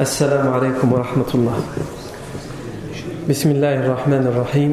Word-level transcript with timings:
السلام 0.00 0.52
عليكم 0.52 0.92
ورحمة 0.92 1.30
الله. 1.34 1.58
بسم 3.28 3.48
الله 3.50 3.74
الرحمن 3.80 4.24
الرحيم. 4.28 4.72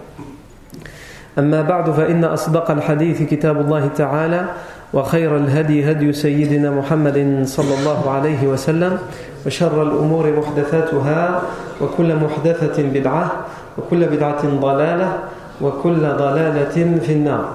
أما 1.39 1.61
بعد 1.61 1.91
فإن 1.91 2.23
أصدق 2.23 2.71
الحديث 2.71 3.21
كتاب 3.21 3.61
الله 3.61 3.87
تعالى 3.95 4.45
وخير 4.93 5.37
الهدي 5.37 5.91
هدي 5.91 6.13
سيدنا 6.13 6.71
محمد 6.71 7.43
صلى 7.45 7.73
الله 7.79 8.11
عليه 8.11 8.47
وسلم 8.47 8.97
وشر 9.45 9.83
الأمور 9.83 10.39
محدثاتها 10.39 11.41
وكل 11.81 12.15
محدثة 12.15 12.83
بدعة 12.83 13.31
وكل 13.77 14.05
بدعة 14.05 14.43
ضلالة 14.59 15.19
وكل 15.61 15.99
ضلالة 15.99 16.99
في 16.99 17.11
النار. 17.13 17.45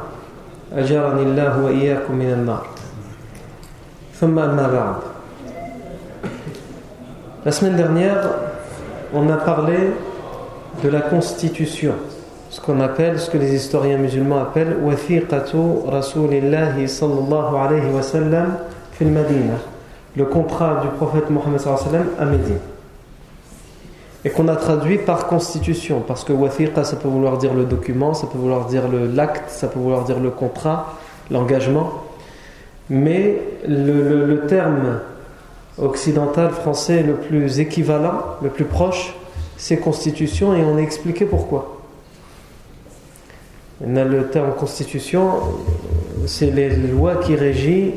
أجرني 0.72 1.22
الله 1.22 1.64
وإياكم 1.64 2.14
من 2.14 2.32
النار. 2.32 2.66
ثم 4.20 4.38
أما 4.38 4.66
بعد. 4.72 4.96
La 7.44 7.52
semaine 7.52 7.76
dernière, 7.76 8.24
on 9.14 9.28
a 9.30 9.36
parlé 9.36 9.92
de 10.82 10.88
la 10.88 11.00
constitution, 11.02 11.94
ce 12.56 12.60
qu'on 12.62 12.80
appelle, 12.80 13.20
ce 13.20 13.28
que 13.28 13.36
les 13.36 13.54
historiens 13.54 13.98
musulmans 13.98 14.38
appellent 14.38 14.78
Wathiqatu 14.82 15.58
Rasulillahi 15.88 16.88
sallallahu 16.88 17.54
alayhi 17.54 17.92
wa 17.92 18.00
sallam 18.00 18.56
fil 18.92 19.08
Madina, 19.08 19.56
le 20.16 20.24
contrat 20.24 20.80
du 20.80 20.88
prophète 20.88 21.28
Mohammed 21.28 21.60
sallallahu 21.60 21.88
alayhi 21.88 21.98
wa 21.98 22.14
sallam 22.14 22.18
à 22.18 22.24
Médine. 22.24 22.58
Et 24.24 24.30
qu'on 24.30 24.48
a 24.48 24.56
traduit 24.56 24.96
par 24.96 25.26
constitution, 25.26 26.00
parce 26.00 26.24
que 26.24 26.32
Wathiqa 26.32 26.82
ça 26.84 26.96
peut 26.96 27.08
vouloir 27.08 27.36
dire 27.36 27.52
le 27.52 27.64
document, 27.64 28.14
ça 28.14 28.26
peut 28.26 28.38
vouloir 28.38 28.64
dire 28.64 28.84
l'acte, 29.14 29.50
ça 29.50 29.68
peut 29.68 29.78
vouloir 29.78 30.04
dire 30.04 30.18
le 30.18 30.30
contrat, 30.30 30.94
l'engagement. 31.30 32.04
Mais 32.88 33.38
le, 33.68 34.46
terme 34.48 35.00
occidental 35.76 36.52
français 36.52 37.02
le 37.02 37.16
plus 37.16 37.60
équivalent, 37.60 38.22
le 38.42 38.48
plus 38.48 38.64
proche, 38.64 39.14
c'est 39.58 39.76
constitution 39.76 40.54
et 40.54 40.64
on 40.64 40.78
a 40.78 40.80
expliqué 40.80 41.26
pourquoi. 41.26 41.75
On 43.84 43.96
a 43.96 44.04
le 44.04 44.28
terme 44.28 44.52
constitution, 44.54 45.28
c'est 46.26 46.50
les 46.50 46.74
lois 46.76 47.16
qui 47.16 47.36
régissent 47.36 47.92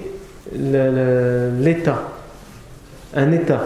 l'État, 0.53 2.03
un 3.15 3.31
État. 3.31 3.61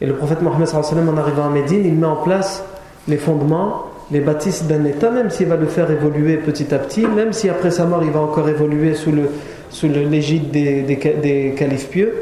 Et 0.00 0.06
le 0.06 0.14
prophète 0.14 0.42
Mohammed 0.42 0.68
en 0.74 1.16
arrivant 1.16 1.46
à 1.46 1.50
Médine, 1.50 1.82
il 1.84 1.94
met 1.94 2.06
en 2.06 2.16
place 2.16 2.64
les 3.06 3.18
fondements, 3.18 3.84
les 4.10 4.20
bâtisses 4.20 4.64
d'un 4.64 4.84
État, 4.84 5.10
même 5.10 5.30
s'il 5.30 5.46
va 5.46 5.56
le 5.56 5.66
faire 5.66 5.90
évoluer 5.90 6.38
petit 6.38 6.74
à 6.74 6.78
petit, 6.78 7.06
même 7.06 7.32
si 7.32 7.48
après 7.48 7.70
sa 7.70 7.84
mort 7.84 8.02
il 8.02 8.10
va 8.10 8.20
encore 8.20 8.48
évoluer 8.48 8.94
sous 8.94 9.12
le 9.12 9.28
sous 9.70 9.86
l'égide 9.86 10.50
des, 10.50 10.82
des, 10.82 10.96
des 10.96 11.54
califes 11.56 11.88
pieux. 11.88 12.14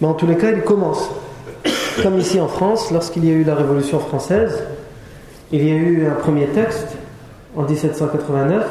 Mais 0.00 0.06
en 0.06 0.14
tous 0.14 0.26
les 0.26 0.36
cas, 0.36 0.50
il 0.50 0.62
commence. 0.62 1.10
Comme 2.02 2.18
ici 2.18 2.40
en 2.40 2.48
France, 2.48 2.90
lorsqu'il 2.90 3.24
y 3.24 3.30
a 3.30 3.34
eu 3.34 3.44
la 3.44 3.54
Révolution 3.54 3.98
française, 3.98 4.62
il 5.52 5.66
y 5.66 5.70
a 5.70 5.74
eu 5.74 6.06
un 6.06 6.14
premier 6.14 6.46
texte 6.46 6.88
en 7.56 7.62
1789, 7.62 8.64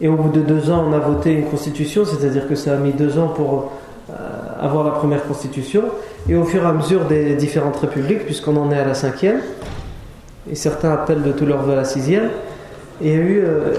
et 0.00 0.08
au 0.08 0.14
bout 0.14 0.30
de 0.30 0.40
deux 0.40 0.70
ans, 0.70 0.84
on 0.88 0.92
a 0.92 0.98
voté 0.98 1.32
une 1.32 1.46
constitution, 1.46 2.04
c'est-à-dire 2.04 2.48
que 2.48 2.54
ça 2.54 2.74
a 2.74 2.76
mis 2.76 2.92
deux 2.92 3.18
ans 3.18 3.28
pour 3.28 3.72
euh, 4.10 4.14
avoir 4.60 4.84
la 4.84 4.92
première 4.92 5.26
constitution, 5.26 5.82
et 6.28 6.36
au 6.36 6.44
fur 6.44 6.62
et 6.62 6.66
à 6.66 6.72
mesure 6.72 7.04
des 7.04 7.34
différentes 7.34 7.76
républiques, 7.76 8.24
puisqu'on 8.24 8.56
en 8.56 8.70
est 8.70 8.78
à 8.78 8.84
la 8.84 8.94
cinquième, 8.94 9.40
et 10.50 10.54
certains 10.54 10.92
appellent 10.92 11.22
de 11.22 11.32
tout 11.32 11.46
leur 11.46 11.62
vœu 11.62 11.72
à 11.72 11.76
la 11.76 11.84
sixième, 11.84 12.30
il 13.00 13.08
y 13.08 13.12
a 13.12 13.16
eu 13.16 13.42
euh, 13.44 13.74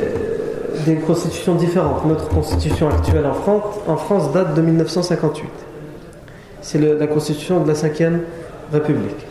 des 0.85 0.96
constitutions 0.96 1.56
différentes. 1.56 2.06
Notre 2.06 2.28
constitution 2.29 2.90
actuelle 2.90 3.25
en 3.25 3.34
France, 3.34 3.63
en 3.88 3.97
France 3.97 4.31
date 4.31 4.53
de 4.53 4.62
1958 4.62 5.47
c'est 6.62 6.79
la 6.79 7.08
constitution 7.08 7.62
de 7.62 7.68
la 7.68 7.74
5e 7.74 8.19
République. 8.72 9.25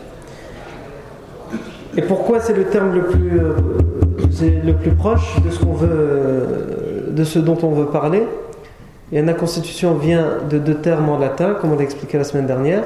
Et 1.95 2.01
pourquoi 2.01 2.39
c'est 2.39 2.53
le 2.53 2.65
terme 2.65 2.93
le 2.93 3.03
plus, 3.03 3.39
euh, 3.39 3.53
le 4.41 4.73
plus 4.73 4.91
proche 4.91 5.41
de 5.43 5.49
ce, 5.49 5.59
qu'on 5.59 5.73
veut, 5.73 5.89
euh, 5.91 7.11
de 7.11 7.23
ce 7.23 7.39
dont 7.39 7.57
on 7.63 7.71
veut 7.71 7.87
parler 7.87 8.23
Et 9.11 9.21
la 9.21 9.33
constitution 9.33 9.95
vient 9.95 10.37
de 10.49 10.57
deux 10.57 10.75
termes 10.75 11.09
en 11.09 11.17
latin, 11.17 11.55
comme 11.59 11.73
on 11.73 11.77
l'a 11.77 11.83
expliqué 11.83 12.17
la 12.17 12.23
semaine 12.23 12.47
dernière. 12.47 12.83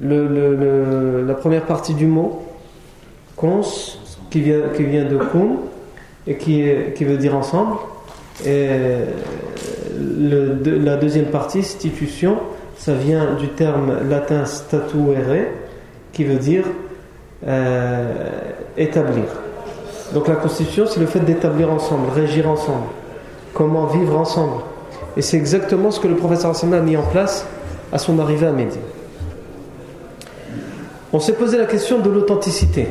La 0.00 1.34
première 1.34 1.62
partie 1.62 1.94
du 1.94 2.06
mot, 2.06 2.42
cons, 3.36 3.62
qui 4.30 4.40
vient, 4.40 5.04
de 5.04 5.16
cum, 5.16 5.56
et 6.26 6.36
qui, 6.36 6.62
veut 7.04 7.16
dire 7.16 7.34
ensemble. 7.34 7.76
Et 8.46 8.68
le, 9.98 10.58
la 10.84 10.96
deuxième 10.96 11.26
partie, 11.26 11.58
institution, 11.60 12.36
ça 12.76 12.94
vient 12.94 13.34
du 13.34 13.48
terme 13.48 14.08
latin 14.08 14.44
statuere, 14.44 15.48
qui 16.12 16.24
veut 16.24 16.38
dire 16.38 16.64
euh, 17.46 18.30
établir. 18.76 19.24
Donc 20.14 20.28
la 20.28 20.36
constitution, 20.36 20.86
c'est 20.86 21.00
le 21.00 21.06
fait 21.06 21.20
d'établir 21.20 21.70
ensemble, 21.70 22.10
régir 22.14 22.48
ensemble, 22.48 22.86
comment 23.52 23.86
vivre 23.86 24.18
ensemble. 24.18 24.62
Et 25.16 25.22
c'est 25.22 25.36
exactement 25.36 25.90
ce 25.90 26.00
que 26.00 26.08
le 26.08 26.16
professeur 26.16 26.52
Hassan 26.52 26.72
a 26.72 26.80
mis 26.80 26.96
en 26.96 27.02
place 27.02 27.46
à 27.92 27.98
son 27.98 28.18
arrivée 28.18 28.46
à 28.46 28.52
Médine. 28.52 28.80
On 31.12 31.20
s'est 31.20 31.32
posé 31.32 31.58
la 31.58 31.66
question 31.66 31.98
de 31.98 32.10
l'authenticité 32.10 32.88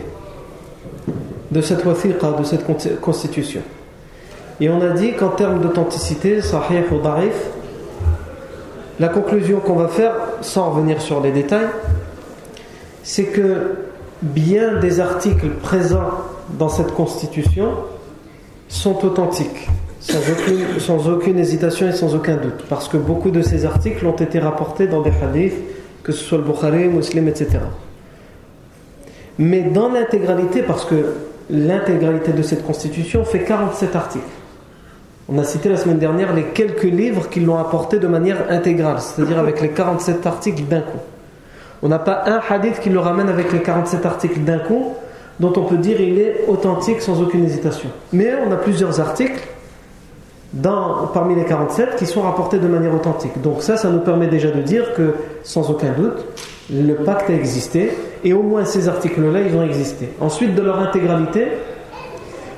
de 1.51 1.61
cette 1.61 1.85
wathiqa, 1.85 2.31
de 2.31 2.43
cette 2.43 2.65
constitution. 2.99 3.61
Et 4.59 4.69
on 4.69 4.81
a 4.81 4.89
dit 4.89 5.13
qu'en 5.13 5.29
termes 5.29 5.61
d'authenticité, 5.61 6.41
sahih 6.41 6.83
ou 6.91 6.99
darif, 6.99 7.35
la 8.99 9.07
conclusion 9.07 9.59
qu'on 9.59 9.75
va 9.75 9.87
faire, 9.87 10.13
sans 10.41 10.71
revenir 10.71 11.01
sur 11.01 11.21
les 11.21 11.31
détails, 11.31 11.69
c'est 13.03 13.25
que 13.25 13.75
bien 14.21 14.79
des 14.79 14.99
articles 14.99 15.49
présents 15.61 16.09
dans 16.49 16.69
cette 16.69 16.93
constitution 16.93 17.69
sont 18.67 19.05
authentiques, 19.05 19.67
sans 19.99 20.19
aucune, 20.19 20.79
sans 20.79 21.09
aucune 21.09 21.39
hésitation 21.39 21.87
et 21.87 21.93
sans 21.93 22.15
aucun 22.15 22.35
doute, 22.35 22.65
parce 22.69 22.87
que 22.87 22.97
beaucoup 22.97 23.31
de 23.31 23.41
ces 23.41 23.65
articles 23.65 24.05
ont 24.05 24.15
été 24.15 24.39
rapportés 24.39 24.87
dans 24.87 25.01
des 25.01 25.11
hadiths, 25.21 25.53
que 26.03 26.11
ce 26.11 26.23
soit 26.23 26.37
le 26.37 26.43
Bukhari, 26.43 26.87
Muslim, 26.87 27.27
etc. 27.27 27.59
Mais 29.39 29.61
dans 29.61 29.89
l'intégralité, 29.89 30.63
parce 30.63 30.85
que 30.85 31.13
l'intégralité 31.49 32.33
de 32.33 32.41
cette 32.41 32.65
constitution 32.65 33.23
fait 33.23 33.43
47 33.43 33.95
articles. 33.95 34.25
On 35.29 35.37
a 35.37 35.43
cité 35.43 35.69
la 35.69 35.77
semaine 35.77 35.99
dernière 35.99 36.33
les 36.33 36.45
quelques 36.45 36.83
livres 36.83 37.29
qui 37.29 37.41
l'ont 37.41 37.57
apporté 37.57 37.99
de 37.99 38.07
manière 38.07 38.49
intégrale, 38.49 38.99
c'est-à-dire 38.99 39.39
avec 39.39 39.61
les 39.61 39.69
47 39.69 40.25
articles 40.25 40.63
d'un 40.63 40.81
coup. 40.81 40.99
On 41.83 41.89
n'a 41.89 41.99
pas 41.99 42.23
un 42.25 42.39
hadith 42.49 42.79
qui 42.79 42.89
le 42.89 42.99
ramène 42.99 43.29
avec 43.29 43.51
les 43.51 43.61
47 43.61 44.05
articles 44.05 44.39
d'un 44.39 44.59
coup, 44.59 44.93
dont 45.39 45.53
on 45.55 45.63
peut 45.63 45.77
dire 45.77 45.99
il 46.01 46.19
est 46.19 46.45
authentique 46.47 47.01
sans 47.01 47.21
aucune 47.21 47.45
hésitation. 47.45 47.89
Mais 48.13 48.33
on 48.45 48.51
a 48.51 48.55
plusieurs 48.55 48.99
articles 48.99 49.47
parmi 51.13 51.35
les 51.35 51.45
47 51.45 51.95
qui 51.97 52.05
sont 52.05 52.21
rapportés 52.21 52.57
de 52.57 52.67
manière 52.67 52.93
authentique. 52.93 53.41
Donc 53.41 53.61
ça, 53.61 53.77
ça 53.77 53.89
nous 53.89 53.99
permet 53.99 54.27
déjà 54.27 54.49
de 54.49 54.61
dire 54.61 54.93
que, 54.93 55.13
sans 55.43 55.69
aucun 55.69 55.91
doute, 55.91 56.25
le 56.71 56.93
pacte 56.95 57.29
a 57.29 57.33
existé, 57.33 57.91
et 58.23 58.33
au 58.33 58.41
moins 58.41 58.65
ces 58.65 58.89
articles-là, 58.89 59.41
ils 59.41 59.55
ont 59.55 59.63
existé. 59.63 60.09
Ensuite, 60.19 60.55
de 60.55 60.61
leur 60.61 60.79
intégralité, 60.79 61.47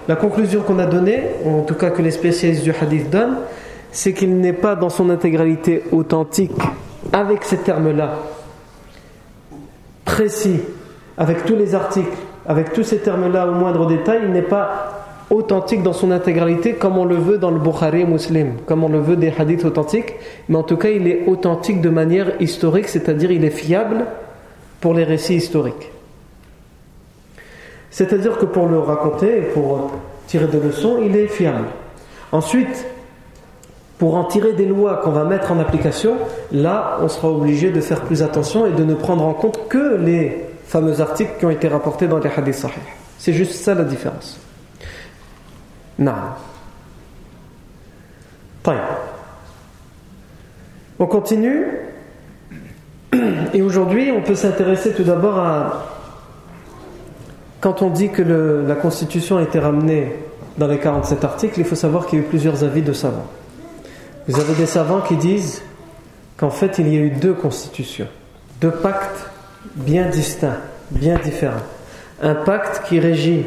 la 0.08 0.16
conclusion 0.16 0.62
qu'on 0.62 0.80
a 0.80 0.86
donnée, 0.86 1.24
en 1.46 1.62
tout 1.62 1.76
cas 1.76 1.90
que 1.90 2.02
les 2.02 2.12
spécialistes 2.12 2.64
du 2.64 2.72
hadith 2.72 3.10
donnent, 3.10 3.38
c'est 3.92 4.14
qu'il 4.14 4.38
n'est 4.38 4.54
pas 4.54 4.76
dans 4.76 4.90
son 4.90 5.10
intégralité 5.10 5.84
authentique 5.92 6.52
avec 7.12 7.44
ces 7.44 7.58
termes-là, 7.58 8.16
précis, 10.06 10.60
avec 11.18 11.46
tous 11.46 11.56
les 11.56 11.76
articles, 11.76 12.18
avec 12.50 12.74
tous 12.74 12.84
ces 12.84 12.98
termes-là 12.98 13.48
au 13.48 13.52
moindre 13.52 13.86
détail, 13.86 14.22
il 14.24 14.32
n'est 14.32 14.42
pas 14.42 15.06
authentique 15.30 15.84
dans 15.84 15.94
son 15.94 16.10
intégralité 16.10 16.74
comme 16.74 16.98
on 16.98 17.06
le 17.06 17.16
veut 17.16 17.38
dans 17.38 17.52
le 17.52 17.60
Bukhari 17.60 18.06
muslim, 18.06 18.56
comme 18.66 18.84
on 18.84 18.90
le 18.90 19.00
veut 19.00 19.16
des 19.16 19.32
hadiths 19.38 19.66
authentiques, 19.66 20.16
mais 20.50 20.58
en 20.58 20.64
tout 20.64 20.76
cas 20.76 20.90
il 20.90 21.08
est 21.08 21.28
authentique 21.28 21.80
de 21.80 21.90
manière 21.90 22.42
historique, 22.42 22.88
c'est-à-dire 22.88 23.30
il 23.32 23.46
est 23.46 23.52
fiable 23.52 24.08
pour 24.82 24.96
les 24.96 25.04
récits 25.04 25.36
historiques. 25.36 25.92
C'est-à-dire 27.92 28.40
que 28.40 28.46
pour 28.46 28.68
le 28.68 28.80
raconter 28.80 29.42
pour 29.54 29.92
tirer 30.26 30.48
des 30.48 30.60
leçons, 30.60 30.98
il 31.04 31.16
est 31.16 31.28
fiable. 31.28 31.68
Ensuite, 32.32 32.88
pour 34.00 34.16
en 34.16 34.24
tirer 34.24 34.54
des 34.54 34.66
lois 34.66 35.02
qu'on 35.04 35.12
va 35.12 35.24
mettre 35.24 35.52
en 35.52 35.60
application, 35.60 36.16
là, 36.52 36.98
on 37.02 37.10
sera 37.10 37.30
obligé 37.30 37.70
de 37.70 37.82
faire 37.82 38.02
plus 38.02 38.24
attention 38.24 38.66
et 38.66 38.72
de 38.72 38.84
ne 38.84 38.96
prendre 38.96 39.24
en 39.24 39.34
compte 39.34 39.68
que 39.68 39.98
les 39.98 40.49
fameux 40.70 41.02
articles 41.02 41.32
qui 41.40 41.46
ont 41.46 41.50
été 41.50 41.68
rapportés 41.68 42.08
dans 42.08 42.20
les 42.20 42.30
hadiths 42.30 42.54
sahih. 42.54 42.74
C'est 43.18 43.34
juste 43.34 43.54
ça 43.54 43.74
la 43.74 43.84
différence. 43.84 44.40
Non. 45.98 46.14
On 51.00 51.08
continue. 51.08 51.66
Et 53.54 53.64
aujourd'hui, 53.64 54.12
on 54.16 54.22
peut 54.22 54.36
s'intéresser 54.36 54.94
tout 54.94 55.04
d'abord 55.04 55.40
à. 55.40 55.86
Quand 57.62 57.82
on 57.82 57.90
dit 57.90 58.10
que 58.10 58.22
la 58.22 58.76
Constitution 58.76 59.38
a 59.38 59.42
été 59.42 59.60
ramenée 59.60 60.14
dans 60.58 60.68
les 60.68 60.78
47 60.78 61.24
articles, 61.26 61.60
il 61.60 61.66
faut 61.66 61.76
savoir 61.76 62.06
qu'il 62.06 62.20
y 62.20 62.22
a 62.22 62.26
eu 62.26 62.28
plusieurs 62.28 62.64
avis 62.64 62.84
de 62.84 62.94
savants. 62.94 63.28
Vous 64.28 64.40
avez 64.40 64.54
des 64.54 64.68
savants 64.68 65.02
qui 65.02 65.18
disent 65.18 65.64
qu'en 66.38 66.52
fait, 66.52 66.78
il 66.78 66.94
y 66.94 66.98
a 66.98 67.02
eu 67.02 67.10
deux 67.10 67.34
constitutions, 67.34 68.08
deux 68.62 68.72
pactes 68.72 69.29
bien 69.76 70.08
distincts, 70.08 70.58
bien 70.92 71.18
différents. 71.24 71.64
Un 72.22 72.36
pacte 72.36 72.84
qui 72.88 73.00
régit 73.00 73.44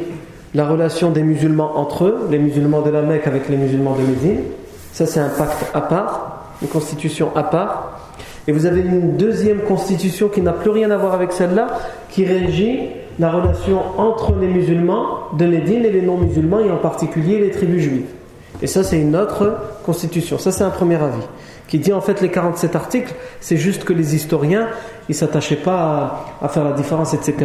la 0.55 0.67
relation 0.67 1.11
des 1.11 1.23
musulmans 1.23 1.77
entre 1.77 2.05
eux, 2.05 2.27
les 2.29 2.39
musulmans 2.39 2.81
de 2.81 2.89
la 2.89 3.01
Mecque 3.01 3.27
avec 3.27 3.49
les 3.49 3.57
musulmans 3.57 3.95
de 3.95 4.03
Médine. 4.03 4.43
Ça, 4.91 5.05
c'est 5.05 5.19
un 5.19 5.29
pacte 5.29 5.65
à 5.73 5.81
part, 5.81 6.53
une 6.61 6.67
constitution 6.67 7.31
à 7.35 7.43
part. 7.43 7.99
Et 8.47 8.51
vous 8.51 8.65
avez 8.65 8.81
une 8.81 9.17
deuxième 9.17 9.61
constitution 9.61 10.27
qui 10.27 10.41
n'a 10.41 10.51
plus 10.51 10.69
rien 10.69 10.91
à 10.91 10.97
voir 10.97 11.13
avec 11.13 11.31
celle-là, 11.31 11.67
qui 12.09 12.25
régit 12.25 12.89
la 13.19 13.31
relation 13.31 13.81
entre 13.97 14.33
les 14.39 14.47
musulmans 14.47 15.31
de 15.37 15.45
Médine 15.45 15.85
et 15.85 15.91
les 15.91 16.01
non-musulmans, 16.01 16.59
et 16.59 16.69
en 16.69 16.77
particulier 16.77 17.39
les 17.39 17.51
tribus 17.51 17.83
juives. 17.83 18.09
Et 18.61 18.67
ça, 18.67 18.83
c'est 18.83 18.99
une 18.99 19.15
autre 19.15 19.55
constitution. 19.85 20.37
Ça, 20.37 20.51
c'est 20.51 20.63
un 20.63 20.69
premier 20.69 20.95
avis. 20.95 21.23
Qui 21.67 21.79
dit 21.79 21.93
en 21.93 22.01
fait 22.01 22.21
les 22.21 22.29
47 22.29 22.75
articles, 22.75 23.13
c'est 23.39 23.57
juste 23.57 23.83
que 23.83 23.93
les 23.93 24.15
historiens, 24.15 24.67
ils 25.09 25.15
s'attachaient 25.15 25.55
pas 25.55 26.25
à, 26.41 26.47
faire 26.47 26.63
la 26.63 26.73
différence, 26.73 27.13
etc. 27.13 27.35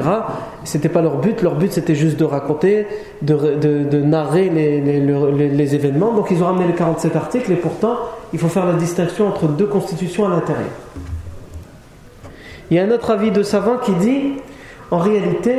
C'était 0.65 0.89
pas 0.89 1.03
leur 1.03 1.19
but. 1.19 1.43
Leur 1.43 1.55
but, 1.55 1.73
c'était 1.73 1.95
juste 1.95 2.19
de 2.19 2.25
raconter, 2.25 2.87
de, 3.23 4.01
narrer 4.03 4.49
les, 4.49 4.81
les, 4.81 5.75
événements. 5.75 6.13
Donc, 6.13 6.31
ils 6.31 6.43
ont 6.43 6.47
ramené 6.47 6.67
les 6.67 6.75
47 6.75 7.17
articles, 7.17 7.51
et 7.53 7.57
pourtant, 7.57 7.97
il 8.33 8.39
faut 8.39 8.49
faire 8.49 8.67
la 8.67 8.75
distinction 8.75 9.29
entre 9.29 9.47
deux 9.47 9.67
constitutions 9.67 10.27
à 10.27 10.31
l'intérieur. 10.31 10.69
Il 12.71 12.77
y 12.77 12.81
a 12.81 12.85
un 12.85 12.91
autre 12.91 13.11
avis 13.11 13.31
de 13.31 13.43
savant 13.43 13.79
qui 13.79 13.93
dit, 13.93 14.35
en 14.91 14.99
réalité, 14.99 15.55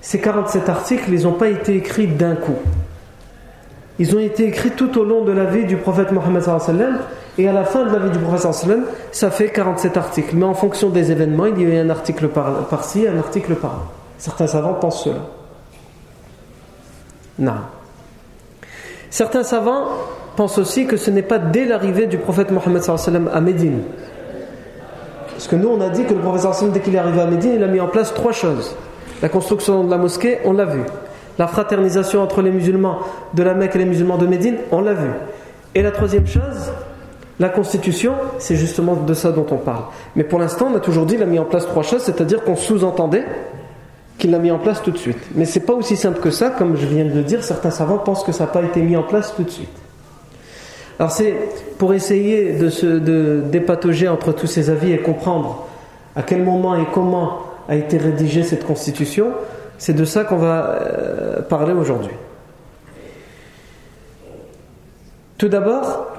ces 0.00 0.20
47 0.20 0.68
articles, 0.68 1.10
ils 1.12 1.22
n'ont 1.22 1.32
pas 1.32 1.48
été 1.48 1.76
écrits 1.76 2.08
d'un 2.08 2.34
coup. 2.34 2.56
Ils 3.98 4.16
ont 4.16 4.18
été 4.18 4.46
écrits 4.46 4.72
tout 4.72 4.98
au 4.98 5.04
long 5.04 5.24
de 5.24 5.32
la 5.32 5.44
vie 5.44 5.64
du 5.64 5.76
prophète 5.76 6.10
Mohammed 6.10 6.42
et 7.38 7.48
à 7.48 7.52
la 7.52 7.64
fin 7.64 7.84
de 7.84 7.90
la 7.90 7.98
vie 7.98 8.10
du 8.10 8.18
prophète 8.18 8.52
ça 9.10 9.30
fait 9.30 9.48
47 9.48 9.96
articles. 9.96 10.34
Mais 10.36 10.44
en 10.44 10.54
fonction 10.54 10.90
des 10.90 11.10
événements, 11.10 11.46
il 11.46 11.60
y 11.60 11.64
a 11.64 11.68
eu 11.68 11.78
un 11.78 11.90
article 11.90 12.28
par-ci, 12.28 13.06
un 13.06 13.18
article 13.18 13.54
par-là. 13.54 13.84
Certains 14.18 14.46
savants 14.46 14.74
pensent 14.74 15.04
cela. 15.04 15.20
Non. 17.38 17.52
Certains 19.10 19.42
savants 19.42 19.86
pensent 20.36 20.58
aussi 20.58 20.86
que 20.86 20.96
ce 20.96 21.10
n'est 21.10 21.22
pas 21.22 21.38
dès 21.38 21.64
l'arrivée 21.64 22.06
du 22.06 22.18
prophète 22.18 22.50
Mohammed 22.50 22.82
à 23.32 23.40
Médine. 23.40 23.82
Parce 25.30 25.48
que 25.48 25.56
nous, 25.56 25.68
on 25.68 25.80
a 25.80 25.88
dit 25.88 26.04
que 26.04 26.14
le 26.14 26.20
prophète 26.20 26.72
dès 26.72 26.80
qu'il 26.80 26.94
est 26.94 26.98
arrivé 26.98 27.20
à 27.20 27.26
Médine, 27.26 27.54
il 27.56 27.64
a 27.64 27.66
mis 27.66 27.80
en 27.80 27.88
place 27.88 28.12
trois 28.14 28.32
choses. 28.32 28.76
La 29.22 29.28
construction 29.28 29.84
de 29.84 29.90
la 29.90 29.96
mosquée, 29.98 30.38
on 30.44 30.52
l'a 30.52 30.66
vu. 30.66 30.82
La 31.38 31.46
fraternisation 31.46 32.22
entre 32.22 32.42
les 32.42 32.50
musulmans 32.50 32.98
de 33.34 33.42
la 33.42 33.54
Mecque 33.54 33.74
et 33.74 33.78
les 33.78 33.84
musulmans 33.86 34.18
de 34.18 34.26
Médine, 34.26 34.56
on 34.70 34.82
l'a 34.82 34.94
vu. 34.94 35.10
Et 35.74 35.82
la 35.82 35.90
troisième 35.90 36.26
chose, 36.26 36.72
la 37.40 37.48
constitution, 37.48 38.12
c'est 38.38 38.56
justement 38.56 38.94
de 38.94 39.14
ça 39.14 39.32
dont 39.32 39.46
on 39.50 39.56
parle. 39.56 39.84
Mais 40.16 40.24
pour 40.24 40.38
l'instant, 40.38 40.68
on 40.72 40.76
a 40.76 40.80
toujours 40.80 41.06
dit 41.06 41.14
qu'il 41.14 41.22
a 41.22 41.26
mis 41.26 41.38
en 41.38 41.44
place 41.44 41.66
trois 41.66 41.82
choses, 41.82 42.02
c'est-à-dire 42.02 42.44
qu'on 42.44 42.56
sous-entendait 42.56 43.24
qu'il 44.18 44.30
l'a 44.30 44.38
mis 44.38 44.50
en 44.50 44.58
place 44.58 44.82
tout 44.82 44.90
de 44.90 44.98
suite. 44.98 45.18
Mais 45.34 45.44
c'est 45.44 45.60
pas 45.60 45.72
aussi 45.72 45.96
simple 45.96 46.20
que 46.20 46.30
ça, 46.30 46.50
comme 46.50 46.76
je 46.76 46.86
viens 46.86 47.04
de 47.04 47.10
le 47.10 47.22
dire, 47.22 47.42
certains 47.42 47.70
savants 47.70 47.98
pensent 47.98 48.22
que 48.22 48.32
ça 48.32 48.44
n'a 48.44 48.50
pas 48.50 48.62
été 48.62 48.80
mis 48.80 48.96
en 48.96 49.02
place 49.02 49.34
tout 49.34 49.42
de 49.42 49.50
suite. 49.50 49.68
Alors 50.98 51.10
c'est 51.10 51.34
pour 51.78 51.94
essayer 51.94 52.52
de 52.52 52.68
se 52.68 52.98
dépatauger 53.40 54.08
entre 54.08 54.32
tous 54.32 54.46
ces 54.46 54.70
avis 54.70 54.92
et 54.92 54.98
comprendre 54.98 55.66
à 56.14 56.22
quel 56.22 56.42
moment 56.42 56.76
et 56.76 56.86
comment 56.92 57.40
a 57.68 57.74
été 57.74 57.96
rédigée 57.96 58.42
cette 58.42 58.64
constitution, 58.64 59.32
c'est 59.78 59.94
de 59.94 60.04
ça 60.04 60.24
qu'on 60.24 60.36
va 60.36 60.66
euh, 60.66 61.42
parler 61.42 61.72
aujourd'hui. 61.72 62.14
Tout 65.38 65.48
d'abord, 65.48 66.11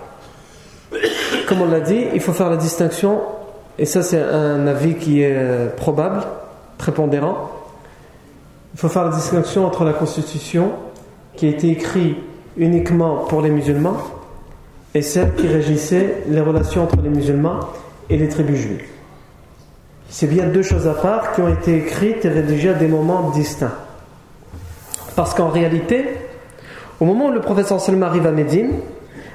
comme 1.47 1.61
on 1.61 1.69
l'a 1.69 1.79
dit, 1.79 2.05
il 2.13 2.19
faut 2.19 2.33
faire 2.33 2.49
la 2.49 2.57
distinction, 2.57 3.21
et 3.77 3.85
ça 3.85 4.03
c'est 4.03 4.21
un 4.21 4.67
avis 4.67 4.95
qui 4.95 5.21
est 5.21 5.35
euh, 5.35 5.69
probable, 5.69 6.23
prépondérant. 6.77 7.51
Il 8.73 8.79
faut 8.79 8.89
faire 8.89 9.05
la 9.05 9.15
distinction 9.15 9.65
entre 9.65 9.83
la 9.83 9.93
constitution 9.93 10.71
qui 11.35 11.45
a 11.45 11.49
été 11.49 11.69
écrite 11.69 12.17
uniquement 12.57 13.25
pour 13.25 13.41
les 13.41 13.49
musulmans 13.49 13.97
et 14.95 15.01
celle 15.01 15.33
qui 15.35 15.47
régissait 15.47 16.23
les 16.27 16.41
relations 16.41 16.83
entre 16.83 17.01
les 17.01 17.09
musulmans 17.09 17.59
et 18.09 18.17
les 18.17 18.29
tribus 18.29 18.59
juives. 18.59 18.85
C'est 20.09 20.27
bien 20.27 20.45
deux 20.45 20.61
choses 20.61 20.87
à 20.87 20.93
part 20.93 21.33
qui 21.33 21.41
ont 21.41 21.47
été 21.47 21.77
écrites 21.77 22.25
et 22.25 22.29
rédigées 22.29 22.69
à 22.69 22.73
des 22.73 22.87
moments 22.87 23.31
distincts. 23.31 23.73
Parce 25.15 25.33
qu'en 25.33 25.49
réalité, 25.49 26.05
au 26.99 27.05
moment 27.05 27.27
où 27.27 27.31
le 27.31 27.41
professeur 27.41 27.79
Salma 27.79 28.07
arrive 28.07 28.27
à 28.27 28.31
Médine, 28.31 28.71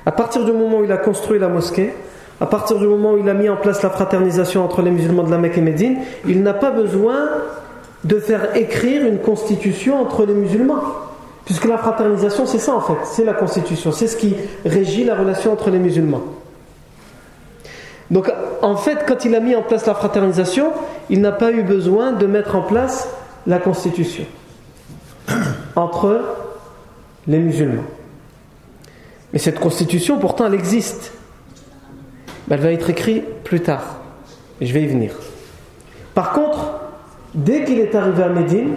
à 0.06 0.12
partir 0.12 0.44
du 0.44 0.52
moment 0.52 0.78
où 0.78 0.84
il 0.84 0.92
a 0.92 0.96
construit 0.96 1.38
la 1.38 1.48
mosquée, 1.48 1.92
à 2.40 2.46
partir 2.46 2.78
du 2.78 2.86
moment 2.86 3.12
où 3.12 3.18
il 3.18 3.28
a 3.28 3.34
mis 3.34 3.48
en 3.48 3.56
place 3.56 3.82
la 3.82 3.90
fraternisation 3.90 4.64
entre 4.64 4.82
les 4.82 4.90
musulmans 4.90 5.24
de 5.24 5.30
la 5.30 5.38
Mecque 5.38 5.58
et 5.58 5.62
Médine, 5.62 5.98
il 6.26 6.42
n'a 6.42 6.54
pas 6.54 6.70
besoin 6.70 7.28
de 8.04 8.18
faire 8.20 8.56
écrire 8.56 9.04
une 9.04 9.18
constitution 9.18 10.00
entre 10.00 10.24
les 10.24 10.34
musulmans. 10.34 10.80
Puisque 11.44 11.64
la 11.64 11.78
fraternisation, 11.78 12.46
c'est 12.46 12.58
ça 12.58 12.74
en 12.74 12.80
fait, 12.80 12.98
c'est 13.04 13.24
la 13.24 13.32
constitution, 13.32 13.90
c'est 13.90 14.06
ce 14.06 14.16
qui 14.16 14.36
régit 14.66 15.04
la 15.04 15.14
relation 15.14 15.52
entre 15.52 15.70
les 15.70 15.78
musulmans. 15.78 16.22
Donc 18.10 18.30
en 18.62 18.76
fait, 18.76 19.04
quand 19.06 19.24
il 19.24 19.34
a 19.34 19.40
mis 19.40 19.56
en 19.56 19.62
place 19.62 19.86
la 19.86 19.94
fraternisation, 19.94 20.72
il 21.10 21.20
n'a 21.20 21.32
pas 21.32 21.50
eu 21.50 21.62
besoin 21.62 22.12
de 22.12 22.26
mettre 22.26 22.54
en 22.54 22.62
place 22.62 23.08
la 23.46 23.58
constitution 23.58 24.24
entre 25.74 26.20
les 27.26 27.38
musulmans. 27.38 27.84
Mais 29.32 29.38
cette 29.38 29.60
constitution, 29.60 30.18
pourtant, 30.18 30.46
elle 30.46 30.54
existe. 30.54 31.12
Elle 32.50 32.60
va 32.60 32.72
être 32.72 32.88
écrite 32.88 33.24
plus 33.44 33.60
tard. 33.60 34.00
Je 34.60 34.72
vais 34.72 34.82
y 34.82 34.86
venir. 34.86 35.12
Par 36.14 36.32
contre, 36.32 36.80
dès 37.34 37.64
qu'il 37.64 37.78
est 37.78 37.94
arrivé 37.94 38.22
à 38.22 38.28
Médine, 38.28 38.76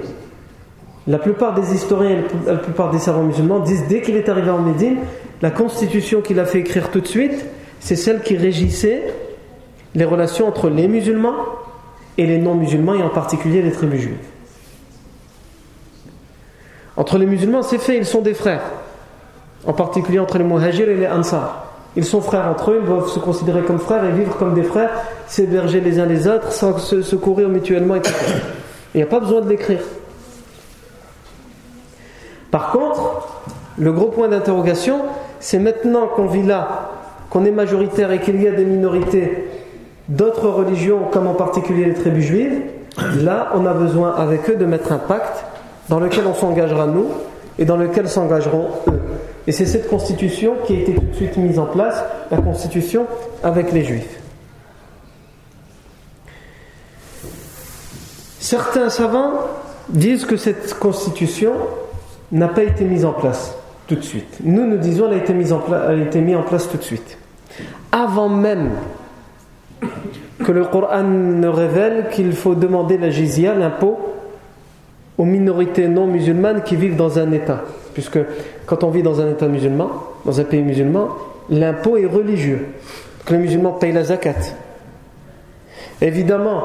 la 1.08 1.18
plupart 1.18 1.54
des 1.54 1.74
historiens 1.74 2.20
et 2.20 2.24
la 2.46 2.58
plupart 2.58 2.92
des 2.92 3.00
savants 3.00 3.24
musulmans 3.24 3.60
disent 3.60 3.86
dès 3.88 4.02
qu'il 4.02 4.16
est 4.16 4.30
arrivé 4.30 4.52
en 4.52 4.60
Médine, 4.60 4.98
la 5.42 5.50
constitution 5.50 6.22
qu'il 6.22 6.40
a 6.40 6.46
fait 6.46 6.60
écrire 6.60 6.92
tout 6.92 7.02
de 7.02 7.08
suite, 7.08 7.46
c'est 7.80 7.96
celle 7.96 8.22
qui 8.22 8.38
régissait 8.38 9.14
les 9.96 10.06
relations 10.06 10.48
entre 10.48 10.70
les 10.70 10.88
musulmans 10.88 11.36
et 12.18 12.28
les 12.28 12.38
non-musulmans, 12.38 12.94
et 12.94 13.02
en 13.02 13.10
particulier 13.10 13.62
les 13.62 13.72
tribus 13.72 14.02
juives. 14.02 14.18
Entre 16.98 17.18
les 17.18 17.26
musulmans, 17.26 17.64
c'est 17.64 17.80
fait, 17.80 17.98
ils 17.98 18.06
sont 18.06 18.22
des 18.22 18.34
frères. 18.34 18.62
En 19.66 19.74
particulier 19.74 20.20
entre 20.20 20.38
les 20.38 20.44
muhajirs 20.44 20.90
et 20.90 20.96
les 20.96 21.08
ansar. 21.08 21.68
Ils 21.96 22.06
sont 22.06 22.22
frères 22.22 22.48
entre 22.48 22.72
eux, 22.72 22.80
ils 22.82 22.88
doivent 22.88 23.10
se 23.10 23.20
considérer 23.20 23.62
comme 23.64 23.80
frères 23.80 24.04
et 24.06 24.12
vivre 24.12 24.36
comme 24.38 24.54
des 24.54 24.64
frères, 24.64 24.92
s'héberger 25.28 25.82
les 25.82 26.00
uns 26.00 26.06
les 26.06 26.28
autres, 26.28 26.52
sans 26.52 26.78
se 26.78 27.02
secourir 27.02 27.50
mutuellement, 27.50 27.96
etc. 27.96 28.16
Il 28.94 28.98
n'y 28.98 29.04
a 29.04 29.08
pas 29.08 29.20
besoin 29.20 29.42
de 29.42 29.50
l'écrire. 29.50 29.82
Par 32.50 32.72
contre, 32.72 33.28
le 33.78 33.92
gros 33.92 34.08
point 34.08 34.30
d'interrogation, 34.30 35.02
c'est 35.40 35.60
maintenant 35.60 36.08
qu'on 36.08 36.28
vit 36.28 36.44
là, 36.44 36.92
qu'on 37.30 37.46
est 37.46 37.52
majoritaire 37.52 38.12
et 38.12 38.20
qu'il 38.20 38.42
y 38.42 38.48
a 38.48 38.52
des 38.52 38.66
minorités 38.66 39.50
d'autres 40.10 40.50
religions, 40.50 41.00
comme 41.12 41.28
en 41.28 41.34
particulier 41.34 41.86
les 41.86 41.94
tribus 41.94 42.26
juives, 42.26 42.62
là, 43.18 43.50
on 43.56 43.66
a 43.66 43.74
besoin 43.74 44.16
avec 44.16 44.50
eux 44.50 44.56
de 44.56 44.66
mettre 44.66 44.92
un 44.92 44.98
pacte 44.98 45.46
dans 45.90 46.00
lequel 46.00 46.26
on 46.28 46.34
s'engagera 46.34 46.86
nous 46.86 47.08
et 47.58 47.66
dans 47.66 47.78
lequel 47.78 48.08
s'engageront 48.08 48.70
eux. 48.90 49.02
Et 49.48 49.52
c'est 49.52 49.66
cette 49.66 49.90
constitution 49.90 50.54
qui 50.66 50.74
a 50.74 50.80
été 50.80 50.94
tout 50.94 51.02
de 51.02 51.16
suite 51.16 51.38
mise 51.38 51.60
en 51.60 51.66
place, 51.66 52.04
la 52.30 52.38
constitution 52.38 53.08
avec 53.44 53.72
les 53.72 53.84
juifs. 53.84 54.20
Certains 58.40 58.90
savants 58.90 59.34
disent 59.90 60.26
que 60.26 60.38
cette 60.38 60.74
constitution 60.76 61.54
n'a 62.32 62.48
pas 62.48 62.64
été 62.64 62.84
mise 62.84 63.06
en 63.06 63.14
place 63.14 63.56
tout 63.88 63.96
de 63.96 64.04
suite. 64.04 64.38
Nous, 64.44 64.66
nous 64.66 64.78
disons 64.78 65.10
qu'elle 65.10 65.20
a 65.20 65.22
été 65.22 65.34
mise 65.34 65.54
en, 65.54 65.60
place, 65.60 66.16
mise 66.16 66.36
en 66.36 66.44
place 66.44 66.70
tout 66.70 66.78
de 66.78 66.84
suite. 66.84 67.18
Avant 67.92 68.30
même 68.30 68.72
que 70.44 70.52
le 70.52 70.66
Coran 70.66 71.04
ne 71.04 71.48
révèle 71.48 72.08
qu'il 72.12 72.34
faut 72.34 72.56
demander 72.56 72.98
la 72.98 73.10
jizya, 73.10 73.54
l'impôt, 73.54 74.00
aux 75.18 75.26
minorités 75.26 75.88
non 75.88 76.08
musulmanes 76.08 76.64
qui 76.64 76.76
vivent 76.76 76.96
dans 76.96 77.20
un 77.20 77.32
État. 77.32 77.64
Puisque 77.94 78.20
quand 78.66 78.84
on 78.84 78.90
vit 78.90 79.04
dans 79.04 79.22
un 79.22 79.30
État 79.30 79.48
musulman, 79.48 79.90
dans 80.26 80.40
un 80.40 80.44
pays 80.44 80.62
musulman, 80.62 81.10
l'impôt 81.50 81.98
est 81.98 82.06
religieux. 82.06 82.68
Que 83.26 83.34
les 83.34 83.40
musulmans 83.40 83.74
payent 83.74 83.92
la 83.92 84.04
zakat. 84.04 84.36
Évidemment, 86.02 86.64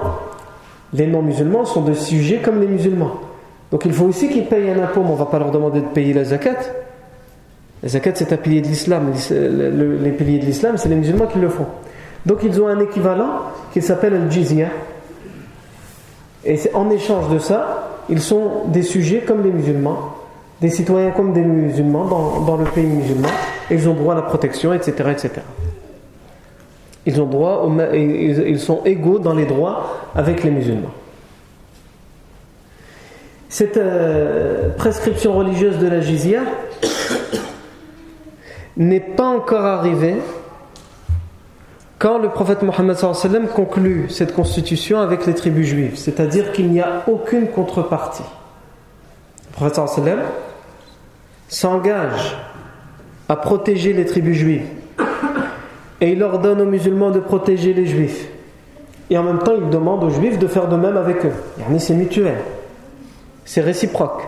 les 0.93 1.07
non-musulmans 1.07 1.65
sont 1.65 1.83
de 1.83 1.93
sujets 1.93 2.39
comme 2.39 2.61
les 2.61 2.67
musulmans. 2.67 3.21
Donc 3.71 3.85
il 3.85 3.93
faut 3.93 4.05
aussi 4.05 4.29
qu'ils 4.29 4.47
payent 4.47 4.71
un 4.71 4.83
impôt, 4.83 5.03
mais 5.03 5.11
on 5.11 5.15
ne 5.15 5.19
va 5.19 5.27
pas 5.27 5.39
leur 5.39 5.51
demander 5.51 5.81
de 5.81 5.87
payer 5.87 6.15
la 6.15 6.25
zakat. 6.25 6.57
La 7.83 7.89
zakat, 7.89 8.13
c'est 8.15 8.33
un 8.33 8.37
pilier 8.37 8.63
de 8.63 8.69
l'islam. 8.69 9.13
Les 9.31 10.13
piliers 10.13 10.39
de 10.39 10.47
l'islam, 10.47 10.77
c'est 10.79 10.89
les 10.89 10.95
musulmans 10.95 11.27
qui 11.27 11.39
le 11.39 11.49
font. 11.49 11.67
Donc 12.25 12.39
ils 12.43 12.61
ont 12.61 12.69
un 12.69 12.81
équivalent 12.81 13.43
qui 13.73 13.83
s'appelle 13.83 14.15
le 14.15 14.31
jizya. 14.31 14.69
Et 16.45 16.59
en 16.75 16.91
échange 16.91 17.29
de 17.29 17.39
ça, 17.39 17.91
ils 18.09 18.21
sont 18.21 18.65
des 18.69 18.83
sujets 18.83 19.21
comme 19.27 19.43
les 19.43 19.51
musulmans, 19.51 20.16
des 20.61 20.71
citoyens 20.71 21.11
comme 21.11 21.33
des 21.33 21.43
musulmans 21.43 22.05
dans, 22.05 22.57
le 22.57 22.65
pays 22.65 22.87
musulman. 22.87 23.29
Ils 23.71 23.89
ont 23.89 23.95
droit 23.95 24.15
à 24.15 24.17
la 24.17 24.23
protection, 24.23 24.73
etc. 24.73 25.11
etc. 25.11 25.31
Ils, 27.05 28.59
sont 28.59 28.81
égaux 28.85 29.19
dans 29.19 29.35
les 29.35 29.47
droits 29.47 30.11
avec 30.15 30.43
les 30.43 30.51
musulmans. 30.51 30.93
Cette 33.49 33.77
euh, 33.77 34.71
prescription 34.77 35.35
religieuse 35.35 35.79
de 35.79 35.87
la 35.87 36.01
jizya 36.01 36.41
n'est 38.77 39.01
pas 39.01 39.29
encore 39.29 39.65
arrivée 39.65 40.17
quand 41.99 42.19
le 42.19 42.29
prophète 42.29 42.63
Mohammed 42.63 42.97
conclut 43.55 44.07
cette 44.11 44.35
constitution 44.35 45.01
avec 45.01 45.25
les 45.27 45.35
tribus 45.35 45.67
juives, 45.67 45.97
c'est-à-dire 45.97 46.53
qu'il 46.53 46.71
n'y 46.71 46.81
a 46.81 47.05
aucune 47.07 47.49
contrepartie. 47.49 48.25
Le 49.49 49.53
prophète 49.53 49.79
s'engage 51.49 52.37
à 53.29 53.37
protéger 53.37 53.93
les 53.93 54.05
tribus 54.05 54.37
juives 54.37 54.67
et 56.01 56.13
il 56.13 56.23
ordonne 56.23 56.61
aux 56.61 56.67
musulmans 56.67 57.11
de 57.11 57.21
protéger 57.21 57.73
les 57.73 57.87
juifs. 57.87 58.29
Et 59.09 59.17
en 59.17 59.23
même 59.23 59.39
temps, 59.39 59.55
il 59.57 59.71
demande 59.71 60.03
aux 60.05 60.11
juifs 60.11 60.39
de 60.39 60.47
faire 60.47 60.69
de 60.69 60.77
même 60.77 60.97
avec 60.97 61.25
eux. 61.25 61.33
C'est 61.79 61.95
mutuel, 61.95 62.39
c'est 63.45 63.61
réciproque, 63.61 64.23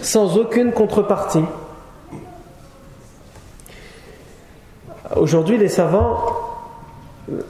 sans 0.00 0.38
aucune 0.38 0.72
contrepartie. 0.72 1.44
Aujourd'hui, 5.16 5.58
les 5.58 5.68
savants 5.68 6.18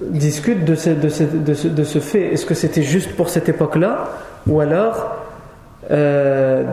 discutent 0.00 0.64
de 0.64 0.74
ce, 0.74 0.90
de 0.90 1.84
ce, 1.84 1.98
fait. 1.98 2.32
Est-ce 2.32 2.46
que 2.46 2.54
c'était 2.54 2.82
juste 2.82 3.14
pour 3.14 3.28
cette 3.28 3.48
époque-là? 3.48 4.08
Ou 4.46 4.60
alors, 4.60 5.16
euh, 5.90 6.64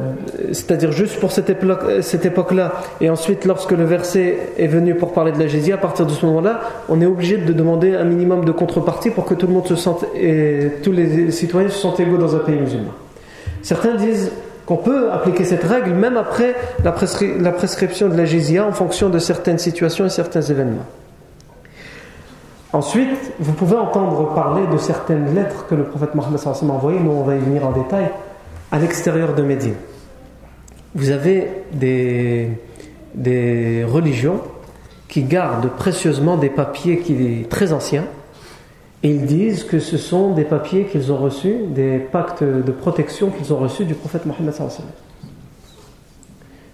c'est-à-dire 0.52 0.92
juste 0.92 1.20
pour 1.20 1.32
cette 1.32 1.50
époque-là, 1.50 2.74
et 3.00 3.10
ensuite 3.10 3.46
lorsque 3.46 3.72
le 3.72 3.86
verset 3.86 4.38
est 4.58 4.68
venu 4.68 4.96
pour 4.96 5.14
parler 5.14 5.32
de 5.32 5.40
la 5.40 5.48
Jésus, 5.48 5.72
à 5.72 5.78
partir 5.78 6.06
de 6.06 6.12
ce 6.12 6.26
moment-là, 6.26 6.62
on 6.90 7.02
est 7.02 7.06
obligé 7.06 7.38
de 7.38 7.54
demander 7.54 7.96
un 7.96 8.04
minimum 8.04 8.44
de 8.44 8.52
contrepartie 8.52 9.12
pour 9.12 9.26
que 9.26 9.34
tout 9.34 9.48
le 9.48 9.54
monde 9.54 9.68
se 9.68 9.76
sente, 9.76 10.06
et 10.16 10.72
tous 10.84 10.92
les 10.92 11.32
citoyens 11.32 11.70
se 11.70 11.80
sentent 11.80 12.00
égaux 12.00 12.18
dans 12.18 12.36
un 12.36 12.40
pays 12.40 12.60
musulman. 12.60 12.92
Certains 13.62 13.96
disent 13.96 14.32
qu'on 14.66 14.78
peut 14.78 15.12
appliquer 15.12 15.46
cette 15.46 15.64
règle 15.64 15.92
même 15.92 16.18
après 16.18 16.56
la, 16.84 16.92
prescription 16.92 18.10
de 18.10 18.18
la 18.18 18.26
jizya 18.26 18.66
en 18.66 18.72
fonction 18.72 19.10
de 19.10 19.20
certaines 19.20 19.60
situations 19.60 20.06
et 20.06 20.10
certains 20.10 20.42
événements. 20.42 20.86
Ensuite, 22.74 23.32
vous 23.40 23.54
pouvez 23.54 23.78
entendre 23.78 24.34
parler 24.34 24.64
de 24.68 24.78
certaines 24.78 25.34
lettres 25.34 25.66
que 25.70 25.76
le 25.76 25.84
prophète 25.84 26.14
Mohammed 26.14 26.40
a 26.46 26.64
envoyées, 26.66 27.00
nous 27.00 27.12
on 27.12 27.24
va 27.24 27.36
y 27.36 27.40
venir 27.40 27.66
en 27.66 27.72
détail, 27.72 28.10
à 28.76 28.78
l'extérieur 28.78 29.34
de 29.34 29.42
Médine. 29.42 29.76
Vous 30.96 31.12
avez 31.12 31.48
des, 31.72 32.50
des 33.14 33.86
religions 33.86 34.42
qui 35.08 35.24
gardent 35.24 35.70
précieusement 35.70 36.36
des 36.36 36.50
papiers 36.50 37.00
qui 37.00 37.46
très 37.50 37.72
anciens, 37.72 38.04
et 39.02 39.12
ils 39.12 39.26
disent 39.26 39.64
que 39.64 39.80
ce 39.80 39.98
sont 39.98 40.34
des 40.34 40.44
papiers 40.44 40.88
qu'ils 40.88 41.10
ont 41.14 41.16
reçus, 41.16 41.56
des 41.70 42.00
pactes 42.00 42.44
de 42.44 42.72
protection 42.74 43.30
qu'ils 43.30 43.54
ont 43.54 43.60
reçus 43.60 43.86
du 43.86 43.94
prophète 43.94 44.26
Mohammed. 44.26 44.54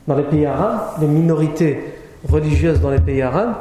Dans 0.08 0.16
les 0.16 0.24
pays 0.24 0.48
arabes, 0.48 1.02
les 1.02 1.08
minorités 1.08 1.84
religieuses 2.28 2.82
dans 2.82 2.90
les 2.90 3.00
pays 3.00 3.22
arabes, 3.22 3.58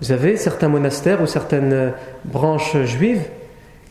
vous 0.00 0.12
avez 0.12 0.38
certains 0.38 0.68
monastères 0.68 1.20
ou 1.20 1.26
certaines 1.26 1.92
branches 2.24 2.78
juives 2.84 3.28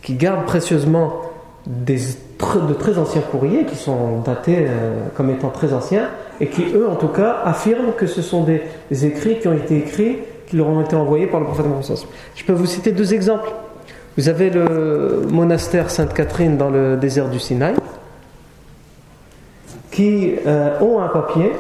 qui 0.01 0.15
gardent 0.15 0.45
précieusement 0.45 1.28
de 1.69 2.73
très 2.73 2.97
anciens 2.97 3.21
courriers 3.21 3.65
qui 3.65 3.75
sont 3.75 4.21
datés 4.21 4.65
euh, 4.67 5.03
comme 5.15 5.29
étant 5.29 5.49
très 5.49 5.71
anciens 5.73 6.09
et 6.41 6.47
qui, 6.47 6.63
eux, 6.73 6.87
en 6.89 6.95
tout 6.95 7.09
cas, 7.09 7.41
affirment 7.45 7.91
que 7.95 8.07
ce 8.07 8.21
sont 8.21 8.43
des, 8.43 8.63
des 8.89 9.05
écrits 9.05 9.39
qui 9.39 9.47
ont 9.47 9.53
été 9.53 9.77
écrits, 9.77 10.17
qui 10.47 10.55
leur 10.57 10.67
ont 10.67 10.81
été 10.81 10.95
envoyés 10.95 11.27
par 11.27 11.39
le 11.39 11.45
prophète 11.45 11.67
Mohammed. 11.67 11.97
Je 12.35 12.43
peux 12.43 12.53
vous 12.53 12.65
citer 12.65 12.91
deux 12.91 13.13
exemples. 13.13 13.51
Vous 14.17 14.29
avez 14.29 14.49
le 14.49 15.21
monastère 15.29 15.91
Sainte-Catherine 15.91 16.57
dans 16.57 16.69
le 16.69 16.97
désert 16.97 17.29
du 17.29 17.39
Sinaï 17.39 17.75
qui 19.91 20.35
euh, 20.45 20.79
ont 20.79 21.01
un 21.01 21.07
papier, 21.07 21.51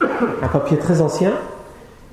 un 0.00 0.48
papier 0.48 0.76
très 0.78 1.00
ancien, 1.00 1.32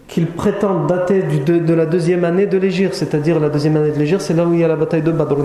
qu'ils 0.07 0.27
prétendent 0.27 0.87
dater 0.87 1.21
de, 1.21 1.73
la 1.73 1.85
deuxième 1.85 2.23
année 2.23 2.45
de 2.45 2.57
l'Égir, 2.57 2.93
c'est-à-dire 2.93 3.39
la 3.39 3.49
deuxième 3.49 3.75
année 3.75 3.91
de 3.91 3.99
l'Égir, 3.99 4.21
c'est 4.21 4.33
là 4.33 4.45
où 4.45 4.53
il 4.53 4.61
y 4.61 4.63
a 4.63 4.67
la 4.67 4.77
bataille 4.77 5.01
de 5.01 5.11
Badr. 5.11 5.35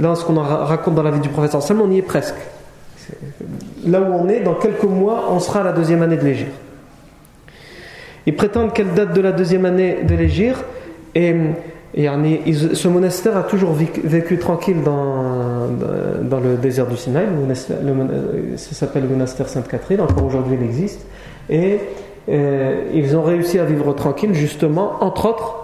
Là, 0.00 0.14
ce 0.14 0.24
qu'on 0.24 0.34
raconte 0.34 0.94
dans 0.94 1.02
la 1.02 1.10
vie 1.10 1.20
du 1.20 1.30
prophète, 1.30 1.56
on 1.70 1.90
y 1.90 1.98
est 1.98 2.02
presque. 2.02 2.34
Là 3.86 4.00
où 4.02 4.12
on 4.12 4.28
est, 4.28 4.40
dans 4.40 4.54
quelques 4.54 4.84
mois, 4.84 5.28
on 5.30 5.40
sera 5.40 5.60
à 5.60 5.64
la 5.64 5.72
deuxième 5.72 6.02
année 6.02 6.16
de 6.16 6.24
l'Égir. 6.24 6.48
Ils 8.26 8.36
prétendent 8.36 8.74
qu'elle 8.74 8.92
date 8.92 9.14
de 9.14 9.20
la 9.22 9.32
deuxième 9.32 9.64
année 9.64 9.98
de 10.06 10.14
l'Égir, 10.14 10.62
et 11.14 11.34
ce 11.94 12.88
monastère 12.88 13.38
a 13.38 13.42
toujours 13.42 13.72
vécu, 13.72 14.38
tranquille 14.38 14.82
dans, 14.84 16.40
le 16.42 16.56
désert 16.56 16.86
du 16.86 16.96
Sinaï. 16.96 17.26
ça 17.54 18.74
s'appelle 18.74 19.04
le 19.04 19.08
monastère 19.08 19.48
Sainte-Catherine. 19.48 20.02
Encore 20.02 20.26
aujourd'hui, 20.26 20.58
il 20.60 20.64
existe. 20.64 21.06
Et 21.48 21.80
euh, 22.30 22.84
ils 22.94 23.16
ont 23.16 23.22
réussi 23.22 23.58
à 23.58 23.64
vivre 23.64 23.92
tranquille, 23.92 24.34
justement, 24.34 24.94
entre 25.00 25.26
autres, 25.26 25.54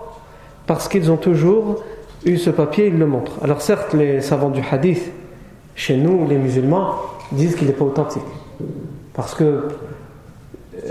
parce 0.66 0.88
qu'ils 0.88 1.11
ont 1.11 1.16
toujours 1.16 1.82
eu 2.25 2.37
ce 2.38 2.50
papier, 2.50 2.87
ils 2.87 2.99
le 2.99 3.06
montrent. 3.06 3.42
Alors, 3.42 3.62
certes, 3.62 3.94
les 3.94 4.20
savants 4.20 4.50
du 4.50 4.62
hadith, 4.68 5.12
chez 5.75 5.96
nous, 5.96 6.26
les 6.28 6.38
musulmans, 6.38 6.94
disent 7.32 7.54
qu'il 7.54 7.66
n'est 7.66 7.73
pas 7.73 7.85
authentique. 7.85 8.23
Parce 9.14 9.35
que 9.35 9.68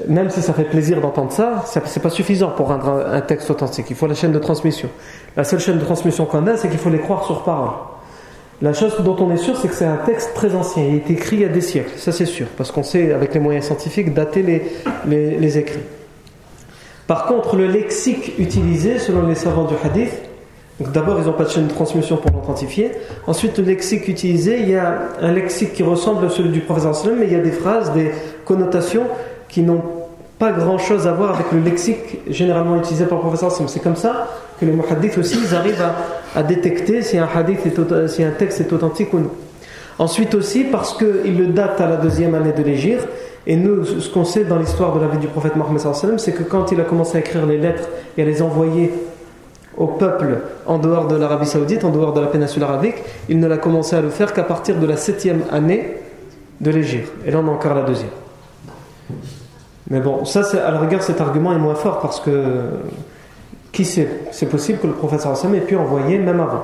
même 0.07 0.29
si 0.29 0.41
ça 0.41 0.53
fait 0.53 0.63
plaisir 0.63 1.01
d'entendre 1.01 1.31
ça, 1.31 1.63
c'est 1.65 2.01
pas 2.01 2.09
suffisant 2.09 2.49
pour 2.49 2.67
rendre 2.67 3.05
un 3.11 3.21
texte 3.21 3.49
authentique. 3.49 3.87
Il 3.89 3.95
faut 3.95 4.07
la 4.07 4.15
chaîne 4.15 4.31
de 4.31 4.39
transmission. 4.39 4.89
La 5.35 5.43
seule 5.43 5.59
chaîne 5.59 5.77
de 5.77 5.83
transmission 5.83 6.25
qu'on 6.25 6.47
a, 6.47 6.57
c'est 6.57 6.69
qu'il 6.69 6.79
faut 6.79 6.89
les 6.89 6.99
croire 6.99 7.25
sur 7.25 7.43
parole. 7.43 7.69
La 8.61 8.71
chose 8.71 8.95
dont 9.03 9.17
on 9.19 9.31
est 9.31 9.37
sûr, 9.37 9.57
c'est 9.57 9.67
que 9.67 9.73
c'est 9.73 9.85
un 9.85 9.97
texte 9.97 10.33
très 10.33 10.55
ancien. 10.55 10.83
Il 10.83 10.95
est 10.95 11.09
écrit 11.09 11.37
il 11.37 11.41
y 11.41 11.45
a 11.45 11.49
des 11.49 11.61
siècles, 11.61 11.91
ça 11.97 12.11
c'est 12.11 12.25
sûr, 12.25 12.47
parce 12.57 12.71
qu'on 12.71 12.83
sait, 12.83 13.11
avec 13.11 13.33
les 13.33 13.39
moyens 13.41 13.65
scientifiques, 13.65 14.13
dater 14.13 14.43
les, 14.43 15.57
écrits. 15.57 15.83
Par 17.05 17.25
contre, 17.25 17.57
le 17.57 17.67
lexique 17.67 18.33
utilisé, 18.39 18.97
selon 18.97 19.27
les 19.27 19.35
savants 19.35 19.65
du 19.65 19.75
hadith, 19.83 20.13
d'abord, 20.79 21.19
ils 21.19 21.25
n'ont 21.25 21.33
pas 21.33 21.43
de 21.43 21.49
chaîne 21.49 21.67
de 21.67 21.73
transmission 21.73 22.15
pour 22.15 22.31
l'authentifier. 22.31 22.91
Ensuite, 23.27 23.57
le 23.57 23.65
lexique 23.65 24.07
utilisé, 24.07 24.59
il 24.61 24.69
y 24.69 24.75
a 24.75 24.99
un 25.21 25.33
lexique 25.33 25.73
qui 25.73 25.83
ressemble 25.83 26.25
à 26.25 26.29
celui 26.29 26.49
du 26.49 26.61
prophète, 26.61 26.85
mais 27.17 27.25
il 27.27 27.33
y 27.33 27.35
a 27.35 27.41
des 27.41 27.51
phrases, 27.51 27.91
des 27.91 28.11
connotations 28.45 29.03
qui 29.49 29.63
n'ont 29.63 29.83
pas 30.39 30.51
grand 30.51 30.77
chose 30.77 31.07
à 31.07 31.11
voir 31.11 31.35
avec 31.35 31.51
le 31.51 31.59
lexique 31.59 32.19
généralement 32.29 32.77
utilisé 32.77 33.05
par 33.05 33.17
le 33.17 33.23
professeur 33.23 33.51
C'est 33.51 33.81
comme 33.81 33.95
ça 33.95 34.27
que 34.59 34.65
les 34.65 34.71
muhaddiths 34.71 35.17
aussi 35.17 35.37
ils 35.49 35.55
arrivent 35.55 35.83
à, 36.35 36.43
détecter 36.43 37.01
si 37.01 37.17
un, 37.17 37.27
hadith 37.33 37.59
si 38.07 38.23
un 38.23 38.31
texte 38.31 38.61
est 38.61 38.71
authentique 38.73 39.13
ou 39.13 39.19
non. 39.19 39.31
Ensuite 39.97 40.35
aussi 40.35 40.65
parce 40.65 40.97
qu'il 40.97 41.37
le 41.37 41.47
date 41.47 41.79
à 41.79 41.87
la 41.87 41.95
deuxième 41.97 42.35
année 42.35 42.51
de 42.51 42.63
l'Égir 42.63 42.99
Et 43.47 43.55
nous, 43.55 43.85
ce 43.85 44.09
qu'on 44.09 44.25
sait 44.25 44.43
dans 44.43 44.57
l'histoire 44.57 44.93
de 44.95 44.99
la 44.99 45.07
vie 45.07 45.19
du 45.19 45.27
prophète 45.27 45.55
Mohammed, 45.55 45.79
c'est 46.17 46.33
que 46.33 46.43
quand 46.43 46.71
il 46.71 46.81
a 46.81 46.83
commencé 46.83 47.17
à 47.17 47.19
écrire 47.19 47.45
les 47.45 47.57
lettres 47.57 47.87
et 48.17 48.23
à 48.23 48.25
les 48.25 48.41
envoyer 48.41 48.91
au 49.77 49.87
peuple 49.87 50.39
en 50.65 50.79
dehors 50.79 51.07
de 51.07 51.15
l'Arabie 51.15 51.45
Saoudite, 51.45 51.83
en 51.83 51.91
dehors 51.91 52.13
de 52.13 52.21
la 52.21 52.27
péninsule 52.27 52.63
arabique, 52.63 52.95
il 53.29 53.39
ne 53.39 53.47
l'a 53.47 53.57
commencé 53.57 53.95
à 53.95 54.01
le 54.01 54.09
faire 54.09 54.33
qu'à 54.33 54.43
partir 54.43 54.79
de 54.79 54.85
la 54.85 54.97
septième 54.97 55.43
année 55.51 55.97
de 56.61 56.71
l'Égypte. 56.71 57.11
Et 57.25 57.31
là, 57.31 57.39
on 57.43 57.47
a 57.47 57.51
encore 57.51 57.75
la 57.75 57.83
deuxième. 57.83 58.09
Mais 59.89 59.99
bon, 59.99 60.25
ça, 60.25 60.41
à 60.65 60.71
la 60.71 60.79
rigueur, 60.79 61.03
cet 61.03 61.21
argument 61.21 61.53
est 61.53 61.59
moins 61.59 61.75
fort 61.75 61.99
parce 61.99 62.19
que 62.19 62.31
qui 63.75 63.85
sait? 63.85 64.07
C'est 64.31 64.47
possible 64.47 64.79
que 64.79 64.87
le 64.87 64.93
prophète 64.93 65.21
ait 65.53 65.59
pu 65.59 65.75
envoyer 65.75 66.17
même 66.17 66.39
avant. 66.39 66.63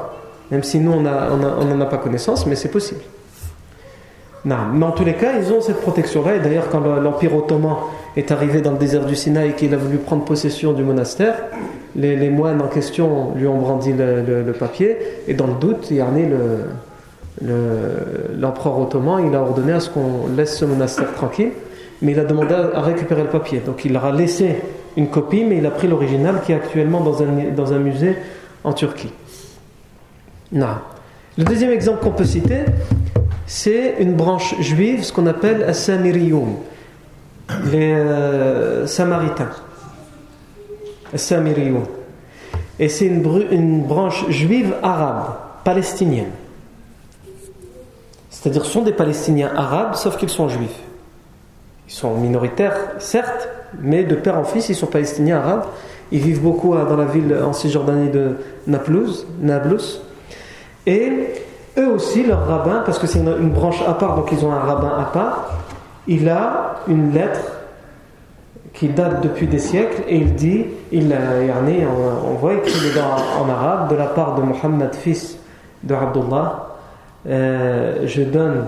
Même 0.49 0.63
si 0.63 0.79
nous, 0.79 0.93
on 0.93 1.01
n'en 1.01 1.81
a, 1.81 1.85
pas 1.85 1.97
connaissance, 1.97 2.45
mais 2.45 2.55
c'est 2.55 2.71
possible. 2.71 3.01
Non, 4.43 4.55
mais 4.73 4.85
en 4.85 4.91
tous 4.91 5.03
les 5.03 5.13
cas, 5.13 5.33
ils 5.37 5.51
ont 5.53 5.61
cette 5.61 5.81
protection-là. 5.81 6.37
Et 6.37 6.39
d'ailleurs, 6.39 6.69
quand 6.69 6.79
l'Empire 6.79 7.35
ottoman 7.35 7.75
est 8.15 8.31
arrivé 8.31 8.61
dans 8.61 8.71
le 8.71 8.77
désert 8.77 9.05
du 9.05 9.15
Sinaï 9.15 9.49
et 9.49 9.53
qu'il 9.53 9.73
a 9.73 9.77
voulu 9.77 9.97
prendre 9.97 10.23
possession 10.23 10.73
du 10.73 10.83
monastère, 10.83 11.35
les, 11.95 12.29
moines 12.29 12.61
en 12.61 12.67
question 12.67 13.33
lui 13.35 13.45
ont 13.45 13.57
brandi 13.57 13.93
le, 13.93 14.53
papier. 14.57 14.97
Et 15.27 15.33
dans 15.33 15.47
le 15.47 15.53
doute, 15.53 15.91
il 15.91 15.97
y 15.97 16.01
en 16.01 16.13
l'empereur 18.39 18.79
ottoman, 18.79 19.27
il 19.27 19.35
a 19.35 19.41
ordonné 19.41 19.73
à 19.73 19.79
ce 19.81 19.89
qu'on 19.89 20.27
laisse 20.35 20.57
ce 20.57 20.65
monastère 20.65 21.13
tranquille 21.13 21.51
mais 22.01 22.13
il 22.13 22.19
a 22.19 22.25
demandé 22.25 22.53
à 22.53 22.81
récupérer 22.81 23.23
le 23.23 23.29
papier. 23.29 23.59
Donc 23.59 23.85
il 23.85 23.93
leur 23.93 24.05
a 24.05 24.11
laissé 24.11 24.55
une 24.97 25.07
copie, 25.07 25.43
mais 25.43 25.57
il 25.57 25.65
a 25.65 25.71
pris 25.71 25.87
l'original 25.87 26.41
qui 26.45 26.51
est 26.51 26.55
actuellement 26.55 27.01
dans 27.01 27.21
un, 27.73 27.79
musée 27.79 28.17
en 28.63 28.73
Turquie. 28.73 29.11
Le 30.51 31.43
deuxième 31.43 31.71
exemple 31.71 32.03
qu'on 32.03 32.11
peut 32.11 32.25
citer, 32.25 32.65
c'est 33.45 33.95
une 33.99 34.13
branche 34.13 34.59
juive, 34.59 35.03
ce 35.03 35.13
qu'on 35.13 35.27
appelle 35.27 35.63
As-Samiriyun, 35.63 36.55
les 37.71 37.93
euh, 37.93 38.85
Samaritains. 38.87 39.51
As-Samiriyun. 41.13 41.83
Et 42.79 42.89
c'est 42.89 43.05
une, 43.05 43.23
une 43.51 43.83
branche 43.83 44.29
juive 44.29 44.73
arabe, 44.81 45.35
palestinienne. 45.63 46.31
C'est-à-dire, 48.29 48.65
ce 48.65 48.71
sont 48.71 48.81
des 48.81 48.93
Palestiniens 48.93 49.51
arabes, 49.55 49.93
sauf 49.95 50.17
qu'ils 50.17 50.29
sont 50.29 50.49
juifs. 50.49 50.79
Ils 51.91 51.95
sont 51.95 52.15
minoritaires, 52.15 52.77
certes, 52.99 53.49
mais 53.81 54.05
de 54.05 54.15
père 54.15 54.37
en 54.37 54.45
fils, 54.45 54.69
ils 54.69 54.75
sont 54.75 54.87
palestiniens 54.87 55.39
arabes. 55.39 55.65
Ils 56.13 56.21
vivent 56.21 56.41
beaucoup 56.41 56.73
dans 56.73 56.95
la 56.95 57.03
ville 57.03 57.37
en 57.43 57.51
Cisjordanie 57.51 58.09
de 58.09 58.37
Nablus. 58.65 59.25
Nablus. 59.41 59.99
Et 60.87 61.11
eux 61.77 61.89
aussi, 61.89 62.23
leur 62.23 62.47
rabbin, 62.47 62.81
parce 62.85 62.97
que 62.97 63.07
c'est 63.07 63.19
une, 63.19 63.49
branche 63.49 63.81
à 63.85 63.93
part, 63.93 64.15
donc 64.15 64.31
ils 64.31 64.45
ont 64.45 64.53
un 64.53 64.59
rabbin 64.59 64.93
à 64.99 65.03
part, 65.03 65.51
il 66.07 66.29
a 66.29 66.77
une 66.87 67.11
lettre 67.11 67.59
qui 68.71 68.87
date 68.87 69.21
depuis 69.21 69.47
des 69.47 69.59
siècles 69.59 70.03
et 70.07 70.15
il 70.15 70.33
dit, 70.33 70.67
il 70.93 71.13
on, 71.13 72.29
on 72.29 72.33
voit 72.35 72.53
écrit 72.53 72.71
en, 73.37 73.49
arabe 73.49 73.89
de 73.89 73.95
la 73.97 74.05
part 74.05 74.35
de 74.35 74.41
Mohammed, 74.43 74.95
fils 74.95 75.37
de 75.83 75.93
Abdullah, 75.93 76.67
euh, 77.27 78.03
je 78.05 78.21
donne 78.21 78.67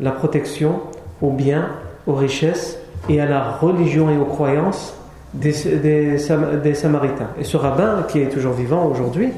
la 0.00 0.10
protection 0.10 0.80
au 1.22 1.30
bien 1.30 1.68
aux 2.06 2.14
richesses 2.14 2.78
et 3.08 3.20
à 3.20 3.26
la 3.26 3.50
religion 3.50 4.10
et 4.10 4.16
aux 4.16 4.24
croyances 4.24 4.94
des, 5.34 5.52
des, 5.82 6.74
Samaritains. 6.74 7.30
Et 7.40 7.44
ce 7.44 7.56
rabbin, 7.56 8.04
qui 8.08 8.20
est 8.20 8.28
toujours 8.28 8.52
vivant 8.52 8.86
aujourd'hui, 8.86 9.30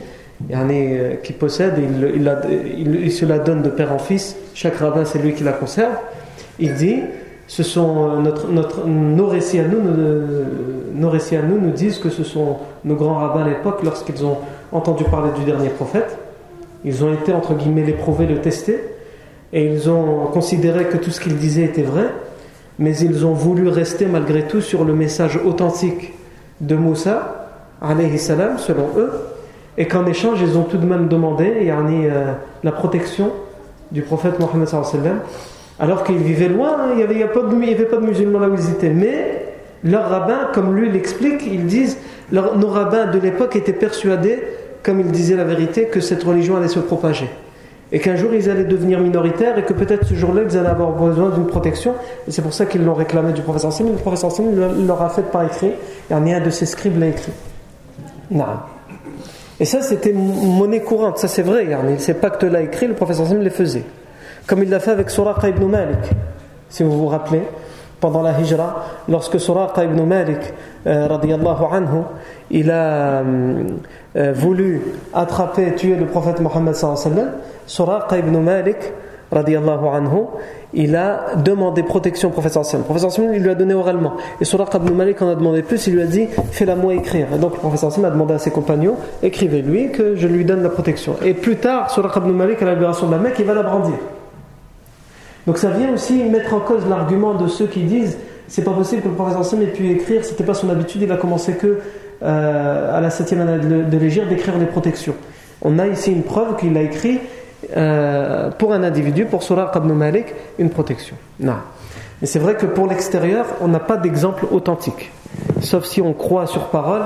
euh, 0.53 1.15
qui 1.23 1.33
possède, 1.33 1.75
il, 1.79 2.23
il, 2.79 2.95
il, 3.05 3.13
se 3.13 3.25
la 3.25 3.39
donne 3.39 3.63
de 3.63 3.71
père 3.71 3.93
en 3.93 3.99
fils, 3.99 4.37
chaque 4.55 4.77
rabbin 4.77 5.05
c'est 5.05 5.19
lui 5.19 5.33
qui 5.33 5.43
la 5.43 5.53
conserve, 5.53 5.95
il 6.59 6.75
dit, 6.75 7.01
ce 7.47 7.63
sont 7.63 8.11
euh, 8.11 8.21
notre, 8.21 8.49
notre, 8.49 8.87
nos 8.87 9.27
récits 9.27 9.59
à 9.59 9.65
nous, 9.65 9.81
nos, 10.95 11.09
récits 11.09 11.37
à 11.37 11.43
nous 11.43 11.59
nous 11.59 11.71
disent 11.71 11.99
que 11.99 12.11
ce 12.11 12.23
sont 12.23 12.59
nos 12.85 12.97
grands 12.97 13.15
rabbins 13.15 13.45
à 13.45 13.49
l'époque, 13.49 13.81
lorsqu'ils 13.83 14.25
ont 14.25 14.39
entendu 14.73 15.05
parler 15.05 15.31
du 15.39 15.45
dernier 15.45 15.71
prophète, 15.71 16.19
ils 16.85 17.03
ont 17.03 17.13
été 17.13 17.33
entre 17.33 17.55
guillemets 17.55 17.85
l'éprouver, 17.85 18.27
le 18.27 18.41
tester, 18.41 18.79
et 19.53 19.65
ils 19.65 19.89
ont 19.89 20.27
considéré 20.27 20.85
que 20.85 20.99
tout 20.99 21.11
ce 21.11 21.21
qu'ils 21.21 21.37
disaient 21.37 21.65
était 21.65 21.83
vrai, 21.83 22.11
mais 22.79 22.97
ils 22.97 23.25
ont 23.25 23.33
voulu 23.33 23.69
rester 23.69 24.07
malgré 24.07 24.43
tout 24.43 24.61
sur 24.61 24.85
le 24.85 24.93
message 24.93 25.39
authentique 25.45 26.15
de 26.61 26.77
Moussa, 26.77 27.49
alayhi 27.81 28.19
salam, 28.19 28.59
selon 28.59 28.89
eux, 28.97 29.11
et 29.79 29.87
qu'en 29.87 30.07
échange, 30.07 30.41
ils 30.41 30.57
ont 30.57 30.63
tout 30.63 30.79
de 30.79 30.87
même 30.87 31.09
demandé 31.09 31.65
yani, 31.65 32.07
euh, 32.07 32.33
la 32.65 32.73
protection 32.73 33.33
du 33.93 34.03
prophète 34.03 34.39
Mohammed 34.39 34.69
alors 35.79 36.05
qu'ils 36.05 36.17
vivaient 36.17 36.49
loin, 36.49 36.77
hein, 36.79 36.89
il 36.93 36.97
n'y 36.97 37.03
avait, 37.03 37.27
pas 37.27 37.43
de 37.43 38.07
musulmans 38.07 38.39
là 38.39 38.49
où 38.49 38.55
ils 38.55 38.71
étaient. 38.71 38.89
Mais 38.89 39.45
leurs 39.85 40.09
rabbins, 40.09 40.49
comme 40.55 40.75
lui 40.75 40.91
l'explique, 40.91 41.43
ils 41.47 41.67
disent, 41.67 41.99
nos 42.33 42.69
rabbins 42.69 43.07
de 43.07 43.19
l'époque 43.19 43.57
étaient 43.57 43.75
persuadés, 43.75 44.43
comme 44.83 45.01
ils 45.01 45.11
disaient 45.11 45.37
la 45.37 45.45
vérité, 45.45 45.87
que 45.87 46.01
cette 46.01 46.23
religion 46.23 46.57
allait 46.57 46.69
se 46.69 46.79
propager 46.79 47.29
et 47.93 48.01
qu'un 48.01 48.17
jour 48.17 48.35
ils 48.35 48.51
allaient 48.51 48.65
devenir 48.65 48.99
minoritaires 49.01 49.57
et 49.59 49.63
que 49.63 49.73
peut-être 49.73 50.07
ce 50.07 50.15
jour-là 50.15 50.43
ils 50.49 50.57
allaient 50.57 50.69
avoir 50.69 50.93
besoin 50.93 51.31
d'une 51.31 51.47
protection. 51.47 51.95
Et 52.27 52.33
c'est 52.33 52.43
pour 52.43 52.53
ça 52.53 52.67
qu'ils 52.67 52.85
l'ont 52.85 52.95
réclamé 52.95 53.33
du 53.33 53.43
professeur 53.43 53.73
Sim 53.73 53.87
le 53.87 53.93
professeur 53.93 54.33
Sim 54.33 54.45
leur 54.87 55.13
fait 55.13 55.31
par 55.31 55.45
écrit. 55.45 55.73
Et 56.11 56.15
un 56.15 56.41
de 56.41 56.51
ses 56.51 56.67
scribes 56.67 56.99
l'a 56.99 57.09
écrit. 57.09 57.33
Non. 58.31 58.45
et 59.61 59.65
ça 59.65 59.83
c'était 59.83 60.13
monnaie 60.13 60.81
courante. 60.81 61.19
Ça 61.19 61.29
c'est 61.29 61.43
vrai 61.43 61.69
ces 61.99 62.15
pactes-là 62.15 62.63
écrits 62.63 62.89
le 62.89 62.95
professeur 62.95 63.27
Sim 63.27 63.39
les 63.39 63.51
faisait. 63.51 63.85
Comme 64.47 64.63
il 64.63 64.71
l'a 64.71 64.81
fait 64.81 64.93
avec 64.93 65.11
Suraqa 65.11 65.49
ibn 65.49 65.65
Malik 65.67 66.11
si 66.69 66.83
vous 66.83 66.99
vous 66.99 67.07
rappelez 67.07 67.43
pendant 68.01 68.23
la 68.23 68.39
hijra 68.39 68.85
lorsque 69.09 69.39
Suraqa 69.39 69.85
ibn 69.85 70.03
Malik 70.03 70.53
euh, 70.87 71.09
anhu 71.09 72.03
il 72.51 72.71
a 72.71 73.23
euh, 74.17 74.33
voulu 74.35 74.81
attraper 75.13 75.75
tuer 75.75 75.97
le 75.97 76.07
prophète 76.07 76.41
Mohammed 76.41 76.75
sallallahu 76.75 77.33
Suraqa 77.67 78.19
ibn 78.19 78.39
Malik 78.39 78.77
radiallahu 79.31 79.87
anhu 79.89 80.27
il 80.73 80.95
a 80.95 81.35
demandé 81.37 81.83
protection 81.83 82.33
au 82.35 82.41
sallam. 82.63 82.85
Le 82.93 82.99
sallam 82.99 83.35
il 83.35 83.43
lui 83.43 83.51
a 83.51 83.55
donné 83.55 83.75
oralement. 83.75 84.15
Et 84.41 84.45
Suraqa 84.45 84.79
ibn 84.79 84.95
Malik 84.95 85.23
en 85.23 85.29
a 85.29 85.35
demandé 85.35 85.63
plus, 85.63 85.87
il 85.87 85.95
lui 85.95 86.03
a 86.03 86.07
dit 86.07 86.29
fais-la 86.51 86.77
moi 86.77 86.95
écrire. 86.95 87.29
Et 87.35 87.39
donc 87.39 87.55
le 87.55 87.59
professeur 87.59 87.93
sallam 87.93 88.11
a 88.11 88.15
demandé 88.15 88.35
à 88.35 88.39
ses 88.39 88.51
compagnons 88.51 88.97
écrivez-lui 89.23 89.91
que 89.91 90.17
je 90.17 90.27
lui 90.27 90.45
donne 90.45 90.63
la 90.63 90.71
protection. 90.71 91.17
Et 91.25 91.35
plus 91.35 91.57
tard, 91.57 91.91
Suraqa 91.91 92.21
ibn 92.21 92.31
Malik 92.31 92.63
à 92.63 92.67
la 92.67 92.75
libération 92.75 93.07
de 93.07 93.13
la 93.13 93.19
Mecque, 93.19 93.37
il 93.39 93.45
va 93.45 93.55
la 93.55 93.63
brandir. 93.63 93.97
Donc 95.47 95.59
ça 95.59 95.71
vient 95.71 95.93
aussi 95.93 96.25
mettre 96.25 96.55
en 96.55 96.61
cause 96.61 96.87
l'argument 96.89 97.35
de 97.35 97.49
ceux 97.49 97.67
qui 97.67 97.83
disent 97.83 98.19
c'est 98.49 98.63
pas 98.63 98.73
possible 98.73 99.03
que 99.03 99.09
le 99.09 99.15
professeur 99.15 99.45
sallam 99.45 99.67
ait 99.67 99.73
pu 99.73 99.91
écrire, 99.91 100.25
c'était 100.25 100.45
pas 100.45 100.55
son 100.55 100.71
habitude, 100.71 101.03
il 101.03 101.11
a 101.11 101.17
commencé 101.17 101.55
que 101.55 101.81
euh, 102.23 102.97
à 102.97 103.01
la 103.01 103.11
septième 103.11 103.41
année 103.43 103.59
de, 103.59 103.97
l'Égypte 103.99 104.29
d'écrire 104.29 104.59
des 104.59 104.67
protections. 104.67 105.15
On 105.63 105.79
a 105.79 105.87
ici 105.87 106.13
une 106.13 106.23
preuve 106.23 106.57
qu'il 106.57 106.77
a 106.77 106.83
écrit 106.83 107.21
euh, 107.77 108.51
pour 108.51 108.73
un 108.73 108.83
individu, 108.83 109.25
pour 109.25 109.43
Suraq 109.43 109.75
ibn 109.77 109.93
Malik, 109.93 110.27
une 110.59 110.71
protection. 110.71 111.17
Non. 111.41 111.57
Mais 112.21 112.27
c'est 112.27 112.39
vrai 112.39 112.57
que 112.57 112.67
pour 112.67 112.87
l'extérieur, 112.87 113.47
on 113.61 113.69
n'a 113.69 113.81
pas 113.81 113.97
d'exemple 113.97 114.47
authentique. 114.51 115.13
Sauf 115.61 115.85
si 115.85 116.01
on 116.01 116.13
croit 116.13 116.47
sur 116.47 116.69
parole 116.69 117.03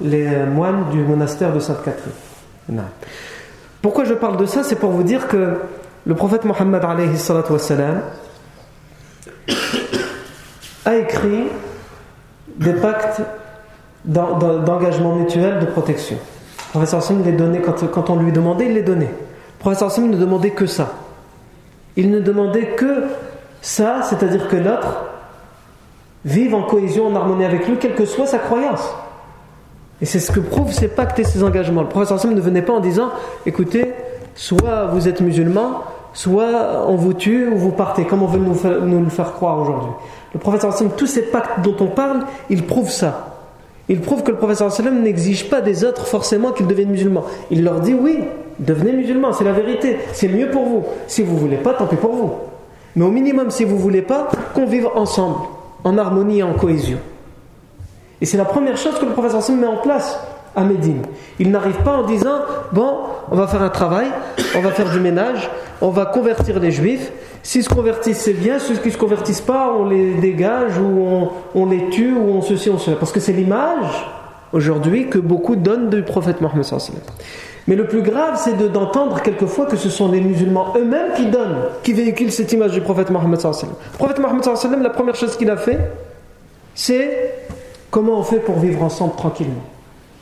les 0.00 0.28
moines 0.46 0.90
du 0.90 0.98
monastère 0.98 1.52
de 1.52 1.60
Sainte-Catherine. 1.60 2.12
Non. 2.68 2.82
Pourquoi 3.82 4.04
je 4.04 4.14
parle 4.14 4.36
de 4.38 4.46
ça? 4.46 4.62
C'est 4.62 4.76
pour 4.76 4.90
vous 4.90 5.02
dire 5.02 5.28
que 5.28 5.58
le 6.06 6.14
prophète 6.14 6.44
Mohammed 6.44 6.82
a 10.84 10.96
écrit 10.96 11.44
des 12.56 12.72
pactes 12.74 13.22
d'engagement 14.04 15.14
mutuel 15.14 15.60
de 15.60 15.66
protection. 15.66 16.16
Le 16.16 16.70
professeur 16.70 17.02
Sim 17.02 17.22
les 17.24 17.32
donnait 17.32 17.60
quand, 17.60 17.86
quand 17.90 18.10
on 18.10 18.16
lui 18.16 18.32
demandait, 18.32 18.66
il 18.66 18.74
les 18.74 18.82
donnait. 18.82 19.06
Le 19.06 19.58
professeur 19.60 19.90
Sim 19.90 20.08
ne 20.08 20.16
demandait 20.16 20.50
que 20.50 20.66
ça. 20.66 20.92
Il 21.96 22.10
ne 22.10 22.20
demandait 22.20 22.74
que 22.76 23.04
ça, 23.62 24.02
c'est-à-dire 24.02 24.48
que 24.48 24.56
l'autre 24.56 25.04
vive 26.24 26.54
en 26.54 26.62
cohésion, 26.62 27.06
en 27.06 27.14
harmonie 27.14 27.44
avec 27.44 27.68
lui, 27.68 27.76
quelle 27.76 27.94
que 27.94 28.04
soit 28.04 28.26
sa 28.26 28.38
croyance. 28.38 28.94
Et 30.00 30.06
c'est 30.06 30.18
ce 30.18 30.32
que 30.32 30.40
prouvent 30.40 30.72
ces 30.72 30.88
pactes 30.88 31.18
et 31.18 31.24
ces 31.24 31.42
engagements. 31.42 31.82
Le 31.82 31.88
professeur 31.88 32.18
Sim 32.20 32.32
ne 32.32 32.40
venait 32.40 32.62
pas 32.62 32.72
en 32.72 32.80
disant 32.80 33.10
écoutez, 33.46 33.94
soit 34.34 34.86
vous 34.86 35.06
êtes 35.08 35.20
musulman, 35.20 35.82
soit 36.12 36.84
on 36.88 36.96
vous 36.96 37.14
tue 37.14 37.48
ou 37.48 37.56
vous 37.56 37.70
partez, 37.70 38.04
comme 38.04 38.22
on 38.22 38.26
veut 38.26 38.40
nous, 38.40 38.56
nous 38.86 39.04
le 39.04 39.10
faire 39.10 39.32
croire 39.32 39.60
aujourd'hui? 39.60 39.92
Le 40.34 40.40
professeur 40.40 40.72
Sim, 40.72 40.90
tous 40.96 41.06
ces 41.06 41.22
pactes 41.22 41.60
dont 41.62 41.76
on 41.80 41.86
parle, 41.86 42.24
ils 42.50 42.66
prouvent 42.66 42.90
ça. 42.90 43.33
Il 43.88 44.00
prouve 44.00 44.22
que 44.22 44.30
le 44.30 44.38
professeur 44.38 44.72
sallam 44.72 45.02
n'exige 45.02 45.50
pas 45.50 45.60
des 45.60 45.84
autres 45.84 46.06
forcément 46.06 46.52
qu'ils 46.52 46.66
deviennent 46.66 46.90
musulmans. 46.90 47.24
Il 47.50 47.64
leur 47.64 47.80
dit 47.80 47.94
oui, 47.94 48.20
devenez 48.58 48.92
musulmans, 48.92 49.32
c'est 49.32 49.44
la 49.44 49.52
vérité, 49.52 49.98
c'est 50.12 50.28
mieux 50.28 50.50
pour 50.50 50.64
vous. 50.64 50.84
Si 51.06 51.22
vous 51.22 51.36
voulez 51.36 51.58
pas, 51.58 51.74
tant 51.74 51.86
pis 51.86 51.96
pour 51.96 52.12
vous. 52.12 52.32
Mais 52.96 53.04
au 53.04 53.10
minimum, 53.10 53.50
si 53.50 53.64
vous 53.64 53.78
voulez 53.78 54.02
pas, 54.02 54.28
qu'on 54.54 54.66
vive 54.66 54.88
ensemble, 54.94 55.36
en 55.82 55.98
harmonie 55.98 56.38
et 56.38 56.42
en 56.42 56.54
cohésion. 56.54 56.98
Et 58.20 58.26
c'est 58.26 58.38
la 58.38 58.46
première 58.46 58.76
chose 58.76 58.98
que 58.98 59.04
le 59.04 59.12
professeur 59.12 59.42
sallam 59.42 59.60
met 59.60 59.66
en 59.66 59.78
place 59.78 60.18
à 60.56 60.64
Médine. 60.64 61.02
Ils 61.38 61.50
n'arrivent 61.50 61.82
pas 61.82 61.98
en 61.98 62.02
disant 62.04 62.38
Bon, 62.72 62.98
on 63.30 63.36
va 63.36 63.46
faire 63.46 63.62
un 63.62 63.68
travail, 63.68 64.06
on 64.56 64.60
va 64.60 64.70
faire 64.70 64.90
du 64.90 65.00
ménage, 65.00 65.50
on 65.80 65.90
va 65.90 66.06
convertir 66.06 66.60
les 66.60 66.70
juifs. 66.70 67.12
S'ils 67.42 67.62
se 67.62 67.68
convertissent, 67.68 68.20
c'est 68.20 68.32
bien. 68.32 68.58
Ceux 68.58 68.74
qui 68.76 68.88
ne 68.88 68.92
se 68.92 68.98
convertissent 68.98 69.42
pas, 69.42 69.74
on 69.78 69.86
les 69.86 70.14
dégage 70.14 70.78
ou 70.78 71.28
on, 71.54 71.66
les 71.66 71.90
tue 71.90 72.14
ou 72.14 72.30
on 72.30 72.42
ceci, 72.42 72.70
on 72.70 72.78
cela. 72.78 72.96
Parce 72.96 73.12
que 73.12 73.20
c'est 73.20 73.32
l'image 73.32 74.06
aujourd'hui 74.52 75.10
que 75.10 75.18
beaucoup 75.18 75.56
donnent 75.56 75.90
du 75.90 76.02
prophète 76.02 76.40
Mohammed. 76.40 76.64
Mais 77.66 77.76
le 77.76 77.86
plus 77.86 78.02
grave, 78.02 78.40
c'est 78.42 78.56
d'entendre 78.72 79.20
quelquefois 79.22 79.66
que 79.66 79.76
ce 79.76 79.88
sont 79.88 80.10
les 80.10 80.20
musulmans 80.20 80.74
eux-mêmes 80.76 81.12
qui 81.16 81.26
donnent, 81.26 81.64
qui 81.82 81.92
véhiculent 81.92 82.32
cette 82.32 82.52
image 82.52 82.72
du 82.72 82.80
prophète 82.80 83.10
Mohammed. 83.10 83.40
Le 83.42 83.98
prophète 83.98 84.18
Mohammed, 84.18 84.82
la 84.82 84.90
première 84.90 85.14
chose 85.14 85.36
qu'il 85.36 85.50
a 85.50 85.56
fait, 85.56 85.78
c'est 86.74 87.34
comment 87.90 88.18
on 88.18 88.22
fait 88.22 88.40
pour 88.40 88.58
vivre 88.58 88.82
ensemble 88.82 89.16
tranquillement. 89.16 89.62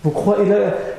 Vous 0.04 0.10
croyez, 0.10 0.50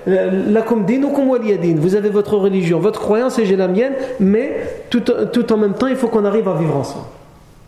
la, 0.06 0.62
comme 0.62 0.86
vous 0.86 1.96
avez 1.96 2.10
votre 2.10 2.38
religion, 2.38 2.80
votre 2.80 3.02
croyance 3.02 3.38
et 3.38 3.46
j'ai 3.46 3.58
la 3.58 3.68
mienne, 3.68 3.94
mais 4.20 4.56
tout, 4.90 5.02
tout 5.02 5.52
en 5.52 5.58
même 5.58 5.74
temps, 5.74 5.88
il 5.88 5.98
faut 5.98 6.08
qu'on 6.08 6.24
arrive 6.24 6.48
à 6.48 6.54
vivre 6.54 6.78
ensemble. 6.78 7.06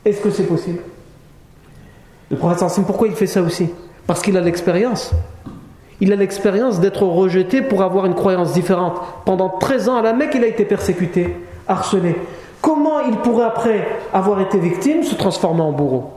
Est-ce 0.05 0.21
que 0.21 0.29
c'est 0.29 0.47
possible? 0.47 0.79
Le 2.31 2.37
prophète 2.37 2.85
pourquoi 2.85 3.07
il 3.07 3.15
fait 3.15 3.27
ça 3.27 3.41
aussi? 3.41 3.69
Parce 4.07 4.21
qu'il 4.21 4.37
a 4.37 4.41
l'expérience. 4.41 5.11
Il 5.99 6.13
a 6.13 6.15
l'expérience 6.15 6.79
d'être 6.79 7.03
rejeté 7.03 7.61
pour 7.61 7.81
avoir 7.81 8.05
une 8.05 8.15
croyance 8.15 8.53
différente. 8.53 9.01
Pendant 9.25 9.49
13 9.49 9.89
ans 9.89 9.97
à 9.97 10.01
la 10.01 10.13
Mecque, 10.13 10.35
il 10.35 10.43
a 10.43 10.47
été 10.47 10.63
persécuté, 10.63 11.35
harcelé. 11.67 12.15
Comment 12.61 13.01
il 13.01 13.17
pourrait, 13.17 13.45
après 13.45 13.87
avoir 14.13 14.39
été 14.41 14.57
victime, 14.57 15.03
se 15.03 15.15
transformer 15.15 15.61
en 15.61 15.71
bourreau? 15.71 16.11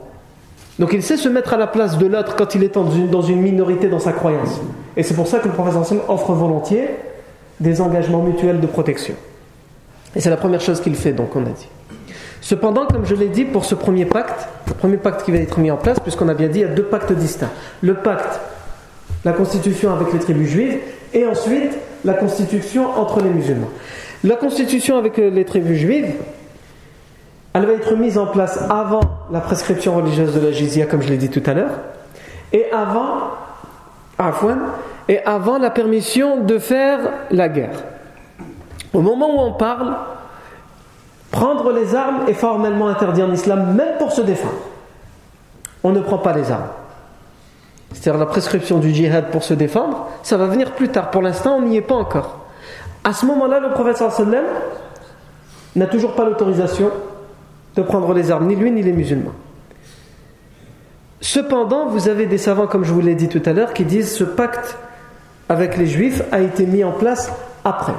Donc 0.79 0.93
il 0.93 1.03
sait 1.03 1.17
se 1.17 1.27
mettre 1.27 1.53
à 1.53 1.57
la 1.57 1.67
place 1.67 1.97
de 1.97 2.07
l'autre 2.07 2.35
quand 2.37 2.55
il 2.55 2.63
est 2.63 2.73
dans 2.73 3.21
une 3.21 3.41
minorité 3.41 3.89
dans 3.89 3.99
sa 3.99 4.13
croyance. 4.13 4.61
Et 4.95 5.03
c'est 5.03 5.13
pour 5.13 5.27
ça 5.27 5.39
que 5.39 5.47
le 5.47 5.53
professeur 5.53 6.09
offre 6.09 6.31
volontiers 6.31 6.87
des 7.59 7.81
engagements 7.81 8.23
mutuels 8.23 8.61
de 8.61 8.67
protection. 8.67 9.15
Et 10.15 10.21
c'est 10.21 10.29
la 10.29 10.37
première 10.37 10.61
chose 10.61 10.79
qu'il 10.79 10.95
fait, 10.95 11.11
donc 11.11 11.35
on 11.35 11.45
a 11.45 11.49
dit. 11.49 11.67
Cependant, 12.41 12.85
comme 12.85 13.05
je 13.05 13.13
l'ai 13.13 13.27
dit, 13.27 13.43
pour 13.43 13.65
ce 13.65 13.75
premier 13.75 14.05
pacte, 14.05 14.47
le 14.67 14.73
premier 14.73 14.97
pacte 14.97 15.23
qui 15.25 15.31
va 15.31 15.37
être 15.37 15.59
mis 15.59 15.69
en 15.69 15.77
place, 15.77 15.99
puisqu'on 15.99 16.29
a 16.29 16.33
bien 16.33 16.47
dit, 16.47 16.59
il 16.59 16.61
y 16.61 16.65
a 16.65 16.73
deux 16.73 16.83
pactes 16.83 17.11
distincts. 17.11 17.51
Le 17.81 17.95
pacte 17.95 18.39
la 19.25 19.33
constitution 19.33 19.93
avec 19.93 20.13
les 20.13 20.19
tribus 20.19 20.49
juives, 20.49 20.77
et 21.13 21.25
ensuite 21.25 21.77
la 22.05 22.13
constitution 22.13 22.89
entre 22.97 23.21
les 23.21 23.29
musulmans. 23.29 23.69
La 24.23 24.35
constitution 24.35 24.97
avec 24.97 25.17
les 25.17 25.43
tribus 25.43 25.77
juives, 25.77 26.13
elle 27.53 27.65
va 27.65 27.73
être 27.73 27.95
mise 27.95 28.17
en 28.17 28.27
place 28.27 28.63
avant 28.69 29.01
la 29.31 29.39
prescription 29.39 29.95
religieuse 29.95 30.33
de 30.33 30.39
la 30.39 30.51
jizya, 30.51 30.85
comme 30.85 31.01
je 31.01 31.09
l'ai 31.09 31.17
dit 31.17 31.29
tout 31.29 31.43
à 31.45 31.53
l'heure, 31.53 31.71
et 32.53 32.71
avant, 32.71 33.31
et 35.07 35.19
avant 35.25 35.57
la 35.57 35.69
permission 35.69 36.41
de 36.43 36.59
faire 36.59 36.99
la 37.31 37.49
guerre. 37.49 37.83
Au 38.93 39.01
moment 39.01 39.35
où 39.35 39.39
on 39.39 39.53
parle, 39.53 39.95
prendre 41.31 41.71
les 41.71 41.95
armes 41.95 42.27
est 42.27 42.33
formellement 42.33 42.87
interdit 42.87 43.23
en 43.23 43.31
islam, 43.31 43.75
même 43.75 43.97
pour 43.97 44.11
se 44.11 44.21
défendre. 44.21 44.53
On 45.83 45.91
ne 45.91 46.01
prend 46.01 46.17
pas 46.17 46.33
les 46.33 46.51
armes 46.51 46.69
c'est-à-dire 47.93 48.19
la 48.19 48.25
prescription 48.27 48.77
du 48.77 48.93
djihad 48.93 49.31
pour 49.31 49.43
se 49.43 49.53
défendre, 49.53 50.07
ça 50.23 50.37
va 50.37 50.45
venir 50.45 50.71
plus 50.71 50.89
tard. 50.89 51.11
Pour 51.11 51.21
l'instant, 51.21 51.57
on 51.57 51.61
n'y 51.63 51.77
est 51.77 51.81
pas 51.81 51.95
encore. 51.95 52.39
À 53.03 53.13
ce 53.13 53.25
moment-là, 53.25 53.59
le 53.59 53.71
prophète 53.71 53.97
sallam 53.97 54.45
n'a 55.75 55.87
toujours 55.87 56.13
pas 56.13 56.25
l'autorisation 56.25 56.91
de 57.75 57.81
prendre 57.81 58.13
les 58.13 58.31
armes, 58.31 58.47
ni 58.47 58.55
lui 58.55 58.71
ni 58.71 58.81
les 58.81 58.93
musulmans. 58.93 59.33
Cependant, 61.21 61.87
vous 61.87 62.07
avez 62.07 62.25
des 62.25 62.37
savants, 62.37 62.67
comme 62.67 62.85
je 62.85 62.93
vous 62.93 63.01
l'ai 63.01 63.15
dit 63.15 63.27
tout 63.27 63.41
à 63.45 63.53
l'heure, 63.53 63.73
qui 63.73 63.83
disent 63.83 64.11
ce 64.11 64.23
pacte 64.23 64.77
avec 65.49 65.77
les 65.77 65.87
juifs 65.87 66.21
a 66.31 66.39
été 66.39 66.65
mis 66.65 66.83
en 66.83 66.91
place 66.91 67.31
après. 67.65 67.93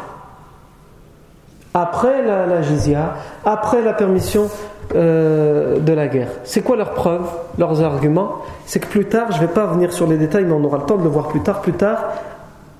Après 1.75 2.23
la, 2.23 2.47
la 2.47 2.63
jizya, 2.63 3.15
après 3.45 3.83
la 3.83 3.93
permission 3.93 4.49
euh, 4.95 5.79
de 5.79 5.93
la 5.93 6.09
guerre. 6.09 6.29
C'est 6.45 6.63
quoi 6.63 6.77
leurs 6.77 6.95
preuves, 6.95 7.29
leurs 7.59 7.83
arguments? 7.83 8.39
C'est 8.67 8.81
que 8.81 8.89
plus 8.89 9.05
tard, 9.05 9.31
je 9.31 9.37
ne 9.37 9.47
vais 9.47 9.53
pas 9.53 9.67
venir 9.67 9.93
sur 9.93 10.07
les 10.07 10.17
détails, 10.17 10.45
mais 10.45 10.53
on 10.53 10.65
aura 10.65 10.79
le 10.79 10.85
temps 10.85 10.97
de 10.97 11.05
le 11.05 11.09
voir 11.09 11.29
plus 11.29 11.41
tard. 11.41 11.61
Plus 11.61 11.75
tard, 11.75 12.09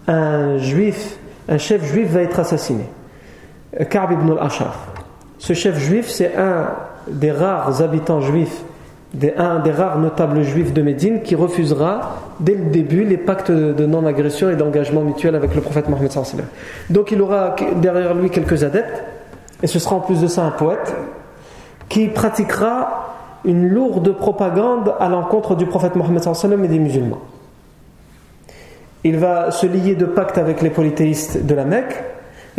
un 0.09 0.59
juif, 0.59 1.19
un 1.49 1.59
chef 1.59 1.85
juif 1.85 2.09
va 2.09 2.23
être 2.23 2.41
assassiné. 2.41 2.85
Ka'b 3.91 4.13
ibn 4.13 4.33
al-Ashar. 4.33 4.75
Ce 5.41 5.55
chef 5.55 5.79
juif, 5.79 6.09
c'est 6.09 6.37
un 6.37 6.69
des 7.09 7.33
rares 7.33 7.81
habitants 7.81 8.21
juifs, 8.21 8.63
un 9.39 9.59
des 9.61 9.71
rares 9.73 9.99
notables 9.99 10.43
juifs 10.43 10.75
de 10.75 10.83
Médine 10.83 11.23
qui 11.23 11.35
refusera 11.35 12.19
dès 12.41 12.55
le 12.55 12.67
début 12.67 13.05
les 13.05 13.17
pactes 13.17 13.51
de 13.51 13.87
non-agression 13.87 14.51
et 14.51 14.57
d'engagement 14.57 15.01
mutuel 15.01 15.35
avec 15.35 15.55
le 15.55 15.63
prophète 15.63 15.89
Mohammed. 15.89 16.11
Donc 16.91 17.11
il 17.11 17.23
aura 17.23 17.57
derrière 17.77 18.15
lui 18.15 18.29
quelques 18.29 18.65
adeptes, 18.65 19.03
et 19.63 19.67
ce 19.67 19.79
sera 19.79 19.97
en 19.97 20.01
plus 20.01 20.21
de 20.21 20.27
ça 20.27 20.43
un 20.45 20.51
poète 20.51 20.95
qui 21.89 22.09
pratiquera 22.09 23.15
une 23.47 23.67
lourde 23.67 24.13
propagande 24.13 24.95
à 25.01 25.09
l'encontre 25.09 25.57
du 25.57 25.65
prophète 25.65 25.97
Mohammed 25.97 26.23
et 26.65 26.69
des 26.69 26.79
musulmans. 26.79 27.23
Il 29.05 29.17
va 29.17 29.51
se 29.51 29.67
lier 29.67 29.95
de 29.95 30.05
pacte 30.05 30.37
avec 30.37 30.61
les 30.61 30.69
polythéistes 30.69 31.47
de 31.47 31.55
la 31.55 31.65
Mecque, 31.65 32.05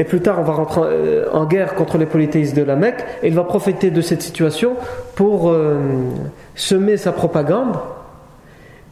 et 0.01 0.03
plus 0.03 0.19
tard 0.19 0.37
on 0.39 0.41
va 0.41 0.53
rentrer 0.53 0.81
euh, 0.83 1.25
en 1.31 1.45
guerre 1.45 1.75
contre 1.75 1.99
les 1.99 2.07
polythéistes 2.07 2.55
de 2.55 2.63
la 2.63 2.75
Mecque, 2.75 3.05
et 3.21 3.27
il 3.27 3.35
va 3.35 3.43
profiter 3.43 3.91
de 3.91 4.01
cette 4.01 4.23
situation 4.23 4.73
pour 5.13 5.51
euh, 5.51 5.75
semer 6.55 6.97
sa 6.97 7.11
propagande. 7.11 7.75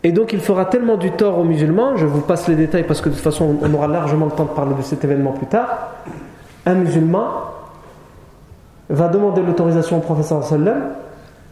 Et 0.04 0.12
donc 0.12 0.34
il 0.34 0.40
fera 0.40 0.66
tellement 0.66 0.98
du 0.98 1.10
tort 1.10 1.40
aux 1.40 1.44
musulmans, 1.44 1.98
je 1.98 2.06
vous 2.06 2.22
passe 2.22 2.48
les 2.48 2.54
détails 2.54 2.84
parce 2.84 3.02
que 3.02 3.10
de 3.10 3.16
toute 3.16 3.24
façon 3.24 3.58
on 3.60 3.74
aura 3.74 3.88
largement 3.88 4.28
le 4.28 4.32
temps 4.32 4.44
de 4.44 4.50
parler 4.50 4.76
de 4.76 4.84
cet 4.84 5.04
événement 5.04 5.32
plus 5.32 5.48
tard. 5.48 5.96
Un 6.68 6.76
musulman 6.76 7.26
va 8.92 9.08
demander 9.08 9.42
l'autorisation 9.42 9.98
au 9.98 10.02
professeur 10.02 10.44
sallam 10.44 10.92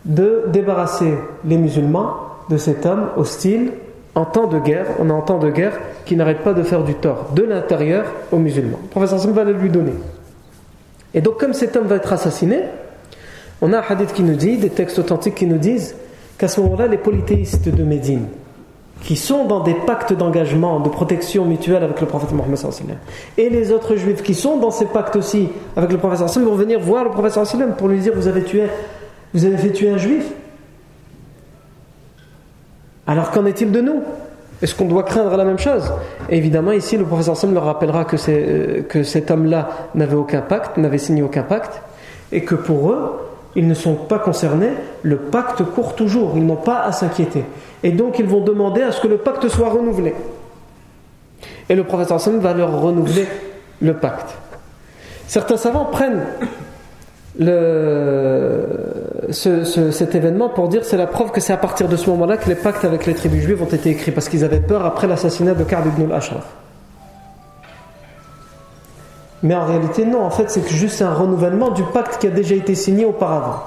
de 0.06 0.44
débarrasser 0.50 1.18
les 1.46 1.58
musulmans 1.58 2.14
de 2.52 2.58
cet 2.58 2.86
homme 2.86 3.08
hostile 3.18 3.72
en 4.18 4.26
temps 4.26 4.48
de 4.48 4.58
guerre, 4.58 4.88
on 5.00 5.10
est 5.10 5.14
en 5.14 5.22
temps 5.22 5.38
de 5.38 5.52
guerre, 5.52 5.80
qui 6.06 6.16
n'arrête 6.16 6.40
pas 6.40 6.54
de 6.54 6.64
faire 6.64 6.84
du 6.84 6.96
tort 6.96 7.28
de 7.36 7.44
l'intérieur 7.44 8.06
aux 8.32 8.38
musulmans. 8.38 8.80
Le 8.82 8.90
professeur 8.90 9.20
sallam 9.20 9.36
va 9.36 9.44
le 9.44 9.54
lui 9.54 9.70
donner. 9.70 9.94
Et 11.14 11.22
donc 11.22 11.40
comme 11.40 11.54
cet 11.54 11.76
homme 11.76 11.86
va 11.86 11.98
être 11.98 12.12
assassiné, 12.12 12.64
on 13.62 13.74
a 13.74 13.78
un 13.78 13.84
hadith 13.88 14.14
qui 14.14 14.24
nous 14.24 14.36
dit, 14.36 14.58
des 14.58 14.72
textes 14.72 14.98
authentiques 14.98 15.36
qui 15.36 15.46
nous 15.46 15.60
disent 15.60 15.96
qu'à 16.40 16.48
ce 16.48 16.60
moment-là, 16.62 16.88
les 16.88 16.98
polythéistes 16.98 17.70
de 17.70 17.84
Médine, 17.84 18.26
qui 19.02 19.16
sont 19.16 19.46
dans 19.46 19.60
des 19.60 19.76
pactes 19.76 20.14
d'engagement, 20.14 20.80
de 20.80 20.90
protection 20.90 21.46
mutuelle 21.46 21.84
avec 21.84 22.02
le 22.02 22.08
prophète 22.08 22.32
Mohammed 22.32 22.58
et 23.38 23.50
les 23.52 23.72
autres 23.72 23.98
juifs 23.98 24.24
qui 24.24 24.34
sont 24.34 24.58
dans 24.58 24.72
ces 24.72 24.86
pactes 24.86 25.16
aussi 25.16 25.50
avec 25.76 25.92
le 25.92 26.00
prophète 26.00 26.38
vont 26.40 26.56
venir 26.56 26.80
voir 26.80 27.04
le 27.04 27.12
prophète 27.12 27.40
pour 27.78 27.88
lui 27.88 28.00
dire 28.00 28.14
vous 28.16 28.28
avez 28.28 28.44
tué, 28.44 28.64
vous 29.36 29.46
avez 29.46 29.58
fait 29.58 29.72
tuer 29.72 29.92
un 29.92 29.98
juif. 29.98 30.26
Alors 33.08 33.32
qu'en 33.32 33.46
est-il 33.46 33.72
de 33.72 33.82
nous? 33.82 34.04
Est-ce 34.62 34.76
qu'on 34.76 34.86
doit 34.86 35.04
craindre 35.04 35.36
la 35.38 35.46
même 35.46 35.60
chose? 35.60 35.92
Évidemment, 36.30 36.72
ici, 36.72 36.98
le 36.98 37.06
professeur 37.06 37.38
Sam 37.38 37.54
leur 37.54 37.66
rappellera 37.66 38.06
que, 38.06 38.18
euh, 38.30 38.82
que 38.84 39.04
cet 39.04 39.32
homme-là 39.32 39.70
n'avait 39.96 40.16
aucun 40.16 40.42
pacte, 40.42 40.78
n'avait 40.78 40.98
signé 40.98 41.22
aucun 41.22 41.44
pacte, 41.44 41.82
et 42.32 42.44
que 42.44 42.56
pour 42.56 42.92
eux, 42.92 43.20
ils 43.56 43.68
ne 43.68 43.74
sont 43.74 43.96
pas 43.96 44.20
concernés, 44.20 44.72
le 45.04 45.18
pacte 45.18 45.64
court 45.64 45.96
toujours, 45.96 46.34
ils 46.36 46.46
n'ont 46.46 46.56
pas 46.56 46.82
à 46.82 46.92
s'inquiéter. 46.92 47.44
Et 47.84 47.92
donc 47.92 48.20
ils 48.20 48.26
vont 48.26 48.42
demander 48.42 48.82
à 48.82 48.92
ce 48.92 49.02
que 49.02 49.08
le 49.08 49.18
pacte 49.18 49.48
soit 49.48 49.70
renouvelé. 49.70 50.14
Et 51.70 51.76
le 51.76 51.84
prophète 51.84 52.20
sallam 52.20 52.40
va 52.40 52.54
leur 52.54 52.82
renouveler 52.82 53.28
le 53.82 53.94
pacte. 53.96 54.36
Certains 55.28 55.58
savants 55.58 55.86
prennent 55.86 56.22
cet 59.32 60.16
événement 60.16 60.50
pour 60.50 60.70
dire 60.70 60.84
c'est 60.84 60.98
la 60.98 61.08
preuve 61.08 61.32
que 61.32 61.40
c'est 61.40 61.54
à 61.54 61.58
partir 61.58 61.88
de 61.88 61.96
ce 61.96 62.10
moment-là 62.10 62.38
que 62.38 62.50
les 62.50 62.56
pactes 62.56 62.84
avec 62.84 63.06
les 63.06 63.14
tribus 63.14 63.44
juives 63.44 63.62
ont 63.62 63.66
été 63.66 63.92
écrits 63.92 64.12
parce 64.12 64.28
qu'ils 64.30 64.44
avaient 64.44 64.60
peur 64.60 64.86
après 64.86 65.08
l'assassinat 65.08 65.54
de 65.54 65.64
Ka'b 65.64 65.86
ibn 65.88 66.12
al-Ashraf. 66.12 66.46
Mais 69.44 69.54
en 69.54 69.66
réalité, 69.66 70.06
non. 70.06 70.24
En 70.24 70.32
fait, 70.32 70.50
c'est 70.50 70.68
juste 70.68 71.02
un 71.02 71.14
renouvellement 71.14 71.70
du 71.70 71.84
pacte 71.84 72.20
qui 72.20 72.28
a 72.28 72.32
déjà 72.32 72.56
été 72.56 72.74
signé 72.74 73.06
auparavant. 73.06 73.62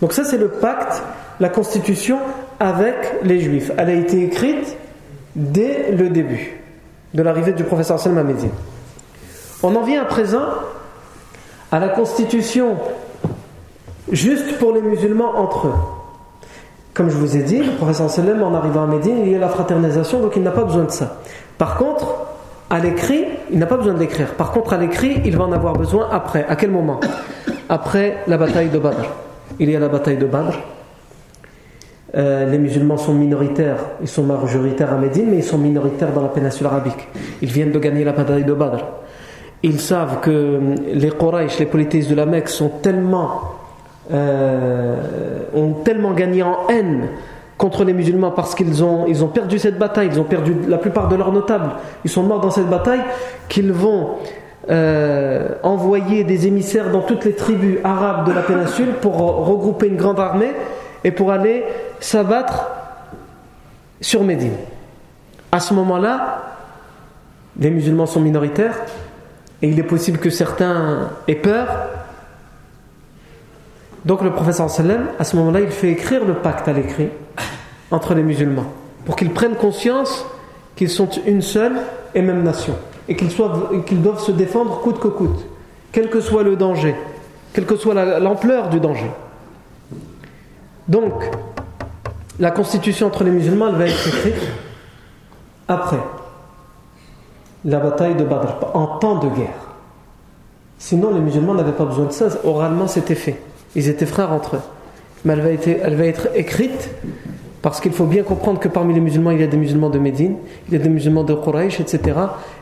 Donc 0.00 0.12
ça, 0.12 0.24
c'est 0.24 0.38
le 0.38 0.48
pacte, 0.48 1.02
la 1.40 1.48
constitution 1.48 2.18
avec 2.60 2.94
les 3.24 3.40
Juifs. 3.40 3.72
Elle 3.76 3.90
a 3.90 3.94
été 3.94 4.22
écrite 4.24 4.76
dès 5.34 5.90
le 5.90 6.10
début 6.10 6.60
de 7.12 7.22
l'arrivée 7.22 7.52
du 7.52 7.64
professeur 7.64 7.98
Salman 7.98 8.24
Médine. 8.24 8.50
On 9.62 9.74
en 9.74 9.82
vient 9.82 10.02
à 10.02 10.06
présent 10.06 10.44
à 11.72 11.78
la 11.78 11.88
constitution 11.88 12.76
juste 14.10 14.58
pour 14.58 14.72
les 14.72 14.82
musulmans 14.82 15.36
entre 15.36 15.68
eux. 15.68 15.74
Comme 16.94 17.08
je 17.08 17.16
vous 17.16 17.36
ai 17.36 17.42
dit, 17.42 17.62
le 17.62 17.72
professeur 17.72 18.10
Salem, 18.10 18.42
en 18.42 18.54
arrivant 18.54 18.82
à 18.82 18.86
Médine, 18.86 19.18
il 19.24 19.30
y 19.30 19.36
a 19.36 19.38
la 19.38 19.48
fraternisation, 19.48 20.20
donc 20.20 20.32
il 20.36 20.42
n'a 20.42 20.50
pas 20.50 20.64
besoin 20.64 20.84
de 20.84 20.90
ça. 20.90 21.20
Par 21.56 21.76
contre, 21.76 22.14
à 22.68 22.78
l'écrit, 22.80 23.24
il 23.50 23.58
n'a 23.58 23.66
pas 23.66 23.76
besoin 23.76 23.94
de 23.94 24.00
l'écrire. 24.00 24.34
Par 24.34 24.50
contre, 24.50 24.72
à 24.72 24.76
l'écrit, 24.76 25.20
il 25.24 25.36
va 25.36 25.44
en 25.44 25.52
avoir 25.52 25.74
besoin 25.74 26.08
après. 26.10 26.44
À 26.48 26.56
quel 26.56 26.70
moment? 26.70 27.00
Après 27.68 28.18
la 28.26 28.36
bataille 28.36 28.68
de 28.68 28.78
Badr. 28.78 29.06
Il 29.60 29.70
y 29.70 29.76
a 29.76 29.80
la 29.80 29.88
bataille 29.88 30.16
de 30.16 30.26
Badr. 30.26 30.58
euh, 32.16 32.50
les 32.50 32.58
musulmans 32.58 32.96
sont 32.96 33.14
minoritaires, 33.14 33.78
ils 34.00 34.08
sont 34.08 34.24
majoritaires 34.24 34.92
à 34.92 34.96
Médine, 34.96 35.26
mais 35.30 35.36
ils 35.36 35.44
sont 35.44 35.58
minoritaires 35.58 36.12
dans 36.12 36.22
la 36.22 36.28
péninsule 36.28 36.66
arabique. 36.66 37.08
Ils 37.40 37.50
viennent 37.50 37.70
de 37.70 37.78
gagner 37.78 38.02
la 38.02 38.12
bataille 38.12 38.44
de 38.44 38.52
Badr. 38.52 38.84
Ils 39.62 39.80
savent 39.80 40.20
que 40.20 40.58
les 40.92 41.10
Quraysh, 41.10 41.58
les 41.58 41.66
polythéistes 41.66 42.08
de 42.10 42.14
la 42.14 42.26
Mecque, 42.26 42.50
euh, 44.12 44.96
ont 45.54 45.72
tellement 45.84 46.12
gagné 46.12 46.42
en 46.42 46.66
haine 46.68 47.08
contre 47.58 47.84
les 47.84 47.92
musulmans 47.92 48.30
parce 48.30 48.54
qu'ils 48.54 48.82
ont, 48.82 49.06
ils 49.06 49.22
ont 49.22 49.28
perdu 49.28 49.58
cette 49.58 49.78
bataille, 49.78 50.08
ils 50.10 50.18
ont 50.18 50.24
perdu 50.24 50.56
la 50.66 50.78
plupart 50.78 51.08
de 51.08 51.16
leurs 51.16 51.30
notables, 51.30 51.72
ils 52.04 52.10
sont 52.10 52.22
morts 52.22 52.40
dans 52.40 52.50
cette 52.50 52.70
bataille, 52.70 53.02
qu'ils 53.48 53.72
vont 53.72 54.16
euh, 54.70 55.50
envoyer 55.62 56.24
des 56.24 56.46
émissaires 56.46 56.90
dans 56.90 57.02
toutes 57.02 57.26
les 57.26 57.34
tribus 57.34 57.78
arabes 57.84 58.26
de 58.26 58.32
la 58.32 58.40
péninsule 58.40 58.94
pour 59.00 59.16
regrouper 59.46 59.88
une 59.88 59.96
grande 59.96 60.18
armée 60.18 60.52
et 61.04 61.10
pour 61.10 61.32
aller 61.32 61.64
s'abattre 62.00 62.70
sur 64.00 64.24
Médine. 64.24 64.56
À 65.52 65.60
ce 65.60 65.74
moment-là, 65.74 66.42
les 67.58 67.70
musulmans 67.70 68.06
sont 68.06 68.20
minoritaires 68.20 68.78
et 69.62 69.68
il 69.68 69.78
est 69.78 69.84
possible 69.84 70.18
que 70.18 70.30
certains 70.30 71.10
aient 71.28 71.34
peur. 71.34 71.68
Donc 74.04 74.22
le 74.22 74.32
professeur 74.32 74.70
sallam, 74.70 75.08
à 75.18 75.24
ce 75.24 75.36
moment-là, 75.36 75.60
il 75.60 75.70
fait 75.70 75.90
écrire 75.90 76.24
le 76.24 76.34
pacte 76.34 76.66
à 76.68 76.72
l'écrit 76.72 77.08
entre 77.90 78.14
les 78.14 78.22
musulmans 78.22 78.72
pour 79.04 79.16
qu'ils 79.16 79.30
prennent 79.30 79.56
conscience 79.56 80.24
qu'ils 80.76 80.90
sont 80.90 81.08
une 81.26 81.42
seule 81.42 81.76
et 82.14 82.22
même 82.22 82.42
nation 82.42 82.76
et 83.08 83.16
qu'ils 83.16 84.02
doivent 84.02 84.20
se 84.20 84.32
défendre 84.32 84.80
coûte 84.80 85.00
que 85.00 85.08
coûte, 85.08 85.46
quel 85.92 86.08
que 86.08 86.20
soit 86.20 86.42
le 86.42 86.56
danger, 86.56 86.94
quelle 87.52 87.66
que 87.66 87.76
soit 87.76 87.94
l'ampleur 88.20 88.68
du 88.68 88.78
danger. 88.78 89.10
Donc, 90.88 91.12
la 92.38 92.50
constitution 92.50 93.08
entre 93.08 93.24
les 93.24 93.30
musulmans, 93.30 93.72
va 93.72 93.86
être 93.86 94.08
écrite 94.08 94.48
après 95.68 95.98
la 97.64 97.78
bataille 97.78 98.14
de 98.14 98.24
Badr, 98.24 98.56
en 98.74 98.98
temps 98.98 99.18
de 99.18 99.28
guerre. 99.28 99.70
Sinon, 100.78 101.12
les 101.12 101.20
musulmans 101.20 101.54
n'avaient 101.54 101.72
pas 101.72 101.84
besoin 101.84 102.06
de 102.06 102.12
ça, 102.12 102.26
oralement 102.44 102.86
c'était 102.86 103.14
fait. 103.14 103.40
Ils 103.76 103.88
étaient 103.88 104.06
frères 104.06 104.32
entre 104.32 104.56
eux. 104.56 104.60
Mais 105.24 105.34
elle 105.34 105.96
va 105.96 106.04
être, 106.06 106.28
écrite 106.34 106.90
parce 107.60 107.82
qu'il 107.82 107.92
faut 107.92 108.06
bien 108.06 108.22
comprendre 108.22 108.58
que 108.58 108.68
parmi 108.68 108.94
les 108.94 109.00
musulmans, 109.00 109.32
il 109.32 109.40
y 109.40 109.44
a 109.44 109.46
des 109.46 109.58
musulmans 109.58 109.90
de 109.90 109.98
Médine, 109.98 110.36
il 110.68 110.72
y 110.72 110.80
a 110.80 110.82
des 110.82 110.88
musulmans 110.88 111.24
de 111.24 111.34
Quraysh, 111.34 111.78
etc. 111.78 112.18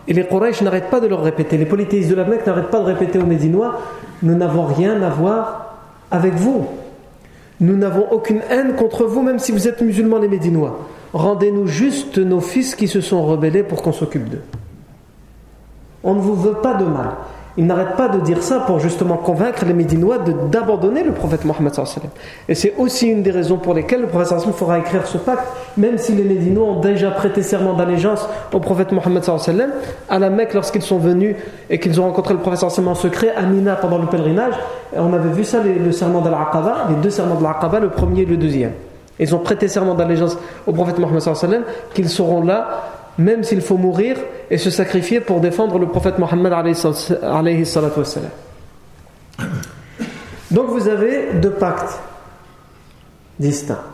Et 0.09 0.13
les 0.13 0.27
Quraysh 0.27 0.61
n'arrêtent 0.63 0.91
pas 0.91 0.99
de 0.99 1.07
leur 1.07 1.23
répéter. 1.23 1.57
Les 1.57 1.67
polythéistes 1.67 2.11
de 2.11 2.17
la 2.17 2.25
Mecque 2.25 2.45
n'arrêtent 2.45 2.71
pas 2.71 2.81
de 2.81 2.87
répéter 2.87 3.21
aux 3.21 3.27
Médinois 3.27 3.79
Nous 4.25 4.35
n'avons 4.35 4.65
rien 4.65 5.01
à 5.03 5.11
voir 5.11 5.77
avec 6.11 6.35
vous. 6.35 6.67
Nous 7.61 7.77
n'avons 7.77 8.11
aucune 8.11 8.41
haine 8.51 8.75
contre 8.75 9.05
vous, 9.05 9.23
même 9.23 9.39
si 9.39 9.53
vous 9.53 9.69
êtes 9.69 9.81
musulmans 9.81 10.19
les 10.19 10.29
Médinois. 10.29 10.81
Rendez-nous 11.13 11.69
juste 11.69 12.19
nos 12.19 12.41
fils 12.41 12.75
qui 12.75 12.89
se 12.89 13.01
sont 13.01 13.25
rebellés 13.25 13.63
pour 13.63 13.83
qu'on 13.83 13.93
s'occupe 13.93 14.29
d'eux. 14.29 14.43
On 16.05 16.15
ne 16.15 16.21
vous 16.21 16.35
veut 16.35 16.55
pas 16.63 16.75
de 16.75 16.85
mal. 16.85 17.09
Il 17.59 17.67
n'arrête 17.67 17.97
pas 17.97 18.07
de 18.07 18.21
dire 18.21 18.41
ça 18.41 18.61
pour 18.61 18.79
justement 18.79 19.17
convaincre 19.17 19.65
les 19.65 19.73
Médinois 19.73 20.19
d'abandonner 20.49 21.03
le 21.03 21.11
prophète 21.11 21.45
Mohammed. 21.45 21.73
Et 22.49 22.55
c'est 22.55 22.73
aussi 22.79 23.09
une 23.09 23.25
des 23.25 23.33
raisons 23.33 23.57
pour 23.57 23.75
lesquelles 23.75 24.03
le 24.03 24.07
prophète 24.07 24.39
fera 24.55 24.79
écrire 24.79 25.05
ce 25.09 25.19
pacte, 25.19 25.43
même 25.77 25.99
si 25.99 26.13
les 26.13 26.23
Médinois 26.23 26.69
ont 26.69 26.79
déjà 26.79 27.11
prêté 27.11 27.43
serment 27.43 27.75
d'allégeance 27.75 28.29
au 28.53 28.61
prophète 28.61 28.93
Mohammed 28.93 29.25
à 30.09 30.19
la 30.21 30.31
Mecque 30.31 30.55
lorsqu'ils 30.55 30.83
sont 30.83 30.99
venus 30.99 31.35
et 31.69 31.81
qu'ils 31.81 32.01
ont 32.01 32.05
rencontré 32.05 32.35
le 32.35 32.39
prophète 32.39 32.63
en 32.63 32.95
secret 32.95 33.35
à 33.37 33.43
Mina 33.43 33.75
pendant 33.75 33.99
le 33.99 34.07
pèlerinage. 34.07 34.55
on 34.97 35.13
avait 35.13 35.31
vu 35.31 35.43
ça, 35.43 35.59
le 35.61 35.91
serment 35.91 36.21
d'Al-Aqaba, 36.21 36.87
les 36.91 36.97
deux 37.03 37.11
serments 37.11 37.35
de 37.35 37.43
l'Aqaba, 37.43 37.81
le 37.81 37.91
premier 37.91 38.23
et 38.23 38.27
le 38.27 38.37
deuxième. 38.37 38.73
Ils 39.19 39.35
ont 39.35 39.41
prêté 39.41 39.67
serment 39.67 39.95
d'allégeance 39.95 40.39
au 40.65 40.73
prophète 40.73 41.01
Mohammed 41.01 41.23
qu'ils 41.93 42.09
seront 42.09 42.45
là 42.45 42.85
même 43.19 43.43
s'il 43.43 43.61
faut 43.61 43.77
mourir 43.77 44.17
et 44.51 44.59
se 44.59 44.71
sacrifier 44.71 45.21
pour 45.21 45.41
défendre 45.41 45.79
le 45.79 45.89
prophète 45.89 46.19
Mohammed 46.19 46.53
Donc 50.51 50.69
vous 50.69 50.89
avez 50.89 51.35
deux 51.35 51.51
pactes 51.51 51.99
distincts. 53.39 53.85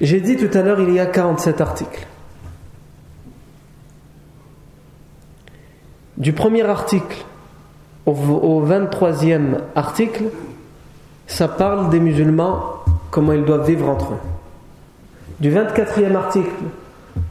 J'ai 0.00 0.20
dit 0.20 0.38
tout 0.38 0.56
à 0.56 0.62
l'heure, 0.62 0.80
il 0.80 0.94
y 0.94 0.98
a 0.98 1.06
47 1.06 1.60
articles. 1.60 2.06
Du 6.16 6.32
premier 6.32 6.62
article 6.62 7.24
au, 8.06 8.12
au 8.12 8.66
23e 8.66 9.58
article, 9.74 10.24
ça 11.26 11.48
parle 11.48 11.90
des 11.90 12.00
musulmans, 12.00 12.79
comment 13.10 13.32
ils 13.32 13.44
doivent 13.44 13.66
vivre 13.66 13.88
entre 13.88 14.12
eux. 14.12 14.18
Du 15.40 15.50
24e 15.50 16.14
article 16.14 16.50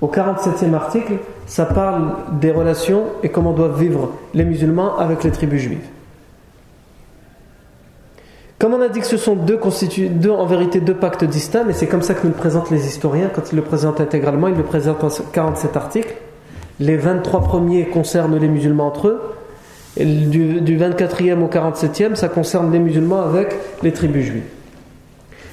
au 0.01 0.07
47e 0.07 0.73
article, 0.73 1.13
ça 1.45 1.65
parle 1.65 2.11
des 2.39 2.51
relations 2.51 3.03
et 3.23 3.29
comment 3.29 3.53
doivent 3.53 3.79
vivre 3.79 4.11
les 4.33 4.43
musulmans 4.43 4.97
avec 4.97 5.23
les 5.23 5.31
tribus 5.31 5.61
juives. 5.61 5.87
Comme 8.57 8.73
on 8.73 8.81
a 8.81 8.89
dit 8.89 8.99
que 8.99 9.05
ce 9.05 9.15
sont 9.15 9.35
deux, 9.35 9.57
en 10.29 10.45
vérité 10.45 10.81
deux 10.81 10.93
pactes 10.93 11.23
distincts, 11.23 11.63
mais 11.65 11.73
c'est 11.73 11.87
comme 11.87 12.01
ça 12.01 12.13
que 12.13 12.23
nous 12.23 12.33
le 12.33 12.37
présentent 12.37 12.69
les 12.71 12.87
historiens, 12.87 13.29
quand 13.33 13.53
ils 13.53 13.55
le 13.55 13.61
présentent 13.61 14.01
intégralement, 14.01 14.49
ils 14.49 14.57
le 14.57 14.63
présentent 14.63 15.03
en 15.03 15.09
47 15.31 15.77
articles. 15.77 16.13
Les 16.81 16.97
23 16.97 17.41
premiers 17.41 17.87
concernent 17.87 18.37
les 18.37 18.47
musulmans 18.49 18.87
entre 18.87 19.07
eux, 19.07 19.21
du 19.97 20.77
24e 20.77 21.41
au 21.41 21.47
47e, 21.47 22.15
ça 22.15 22.27
concerne 22.27 22.71
les 22.71 22.79
musulmans 22.79 23.21
avec 23.21 23.55
les 23.81 23.93
tribus 23.93 24.25
juives. 24.25 24.43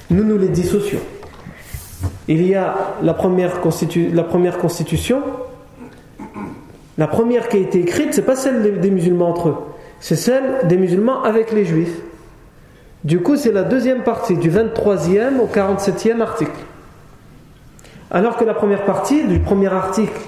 Nous 0.09 0.23
nous 0.23 0.37
les 0.37 0.49
dissocions 0.49 0.99
il 2.27 2.45
y 2.45 2.55
a 2.55 2.75
la 3.01 3.13
première, 3.13 3.61
constitution. 3.61 5.21
La 6.97 7.07
première 7.07 7.47
qui 7.47 7.57
a 7.57 7.59
été 7.59 7.79
écrite, 7.79 8.13
c'est 8.13 8.25
pas 8.25 8.35
celle 8.35 8.79
des, 8.81 8.91
musulmans 8.91 9.29
entre 9.29 9.49
eux, 9.49 9.55
c'est 9.99 10.15
celle 10.15 10.67
des 10.67 10.77
musulmans 10.77 11.23
avec 11.23 11.51
les 11.51 11.63
juifs. 11.63 12.01
Du 13.03 13.21
coup, 13.21 13.37
c'est 13.37 13.51
la 13.51 13.63
deuxième 13.63 14.03
partie, 14.03 14.35
du 14.35 14.51
23e 14.51 15.39
au 15.39 15.47
47e 15.47 16.19
article. 16.19 16.59
Alors 18.11 18.35
que 18.37 18.43
la 18.43 18.53
première 18.53 18.83
partie, 18.83 19.25
du 19.25 19.39
premier 19.39 19.67
article 19.67 20.19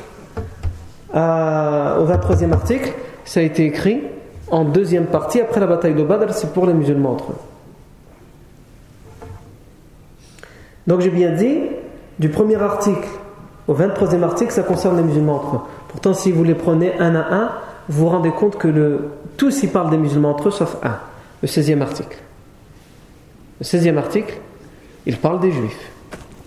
au 1.12 1.16
23e 1.16 2.54
article, 2.54 2.94
ça 3.26 3.40
a 3.40 3.44
été 3.44 3.66
écrit 3.66 4.02
en 4.52 4.64
deuxième 4.64 5.06
partie, 5.06 5.42
après 5.42 5.60
la 5.60 5.68
bataille 5.68 5.94
de 5.94 6.04
Badr, 6.04 6.34
c'est 6.34 6.54
pour 6.54 6.66
les 6.66 6.74
musulmans 6.74 7.12
entre 7.12 7.32
eux. 7.32 7.59
Donc 10.88 11.02
j'ai 11.02 11.10
bien 11.10 11.32
dit, 11.32 11.60
du 12.20 12.30
premier 12.30 12.56
article 12.56 13.08
au 13.68 13.76
23e 13.76 14.24
article, 14.24 14.52
ça 14.52 14.64
concerne 14.64 14.98
les 14.98 15.04
musulmans 15.04 15.36
entre 15.36 15.56
eux. 15.56 15.60
Pourtant, 15.90 16.14
si 16.14 16.32
vous 16.32 16.44
les 16.44 16.56
prenez 16.56 16.98
un 17.00 17.16
à 17.16 17.34
un, 17.34 17.52
vous 17.88 18.06
vous 18.06 18.10
rendez 18.10 18.32
compte 18.32 18.58
que 18.58 19.00
tous 19.38 19.64
y 19.64 19.68
parlent 19.68 19.90
des 19.92 19.98
musulmans 19.98 20.32
entre 20.32 20.48
eux, 20.48 20.52
sauf 20.52 20.78
un, 20.84 20.98
le 21.42 21.48
16e 21.48 21.82
article. 21.82 22.18
Le 23.60 23.66
16e 23.66 23.98
article, 23.98 24.40
il 25.06 25.18
parle 25.18 25.40
des 25.40 25.52
juifs. 25.52 25.92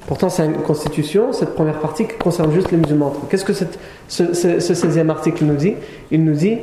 Pourtant, 0.06 0.28
c'est 0.28 0.44
une 0.44 0.54
constitution, 0.54 1.32
cette 1.32 1.54
première 1.54 1.78
partie 1.78 2.06
qui 2.06 2.16
concerne 2.16 2.52
juste 2.52 2.70
les 2.72 2.76
musulmans 2.76 3.06
entre 3.06 3.20
eux. 3.20 3.28
Qu'est-ce 3.30 3.44
que 3.44 3.52
ce, 3.52 3.64
16e 4.08 5.08
article 5.08 5.44
nous 5.44 5.54
dit? 5.54 5.74
Il 6.10 6.24
nous 6.24 6.34
dit 6.34 6.58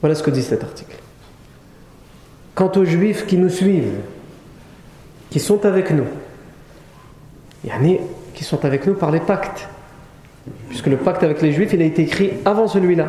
voilà 0.00 0.14
ce 0.14 0.22
que 0.22 0.30
dit 0.30 0.42
cet 0.42 0.62
article. 0.64 0.96
Quant 2.54 2.70
aux 2.76 2.84
juifs 2.84 3.26
qui 3.26 3.36
nous 3.36 3.48
suivent, 3.48 4.00
qui 5.30 5.40
sont 5.40 5.64
avec 5.64 5.90
nous, 5.90 6.04
qui 8.34 8.44
sont 8.44 8.64
avec 8.64 8.86
nous 8.86 8.94
par 8.94 9.10
les 9.10 9.20
pactes, 9.20 9.68
puisque 10.68 10.88
le 10.88 10.96
pacte 10.96 11.22
avec 11.22 11.40
les 11.40 11.52
juifs 11.52 11.72
il 11.72 11.82
a 11.82 11.84
été 11.84 12.02
écrit 12.02 12.32
avant 12.44 12.68
celui-là, 12.68 13.06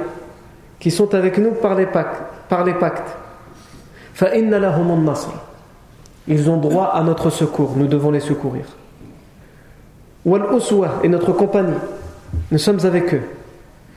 qui 0.80 0.92
sont 0.92 1.14
avec 1.16 1.38
nous 1.38 1.52
par 1.52 1.76
les 1.76 1.86
pactes. 1.86 2.22
Par 2.50 2.64
les 2.64 2.74
pactes. 2.74 3.18
Ils 6.28 6.50
ont 6.50 6.58
droit 6.58 6.92
à 6.94 7.04
notre 7.04 7.30
secours, 7.30 7.74
nous 7.76 7.88
devons 7.88 8.12
les 8.12 8.20
secourir. 8.20 8.66
Et 10.26 11.10
notre 11.10 11.34
compagnie. 11.34 11.74
Nous 12.52 12.58
sommes 12.58 12.86
avec 12.86 13.14
eux, 13.14 13.22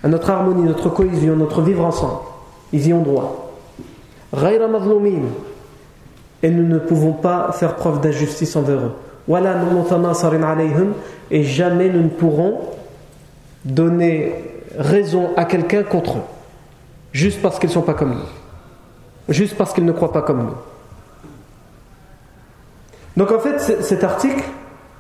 à 0.03 0.09
notre 0.09 0.31
harmonie, 0.31 0.63
notre 0.63 0.89
cohésion, 0.89 1.37
notre 1.37 1.63
vivre 1.63 1.85
ensemble. 1.85 2.21
Ils 2.73 2.87
y 2.89 2.93
ont 2.93 3.03
droit. 3.03 3.53
Et 6.43 6.51
nous 6.51 6.67
ne 6.67 6.79
pouvons 6.79 7.13
pas 7.13 7.53
faire 7.53 7.77
preuve 7.77 8.01
d'injustice 8.01 8.57
envers 8.57 8.79
eux. 8.79 8.93
Et 11.31 11.43
jamais 11.43 11.89
nous 11.89 12.03
ne 12.03 12.09
pourrons 12.09 12.61
donner 13.65 14.35
raison 14.79 15.31
à 15.37 15.45
quelqu'un 15.45 15.83
contre 15.83 16.19
eux. 16.19 16.23
Juste 17.13 17.41
parce 17.43 17.59
qu'ils 17.59 17.71
ne 17.71 17.75
sont 17.75 17.83
pas 17.83 17.95
comme 17.95 18.15
nous. 18.15 19.35
Juste 19.35 19.57
parce 19.57 19.73
qu'ils 19.73 19.85
ne 19.85 19.93
croient 19.93 20.13
pas 20.13 20.23
comme 20.23 20.45
nous. 20.45 20.55
Donc 23.17 23.33
en 23.33 23.39
fait, 23.39 23.83
cet 23.83 24.05
article, 24.05 24.45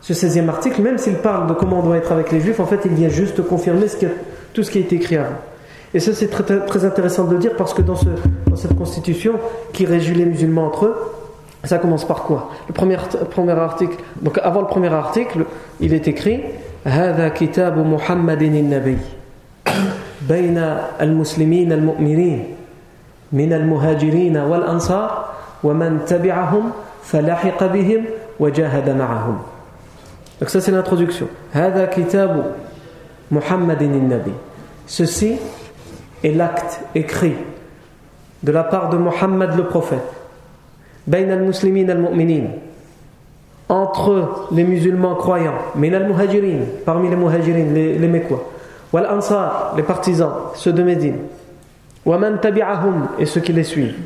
Ce 0.01 0.13
16e 0.13 0.49
article, 0.49 0.81
même 0.81 0.97
s'il 0.97 1.15
parle 1.15 1.47
de 1.47 1.53
comment 1.53 1.79
on 1.79 1.83
doit 1.83 1.97
être 1.97 2.11
avec 2.11 2.31
les 2.31 2.39
juifs, 2.39 2.59
en 2.59 2.65
fait, 2.65 2.79
il 2.85 2.93
vient 2.93 3.09
juste 3.09 3.41
confirmer 3.47 3.85
tout 4.53 4.63
ce 4.63 4.71
qui 4.71 4.79
a 4.79 4.81
été 4.81 4.95
écrit 4.95 5.17
avant. 5.17 5.35
Et 5.93 5.99
ça, 5.99 6.13
c'est 6.13 6.27
très, 6.27 6.43
très, 6.43 6.85
intéressant 6.85 7.25
de 7.25 7.33
le 7.33 7.39
dire 7.39 7.55
parce 7.57 7.73
que 7.73 7.81
dans, 7.81 7.95
ce, 7.95 8.05
dans 8.47 8.55
cette 8.55 8.75
constitution 8.75 9.33
qui 9.73 9.85
régit 9.85 10.13
les 10.13 10.25
musulmans 10.25 10.67
entre 10.67 10.85
eux, 10.85 10.95
ça 11.63 11.77
commence 11.77 12.05
par 12.05 12.23
quoi 12.23 12.49
Le 12.67 12.73
premier, 12.73 12.97
premier 13.29 13.51
article, 13.51 13.97
donc 14.21 14.39
avant 14.41 14.61
le 14.61 14.67
premier 14.67 14.91
article, 14.91 15.45
il 15.79 15.93
est 15.93 16.07
écrit 16.07 16.41
هذا 16.85 17.29
كتاب 17.29 17.77
محمد 17.77 18.41
النبي 18.41 18.97
بين 20.29 20.57
المسلمين 21.01 21.71
المؤمنين 21.71 22.55
من 23.31 23.53
المهاجرين 23.53 24.37
والأنصار 24.37 25.25
ومن 25.63 25.99
تبعهم 26.07 26.71
فلاحق 27.03 27.65
بهم 27.65 28.05
وجاهد 28.39 28.89
معهم 28.89 29.37
donc 30.40 30.50
ça 30.50 30.60
c'est 30.60 30.70
l'introduction. 30.70 31.28
Ceci 34.86 35.36
est 36.22 36.32
l'acte 36.32 36.80
écrit 36.94 37.34
de 38.42 38.52
la 38.52 38.64
part 38.64 38.90
de 38.90 38.98
Muhammad 38.98 39.56
le 39.56 39.64
prophète. 39.64 40.02
Entre 43.68 44.48
les 44.52 44.64
musulmans 44.64 45.14
croyants, 45.16 45.54
parmi 46.84 47.10
les 47.10 47.16
Muhajirines 47.16 47.74
les, 47.74 47.98
les 47.98 48.22
wal 48.92 49.08
les 49.76 49.82
partisans, 49.82 50.32
ceux 50.54 50.72
de 50.72 50.82
Médine, 50.82 51.18
wa 52.04 52.18
man 52.18 52.38
tabi'ahum 52.40 53.08
et 53.18 53.26
ceux 53.26 53.40
qui 53.40 53.52
les 53.52 53.64
suivent, 53.64 53.96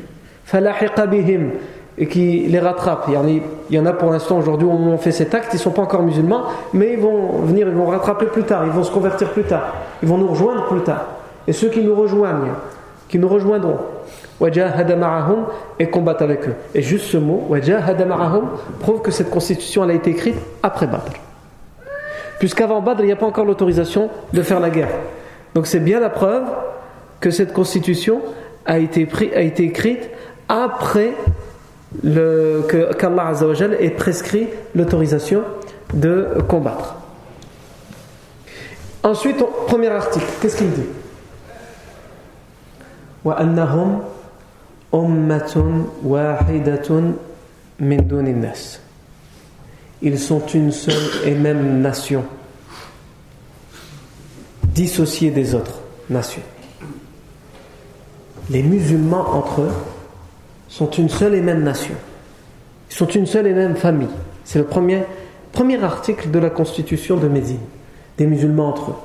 et 1.97 2.07
qui 2.07 2.47
les 2.47 2.59
rattrapent 2.59 3.09
il 3.09 3.41
y 3.75 3.79
en 3.79 3.85
a 3.85 3.93
pour 3.93 4.11
l'instant 4.11 4.37
aujourd'hui 4.37 4.67
où 4.67 4.71
on 4.71 4.97
fait 4.97 5.11
cet 5.11 5.33
acte 5.35 5.49
ils 5.53 5.57
ne 5.57 5.61
sont 5.61 5.71
pas 5.71 5.81
encore 5.81 6.03
musulmans 6.03 6.43
mais 6.73 6.93
ils 6.93 6.99
vont 6.99 7.39
venir 7.43 7.67
ils 7.67 7.73
vont 7.73 7.87
rattraper 7.87 8.27
plus 8.27 8.43
tard 8.43 8.65
ils 8.65 8.71
vont 8.71 8.83
se 8.83 8.91
convertir 8.91 9.31
plus 9.31 9.43
tard 9.43 9.73
ils 10.01 10.07
vont 10.07 10.17
nous 10.17 10.27
rejoindre 10.27 10.67
plus 10.67 10.81
tard 10.81 11.05
et 11.47 11.53
ceux 11.53 11.69
qui 11.69 11.81
nous 11.81 11.95
rejoignent 11.95 12.53
qui 13.09 13.19
nous 13.19 13.27
rejoindront 13.27 13.77
et 15.79 15.89
combattent 15.89 16.21
avec 16.21 16.47
eux. 16.47 16.55
Et 16.73 16.81
juste 16.81 17.05
ce 17.05 17.17
mot, 17.17 17.47
prouve 18.79 19.01
que 19.01 19.11
cette 19.11 19.29
constitution 19.29 19.83
a 19.83 19.93
été 19.93 20.11
écrite 20.11 20.35
après 20.63 20.87
Badr. 20.87 21.11
Puisqu'avant 22.39 22.81
Badr, 22.81 23.01
il 23.01 23.07
n'y 23.07 23.11
a 23.11 23.17
pas 23.17 23.27
encore 23.27 23.45
l'autorisation 23.45 24.09
de 24.33 24.41
faire 24.41 24.59
la 24.59 24.69
guerre. 24.69 24.89
Donc 25.53 25.67
c'est 25.67 25.79
bien 25.79 25.99
la 25.99 26.09
preuve 26.09 26.43
que 27.19 27.29
cette 27.29 27.53
constitution 27.53 28.21
a 28.65 28.79
été, 28.79 29.07
a 29.35 29.41
été 29.41 29.63
écrite 29.63 30.09
après 30.49 31.11
qu'Allah 32.01 33.33
ait 33.79 33.89
prescrit 33.91 34.47
l'autorisation 34.75 35.43
de 35.93 36.27
combattre. 36.47 36.95
Ensuite, 39.03 39.43
premier 39.67 39.89
article, 39.89 40.25
qu'est-ce 40.41 40.57
qu'il 40.57 40.71
dit? 40.71 40.85
Ils 50.03 50.19
sont 50.19 50.45
une 50.47 50.71
seule 50.71 50.93
et 51.25 51.35
même 51.35 51.81
nation, 51.81 52.23
dissociée 54.63 55.31
des 55.31 55.55
autres 55.55 55.79
nations. 56.09 56.41
Les 58.49 58.63
musulmans 58.63 59.29
entre 59.35 59.61
eux 59.61 59.71
sont 60.71 60.89
une 60.89 61.09
seule 61.09 61.35
et 61.35 61.41
même 61.41 61.63
nation. 61.63 61.93
Ils 62.89 62.95
sont 62.95 63.07
une 63.07 63.25
seule 63.25 63.45
et 63.45 63.53
même 63.53 63.75
famille. 63.75 64.07
C'est 64.45 64.57
le 64.57 64.65
premier, 64.65 65.03
premier 65.51 65.83
article 65.83 66.31
de 66.31 66.39
la 66.39 66.49
constitution 66.49 67.17
de 67.17 67.27
Médine, 67.27 67.59
des 68.17 68.25
musulmans 68.25 68.69
entre 68.69 68.91
eux. 68.91 68.95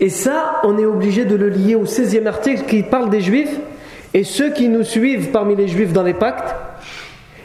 Et 0.00 0.08
ça, 0.08 0.60
on 0.64 0.78
est 0.78 0.86
obligé 0.86 1.26
de 1.26 1.36
le 1.36 1.50
lier 1.50 1.74
au 1.74 1.84
16e 1.84 2.26
article 2.26 2.64
qui 2.64 2.82
parle 2.82 3.10
des 3.10 3.20
juifs 3.20 3.54
et 4.14 4.24
ceux 4.24 4.50
qui 4.52 4.68
nous 4.68 4.82
suivent 4.82 5.30
parmi 5.30 5.56
les 5.56 5.68
juifs 5.68 5.92
dans 5.92 6.02
les 6.02 6.14
pactes, 6.14 6.54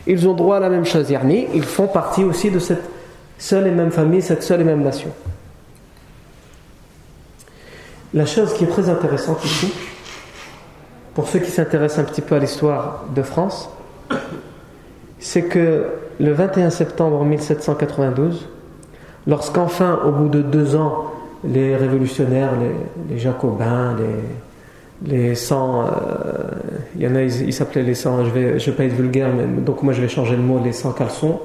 ils 0.08 0.28
ont 0.28 0.34
droit 0.34 0.58
à 0.58 0.60
la 0.62 0.70
même 0.70 0.86
chose. 0.86 1.14
Ils 1.54 1.64
font 1.64 1.88
partie 1.88 2.24
aussi 2.24 2.50
de 2.50 2.60
cette 2.60 2.84
seule 3.38 3.68
et 3.68 3.72
même 3.72 3.92
famille, 3.92 4.22
cette 4.22 4.44
seule 4.44 4.62
et 4.62 4.66
même 4.66 4.84
nation. 4.84 5.10
La 8.14 8.26
chose 8.26 8.54
qui 8.54 8.64
est 8.64 8.68
très 8.68 8.90
intéressante 8.90 9.44
ici, 9.44 9.72
pour 11.14 11.28
ceux 11.28 11.40
qui 11.40 11.52
s'intéressent 11.52 12.00
un 12.00 12.10
petit 12.10 12.22
peu 12.22 12.36
à 12.36 12.40
l'histoire 12.40 13.06
de 13.14 13.22
France, 13.22 13.70
c'est 15.20 15.44
que 15.44 15.86
le 16.20 16.32
21 16.32 16.70
septembre 16.70 17.24
1792, 17.24 18.48
lorsqu'enfin, 19.28 20.00
au 20.06 20.12
bout 20.12 20.30
de 20.30 20.42
deux 20.42 20.76
ans, 20.76 21.12
les 21.44 21.76
révolutionnaires, 21.76 22.52
les, 23.10 23.18
jacobins, 23.18 23.96
les, 23.98 25.18
les 25.18 25.36
100, 25.36 25.82
euh, 25.82 25.88
il 26.96 27.02
y 27.02 27.08
en 27.08 27.16
a, 27.16 27.24
ils 27.24 27.54
s'appelaient 27.54 27.84
les 27.84 27.96
100, 27.96 28.26
je 28.26 28.30
vais, 28.30 28.60
je 28.60 28.70
vais 28.70 28.78
pas 28.78 28.84
être 28.86 28.94
vulgaire, 28.94 29.30
mais, 29.36 29.62
donc 29.62 29.84
moi 29.84 29.94
je 29.94 30.02
vais 30.02 30.08
changer 30.08 30.36
le 30.36 30.44
mot, 30.44 30.60
les 30.64 30.74
100 30.74 30.92
caleçons. 30.92 31.40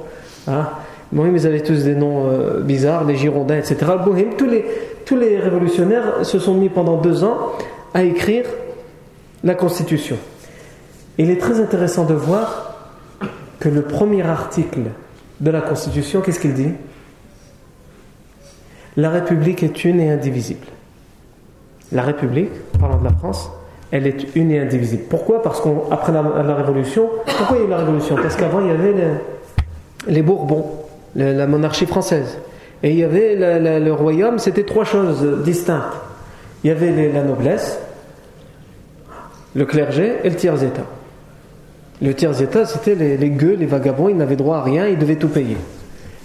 Hein. 0.46 0.68
Bon, 1.12 1.24
ils 1.32 1.46
avaient 1.46 1.62
tous 1.62 1.84
des 1.84 1.94
noms 1.94 2.26
euh, 2.26 2.60
bizarres, 2.60 3.04
les 3.04 3.16
Girondins, 3.16 3.56
etc. 3.56 3.76
tous 4.36 4.46
les, 4.46 4.64
tous 5.04 5.16
les 5.16 5.38
révolutionnaires 5.38 6.24
se 6.24 6.38
sont 6.38 6.54
mis 6.54 6.68
pendant 6.68 6.96
deux 6.96 7.24
ans 7.24 7.52
à 7.94 8.02
écrire 8.02 8.44
la 9.46 9.54
Constitution. 9.54 10.18
Il 11.18 11.30
est 11.30 11.40
très 11.40 11.60
intéressant 11.60 12.04
de 12.04 12.14
voir 12.14 12.74
que 13.60 13.68
le 13.68 13.82
premier 13.82 14.22
article 14.22 14.90
de 15.40 15.50
la 15.50 15.60
Constitution, 15.60 16.20
qu'est-ce 16.20 16.40
qu'il 16.40 16.52
dit? 16.52 16.72
La 18.96 19.08
République 19.08 19.62
est 19.62 19.84
une 19.84 20.00
et 20.00 20.10
indivisible. 20.10 20.66
La 21.92 22.02
République, 22.02 22.50
parlant 22.80 22.98
de 22.98 23.04
la 23.04 23.12
France, 23.12 23.50
elle 23.92 24.08
est 24.08 24.34
une 24.34 24.50
et 24.50 24.58
indivisible. 24.58 25.04
Pourquoi? 25.08 25.42
Parce 25.42 25.60
qu'après 25.60 26.12
la, 26.12 26.22
Révolution, 26.56 27.08
pourquoi 27.24 27.56
il 27.56 27.60
y 27.60 27.62
a 27.62 27.66
eu 27.66 27.70
la 27.70 27.78
Révolution? 27.78 28.16
Parce 28.16 28.34
qu'avant 28.34 28.60
il 28.60 28.66
y 28.66 28.70
avait 28.70 28.94
les, 30.08 30.22
Bourbons, 30.22 30.66
la, 31.14 31.46
monarchie 31.46 31.86
française. 31.86 32.38
Et 32.82 32.90
il 32.90 32.98
y 32.98 33.04
avait 33.04 33.36
le 33.36 33.92
royaume, 33.92 34.40
c'était 34.40 34.64
trois 34.64 34.84
choses 34.84 35.44
distinctes. 35.44 35.94
Il 36.64 36.68
y 36.68 36.70
avait 36.70 37.12
la 37.12 37.22
noblesse, 37.22 37.78
le 39.56 39.64
clergé 39.64 40.16
et 40.22 40.28
le 40.28 40.36
tiers-état. 40.36 40.84
Le 42.02 42.12
tiers-état, 42.12 42.66
c'était 42.66 42.94
les, 42.94 43.30
gueux, 43.30 43.56
les 43.58 43.64
vagabonds, 43.64 44.10
ils 44.10 44.16
n'avaient 44.16 44.36
droit 44.36 44.58
à 44.58 44.62
rien, 44.62 44.86
ils 44.86 44.98
devaient 44.98 45.16
tout 45.16 45.28
payer. 45.28 45.56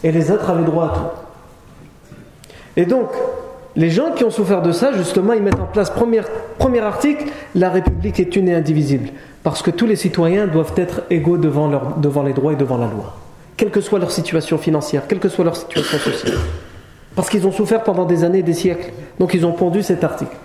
Et 0.04 0.12
les 0.12 0.32
autres 0.32 0.50
avaient 0.50 0.66
droit 0.66 0.86
à 0.86 0.90
tout. 0.90 2.52
Et 2.76 2.86
donc, 2.86 3.08
les 3.78 3.90
gens 3.90 4.12
qui 4.12 4.26
ont 4.26 4.32
souffert 4.32 4.62
de 4.62 4.74
ça, 4.74 4.92
justement, 4.92 5.32
ils 5.32 5.42
mettent 5.42 5.62
en 5.62 5.66
place, 5.66 5.90
premier, 5.90 6.20
article, 6.82 7.26
la 7.56 7.70
République 7.70 8.20
est 8.20 8.36
une 8.36 8.50
et 8.50 8.54
indivisible. 8.54 9.10
Parce 9.44 9.62
que 9.62 9.72
tous 9.72 9.88
les 9.88 9.96
citoyens 9.96 10.46
doivent 10.48 10.74
être 10.76 11.04
égaux 11.10 11.38
devant, 11.38 11.70
devant 11.98 12.24
les 12.24 12.34
droits 12.34 12.52
et 12.52 12.58
devant 12.58 12.78
la 12.78 12.88
loi. 12.88 13.16
Quelle 13.56 13.72
que 13.72 13.80
soit 13.80 14.00
leur 14.00 14.12
situation 14.12 14.58
financière, 14.58 15.04
quelle 15.08 15.20
que 15.20 15.30
soit 15.30 15.46
leur 15.46 15.56
situation 15.56 15.98
sociale. 16.00 16.38
Parce 17.16 17.30
qu'ils 17.30 17.48
ont 17.48 17.52
souffert 17.52 17.84
pendant 17.84 18.06
des 18.06 18.26
années, 18.26 18.44
des 18.44 18.54
siècles. 18.54 18.92
Donc 19.20 19.34
ils 19.34 19.46
ont 19.46 19.54
pondu 19.54 19.84
cet 19.84 20.04
article. 20.04 20.36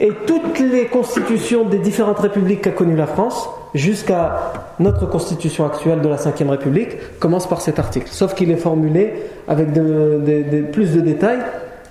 Et 0.00 0.10
toutes 0.26 0.58
les 0.58 0.86
constitutions 0.86 1.64
des 1.64 1.78
différentes 1.78 2.18
républiques 2.18 2.62
qu'a 2.62 2.70
connues 2.70 2.96
la 2.96 3.06
France, 3.06 3.48
jusqu'à 3.74 4.52
notre 4.80 5.06
constitution 5.06 5.66
actuelle 5.66 6.00
de 6.00 6.08
la 6.08 6.16
Ve 6.16 6.48
République, 6.48 7.18
commencent 7.20 7.48
par 7.48 7.60
cet 7.60 7.78
article. 7.78 8.08
Sauf 8.10 8.34
qu'il 8.34 8.50
est 8.50 8.56
formulé 8.56 9.12
avec 9.46 9.72
plus 10.72 10.94
de 10.94 11.00
détails 11.00 11.40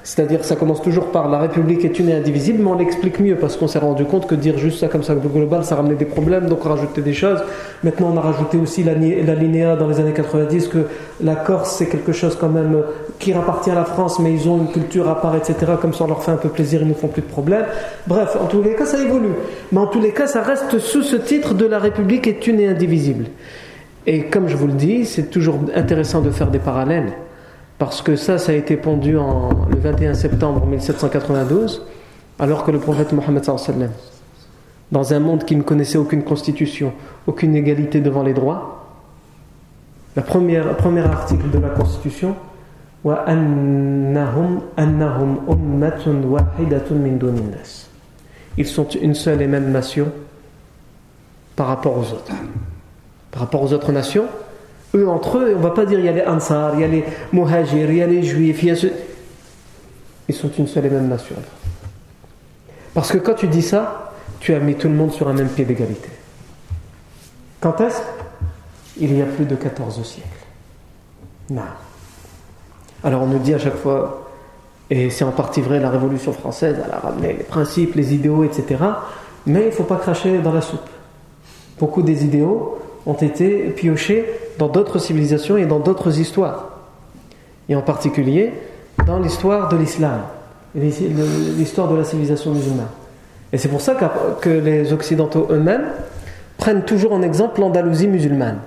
c'est-à-dire, 0.04 0.44
ça 0.44 0.58
commence 0.58 0.82
toujours 0.82 1.12
par 1.12 1.30
la 1.30 1.40
République 1.40 1.86
est 1.86 1.98
une 1.98 2.10
et 2.10 2.14
indivisible, 2.14 2.60
mais 2.62 2.70
on 2.70 2.78
l'explique 2.78 3.22
mieux 3.22 3.38
parce 3.38 3.56
qu'on 3.56 3.70
s'est 3.70 3.80
rendu 3.80 4.04
compte 4.04 4.28
que 4.28 4.36
dire 4.36 4.58
juste 4.58 4.80
ça 4.82 4.90
comme 4.90 5.02
ça 5.02 5.16
global, 5.16 5.64
ça 5.64 5.78
ramenait 5.78 5.96
des 5.96 6.04
problèmes, 6.04 6.48
donc 6.48 6.66
on 6.66 6.70
rajoutait 6.70 7.02
des 7.02 7.14
choses. 7.14 7.42
Maintenant, 7.86 8.12
on 8.14 8.18
a 8.18 8.22
rajouté 8.22 8.58
aussi 8.58 8.84
la, 8.84 8.96
linéa 8.96 9.78
dans 9.78 9.88
les 9.88 10.02
années 10.02 10.12
90 10.12 10.68
que 10.68 10.80
la 11.22 11.36
Corse 11.36 11.78
c'est 11.78 11.88
quelque 11.88 12.12
chose 12.12 12.38
quand 12.40 12.50
même 12.50 12.84
qui 13.18 13.32
appartient 13.32 13.72
à 13.72 13.76
la 13.76 13.86
France, 13.86 14.20
mais 14.20 14.34
ils 14.34 14.50
ont 14.50 14.58
une 14.58 14.72
culture 14.72 15.08
à 15.08 15.22
part, 15.22 15.38
etc. 15.38 15.56
Comme 15.82 15.94
ça, 15.94 16.04
on 16.04 16.08
leur 16.08 16.22
fait 16.22 16.32
un 16.32 16.38
peu 16.38 16.50
plaisir, 16.50 16.82
ils 16.82 16.90
ne 16.90 16.94
font 16.94 17.08
plus 17.08 17.22
de 17.22 17.28
problèmes. 17.28 17.66
Bref, 18.06 18.36
en 18.42 18.48
tous 18.48 18.62
les 18.62 18.76
cas, 18.76 18.86
ça 18.86 19.02
évolue. 19.02 19.34
Mais 19.72 19.80
en 19.80 19.88
tous 19.88 20.02
les 20.02 20.12
cas, 20.12 20.28
ça 20.28 20.42
reste 20.42 20.80
sous 20.80 21.04
ce 21.04 21.16
titre 21.16 21.54
de 21.54 21.66
la 21.66 21.80
République 21.80 22.28
est 22.28 22.46
une 22.46 22.60
et 22.60 22.68
indivisible. 22.68 23.26
Et 24.06 24.26
comme 24.26 24.50
je 24.50 24.58
vous 24.58 24.68
le 24.68 24.74
dis, 24.74 25.06
c'est 25.06 25.30
toujours 25.30 25.60
intéressant 25.74 26.20
de 26.20 26.30
faire 26.30 26.52
des 26.52 26.60
parallèles 26.60 27.14
parce 27.84 28.02
que 28.02 28.16
ça, 28.16 28.38
ça 28.38 28.54
a 28.54 28.56
été 28.56 28.78
pondu 28.78 29.18
en, 29.18 29.50
le 29.70 29.78
21 29.78 30.14
septembre 30.14 30.66
1792, 30.66 31.86
alors 32.40 32.64
que 32.64 32.72
le 32.72 32.80
prophète 32.80 33.12
Mohammed 33.12 33.44
dans 34.90 35.14
un 35.14 35.20
monde 35.20 35.44
qui 35.44 35.54
ne 35.58 35.64
connaissait 35.64 35.98
aucune 35.98 36.24
constitution, 36.24 36.94
aucune 37.28 37.58
égalité 37.58 38.00
devant 38.00 38.24
les 38.24 38.34
droits, 38.34 38.86
le 40.16 40.22
premier 40.22 40.60
article 40.60 41.50
de 41.50 41.60
la 41.60 41.68
constitution, 41.68 42.38
ils 48.58 48.66
sont 48.66 48.88
une 48.88 49.14
seule 49.14 49.42
et 49.42 49.48
même 49.48 49.72
nation 49.74 50.08
par 51.58 51.68
rapport 51.68 51.98
aux 51.98 52.14
autres. 52.14 52.32
Par 53.32 53.42
rapport 53.42 53.62
aux 53.62 53.74
autres 53.74 53.92
nations, 53.92 54.28
eux 54.96 55.10
entre 55.10 55.40
eux, 55.40 55.56
on 55.58 55.62
va 55.62 55.72
pas 55.72 55.86
dire 55.86 56.00
il 56.00 56.06
y 56.06 56.10
a 56.10 56.12
les 56.12 56.26
Ansar, 56.26 56.74
il 56.76 56.82
y 56.82 56.84
a 56.84 56.88
les 56.88 57.04
Muhajir, 57.32 57.90
il 57.92 57.98
y 57.98 58.02
a 58.02 58.08
les 58.08 58.24
Juifs, 58.24 58.64
il 58.64 58.70
y 58.70 58.72
a 58.72 58.90
Ils 60.30 60.36
sont 60.36 60.52
une 60.58 60.68
seule 60.68 60.86
et 60.86 60.90
même 60.90 61.08
nation. 61.08 61.36
Parce 62.94 63.12
que 63.12 63.18
quand 63.18 63.34
tu 63.34 63.48
dis 63.48 63.62
ça, 63.62 64.14
tu 64.40 64.54
as 64.54 64.60
mis 64.60 64.76
tout 64.76 64.88
le 64.88 64.94
monde 64.94 65.12
sur 65.12 65.28
un 65.28 65.34
même 65.34 65.50
pied 65.50 65.66
d'égalité. 65.66 66.10
Quand 67.60 67.80
est-ce? 67.82 68.02
Il 69.00 69.18
y 69.18 69.22
a 69.22 69.26
plus 69.26 69.46
de 69.46 69.56
14 69.56 70.04
siècles. 70.04 70.28
Non. 71.50 71.62
Alors 73.04 73.24
on 73.24 73.28
nous 73.28 73.40
dit 73.40 73.54
à 73.54 73.60
chaque 73.60 73.78
fois, 73.78 74.30
et 74.90 75.10
c'est 75.10 75.24
en 75.24 75.32
partie 75.32 75.62
vrai, 75.62 75.80
la 75.80 75.90
Révolution 75.90 76.34
française, 76.34 76.78
elle 76.86 76.94
a 76.94 77.00
ramené 77.00 77.34
les 77.34 77.44
principes, 77.44 77.96
les 77.96 78.14
idéaux, 78.14 78.44
etc. 78.44 78.84
Mais 79.46 79.62
il 79.62 79.66
ne 79.68 79.72
faut 79.72 79.84
pas 79.84 79.96
cracher 79.96 80.40
dans 80.40 80.54
la 80.54 80.62
soupe. 80.62 80.88
Beaucoup 81.80 82.04
des 82.04 82.24
idéaux 82.24 82.80
ont 83.06 83.14
été 83.14 83.70
piochés 83.72 84.26
dans 84.58 84.68
d'autres 84.68 85.00
civilisations 85.00 85.58
et 85.58 85.66
dans 85.66 85.80
d'autres 85.80 86.20
histoires. 86.20 86.70
Et 87.70 87.76
en 87.76 87.82
particulier 87.82 88.54
dans 89.08 89.20
l'histoire 89.20 89.70
de 89.70 89.78
l'islam, 89.78 90.22
l'histoire 90.76 91.88
de 91.88 91.96
la 91.96 92.04
civilisation 92.04 92.52
musulmane. 92.52 92.88
Et 93.52 93.58
c'est 93.58 93.70
pour 93.70 93.82
ça 93.82 93.96
que 94.42 94.50
les 94.50 94.94
Occidentaux 94.94 95.48
eux-mêmes 95.52 95.86
prennent 96.58 96.84
toujours 96.84 97.14
en 97.14 97.22
exemple 97.22 97.62
l'Andalousie 97.62 98.08
musulmane. 98.08 98.60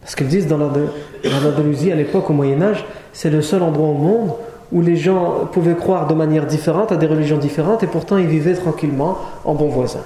Parce 0.00 0.14
qu'ils 0.14 0.28
disent 0.28 0.46
dans 0.46 0.58
l'Andalousie, 0.58 1.90
à 1.90 1.96
l'époque, 1.96 2.30
au 2.30 2.32
Moyen-Âge, 2.32 2.84
c'est 3.12 3.30
le 3.30 3.42
seul 3.42 3.62
endroit 3.62 3.88
au 3.88 3.94
monde 3.94 4.30
où 4.72 4.80
les 4.80 4.96
gens 4.96 5.46
pouvaient 5.50 5.74
croire 5.74 6.06
de 6.06 6.14
manière 6.14 6.46
différente 6.46 6.92
à 6.92 6.96
des 6.96 7.06
religions 7.06 7.38
différentes 7.38 7.82
et 7.82 7.86
pourtant 7.86 8.16
ils 8.16 8.26
vivaient 8.26 8.54
tranquillement 8.54 9.18
en 9.44 9.54
bons 9.54 9.68
voisins. 9.68 10.04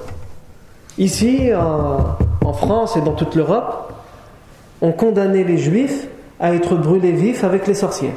Ici, 0.96 1.50
en, 1.54 2.52
France 2.52 2.96
et 2.96 3.00
dans 3.00 3.12
toute 3.12 3.34
l'Europe, 3.34 3.92
on 4.82 4.92
condamnait 4.92 5.44
les 5.44 5.58
juifs 5.58 6.06
à 6.38 6.54
être 6.54 6.76
brûlés 6.76 7.12
vifs 7.12 7.44
avec 7.44 7.66
les 7.66 7.74
sorcières. 7.74 8.14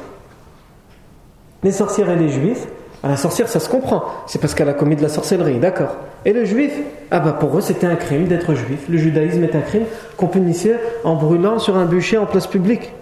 Les 1.64 1.72
sorcières 1.72 2.10
et 2.10 2.16
les 2.16 2.30
juifs, 2.30 2.68
à 3.04 3.10
la 3.10 3.18
sorcière 3.18 3.50
ça 3.50 3.60
se 3.60 3.70
comprend, 3.70 4.04
c'est 4.28 4.40
parce 4.40 4.56
qu'elle 4.56 4.70
a 4.70 4.74
commis 4.74 4.96
de 4.96 5.02
la 5.02 5.10
sorcellerie, 5.10 5.60
d'accord. 5.60 5.96
Et 6.26 6.32
le 6.32 6.46
juif, 6.46 6.74
ah 7.12 7.20
bah 7.20 7.34
pour 7.34 7.58
eux 7.58 7.62
c'était 7.62 7.88
un 7.88 7.96
crime 7.96 8.28
d'être 8.28 8.54
juif. 8.54 8.86
Le 8.90 8.98
judaïsme 8.98 9.44
est 9.44 9.56
un 9.56 9.62
crime 9.62 9.84
qu'on 10.16 10.28
punissait 10.28 10.80
en 11.04 11.16
brûlant 11.16 11.60
sur 11.60 11.76
un 11.76 11.86
bûcher 11.86 12.18
en 12.18 12.26
place 12.26 12.48
publique. 12.48 12.94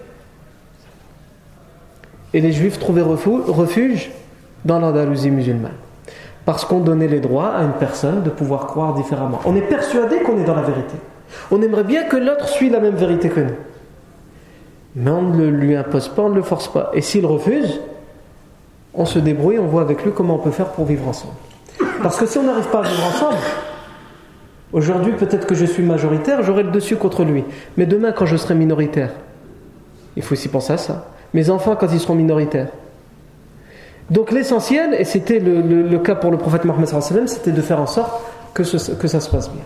Et 2.34 2.40
les 2.40 2.52
juifs 2.52 2.78
trouvaient 2.78 3.02
refuge 3.02 4.10
dans 4.64 4.78
l'Andalousie 4.78 5.30
musulmane. 5.30 5.72
Parce 6.44 6.64
qu'on 6.64 6.80
donnait 6.80 7.08
les 7.08 7.20
droits 7.20 7.50
à 7.50 7.62
une 7.62 7.74
personne 7.74 8.22
de 8.22 8.30
pouvoir 8.30 8.66
croire 8.66 8.94
différemment. 8.94 9.38
On 9.44 9.54
est 9.54 9.60
persuadé 9.60 10.20
qu'on 10.20 10.38
est 10.38 10.44
dans 10.44 10.56
la 10.56 10.62
vérité. 10.62 10.94
On 11.50 11.60
aimerait 11.62 11.84
bien 11.84 12.04
que 12.04 12.16
l'autre 12.16 12.48
suit 12.48 12.70
la 12.70 12.80
même 12.80 12.94
vérité 12.94 13.28
que 13.28 13.40
nous. 13.40 13.54
Mais 14.94 15.10
on 15.10 15.22
ne 15.22 15.46
lui 15.46 15.74
impose 15.74 16.08
pas, 16.08 16.22
on 16.22 16.28
ne 16.28 16.34
le 16.34 16.42
force 16.42 16.68
pas. 16.68 16.90
Et 16.94 17.00
s'il 17.00 17.24
refuse, 17.24 17.80
on 18.94 19.06
se 19.06 19.18
débrouille, 19.18 19.58
on 19.58 19.66
voit 19.66 19.82
avec 19.82 20.04
lui 20.04 20.12
comment 20.12 20.34
on 20.34 20.38
peut 20.38 20.50
faire 20.50 20.68
pour 20.68 20.84
vivre 20.84 21.08
ensemble. 21.08 21.34
Parce 22.02 22.18
que 22.18 22.26
si 22.26 22.38
on 22.38 22.42
n'arrive 22.42 22.68
pas 22.68 22.80
à 22.80 22.82
vivre 22.82 23.06
ensemble, 23.06 23.38
aujourd'hui 24.72 25.12
peut-être 25.12 25.46
que 25.46 25.54
je 25.54 25.64
suis 25.64 25.82
majoritaire, 25.82 26.42
j'aurai 26.42 26.62
le 26.62 26.70
dessus 26.70 26.96
contre 26.96 27.24
lui. 27.24 27.44
Mais 27.76 27.86
demain, 27.86 28.12
quand 28.12 28.26
je 28.26 28.36
serai 28.36 28.54
minoritaire, 28.54 29.10
il 30.16 30.22
faut 30.22 30.34
aussi 30.34 30.48
penser 30.48 30.74
à 30.74 30.78
ça. 30.78 31.06
Mes 31.32 31.48
enfants, 31.48 31.76
quand 31.76 31.88
ils 31.90 32.00
seront 32.00 32.14
minoritaires. 32.14 32.68
Donc 34.10 34.30
l'essentiel, 34.30 34.94
et 34.98 35.04
c'était 35.04 35.38
le, 35.38 35.98
cas 35.98 36.14
pour 36.14 36.30
le 36.30 36.36
prophète 36.36 36.64
Mohammed 36.64 36.88
c'était 37.26 37.52
de 37.52 37.62
faire 37.62 37.80
en 37.80 37.86
sorte 37.86 38.20
que, 38.52 38.62
que 38.62 39.08
ça 39.08 39.20
se 39.20 39.30
passe 39.30 39.50
bien. 39.50 39.62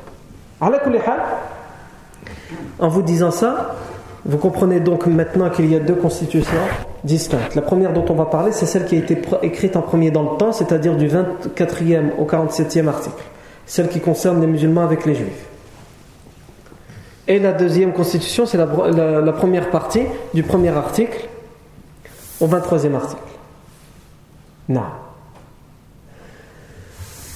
En 2.79 2.89
vous 2.89 3.03
disant 3.03 3.31
ça, 3.31 3.75
vous 4.25 4.39
comprenez 4.39 4.81
donc 4.81 5.07
maintenant 5.07 5.51
qu'il 5.51 5.71
y 5.71 5.77
a 5.77 5.81
deux 5.81 5.95
constitutions 5.95 6.59
distinctes. 7.05 7.55
La 7.55 7.63
première 7.63 7.93
dont 7.93 8.05
on 8.09 8.15
va 8.15 8.27
parler, 8.27 8.53
c'est 8.53 8.67
celle 8.67 8.85
qui 8.85 8.97
a 8.97 8.99
été 8.99 9.21
écrite 9.43 9.77
en 9.77 9.83
premier 9.83 10.11
dans 10.11 10.33
le 10.33 10.37
temps, 10.37 10.53
c'est-à-dire 10.53 10.97
du 10.97 11.09
24e 11.09 12.17
au 12.19 12.25
47e 12.25 12.89
article. 12.89 13.23
Celle 13.67 13.89
qui 13.89 14.01
concerne 14.01 14.41
les 14.41 14.47
musulmans 14.47 14.83
avec 14.83 15.07
les 15.07 15.15
juifs. 15.15 15.47
Et 17.29 17.39
la 17.39 17.53
deuxième 17.53 17.93
constitution, 17.93 18.47
c'est 18.47 18.59
la, 18.59 18.67
première 19.33 19.71
partie 19.71 20.03
du 20.35 20.43
premier 20.43 20.71
article 20.71 21.29
au 22.41 22.47
23e 22.47 22.95
article. 22.95 23.23
Non. 24.69 24.83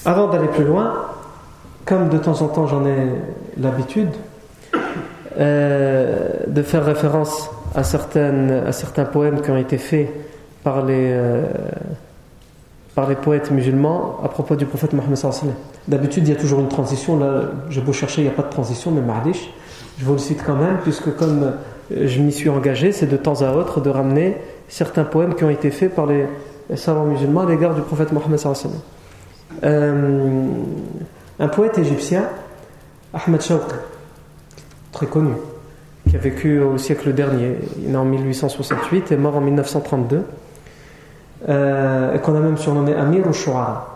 Avant 0.05 0.27
d'aller 0.27 0.47
plus 0.47 0.63
loin, 0.63 0.93
comme 1.85 2.09
de 2.09 2.17
temps 2.17 2.41
en 2.41 2.47
temps 2.47 2.67
j'en 2.67 2.85
ai 2.85 3.09
l'habitude, 3.57 4.09
euh, 5.39 6.29
de 6.47 6.61
faire 6.61 6.85
référence 6.85 7.49
à, 7.75 7.83
certaines, 7.83 8.51
à 8.67 8.71
certains 8.71 9.05
poèmes 9.05 9.41
qui 9.41 9.51
ont 9.51 9.57
été 9.57 9.77
faits 9.77 10.09
par 10.63 10.85
les, 10.85 11.11
euh, 11.13 11.43
par 12.95 13.07
les 13.07 13.15
poètes 13.15 13.51
musulmans 13.51 14.17
à 14.23 14.27
propos 14.27 14.55
du 14.55 14.65
prophète 14.65 14.93
Mohammed. 14.93 15.17
D'habitude, 15.87 16.27
il 16.27 16.33
y 16.33 16.37
a 16.37 16.39
toujours 16.39 16.59
une 16.59 16.67
transition. 16.67 17.17
Là, 17.17 17.43
j'ai 17.69 17.81
beau 17.81 17.93
chercher, 17.93 18.21
il 18.21 18.25
n'y 18.25 18.29
a 18.29 18.33
pas 18.33 18.43
de 18.43 18.49
transition, 18.49 18.91
mais 18.91 19.01
Mahdish, 19.01 19.49
je 19.97 20.05
vous 20.05 20.13
le 20.13 20.19
cite 20.19 20.43
quand 20.45 20.55
même, 20.55 20.77
puisque 20.83 21.15
comme 21.15 21.53
je 21.95 22.19
m'y 22.19 22.31
suis 22.31 22.49
engagé, 22.49 22.91
c'est 22.91 23.07
de 23.07 23.17
temps 23.17 23.41
à 23.41 23.51
autre 23.53 23.81
de 23.81 23.89
ramener 23.89 24.37
certains 24.67 25.03
poèmes 25.03 25.35
qui 25.35 25.43
ont 25.43 25.49
été 25.49 25.71
faits 25.71 25.93
par 25.93 26.05
les, 26.05 26.25
savants 26.75 27.05
musulmans 27.05 27.41
à 27.41 27.49
l'égard 27.49 27.75
du 27.75 27.81
prophète 27.81 28.11
Mohammed. 28.11 28.39
Euh, 29.63 30.45
un 31.39 31.47
poète 31.47 31.77
égyptien, 31.77 32.23
Ahmed 33.13 33.41
Shawqi, 33.41 33.75
très 34.91 35.05
connu, 35.05 35.33
qui 36.09 36.15
a 36.15 36.19
vécu 36.19 36.59
au 36.59 36.77
siècle 36.77 37.13
dernier. 37.13 37.57
Il 37.83 37.93
est 37.93 37.97
en 37.97 38.05
1868 38.05 39.11
et 39.11 39.17
mort 39.17 39.35
en 39.35 39.41
1932. 39.41 40.23
Euh, 41.49 42.13
et 42.13 42.19
qu'on 42.19 42.35
a 42.35 42.39
même 42.39 42.57
surnommé 42.57 42.93
Amir 42.93 43.27
al-Shu'ara. 43.27 43.87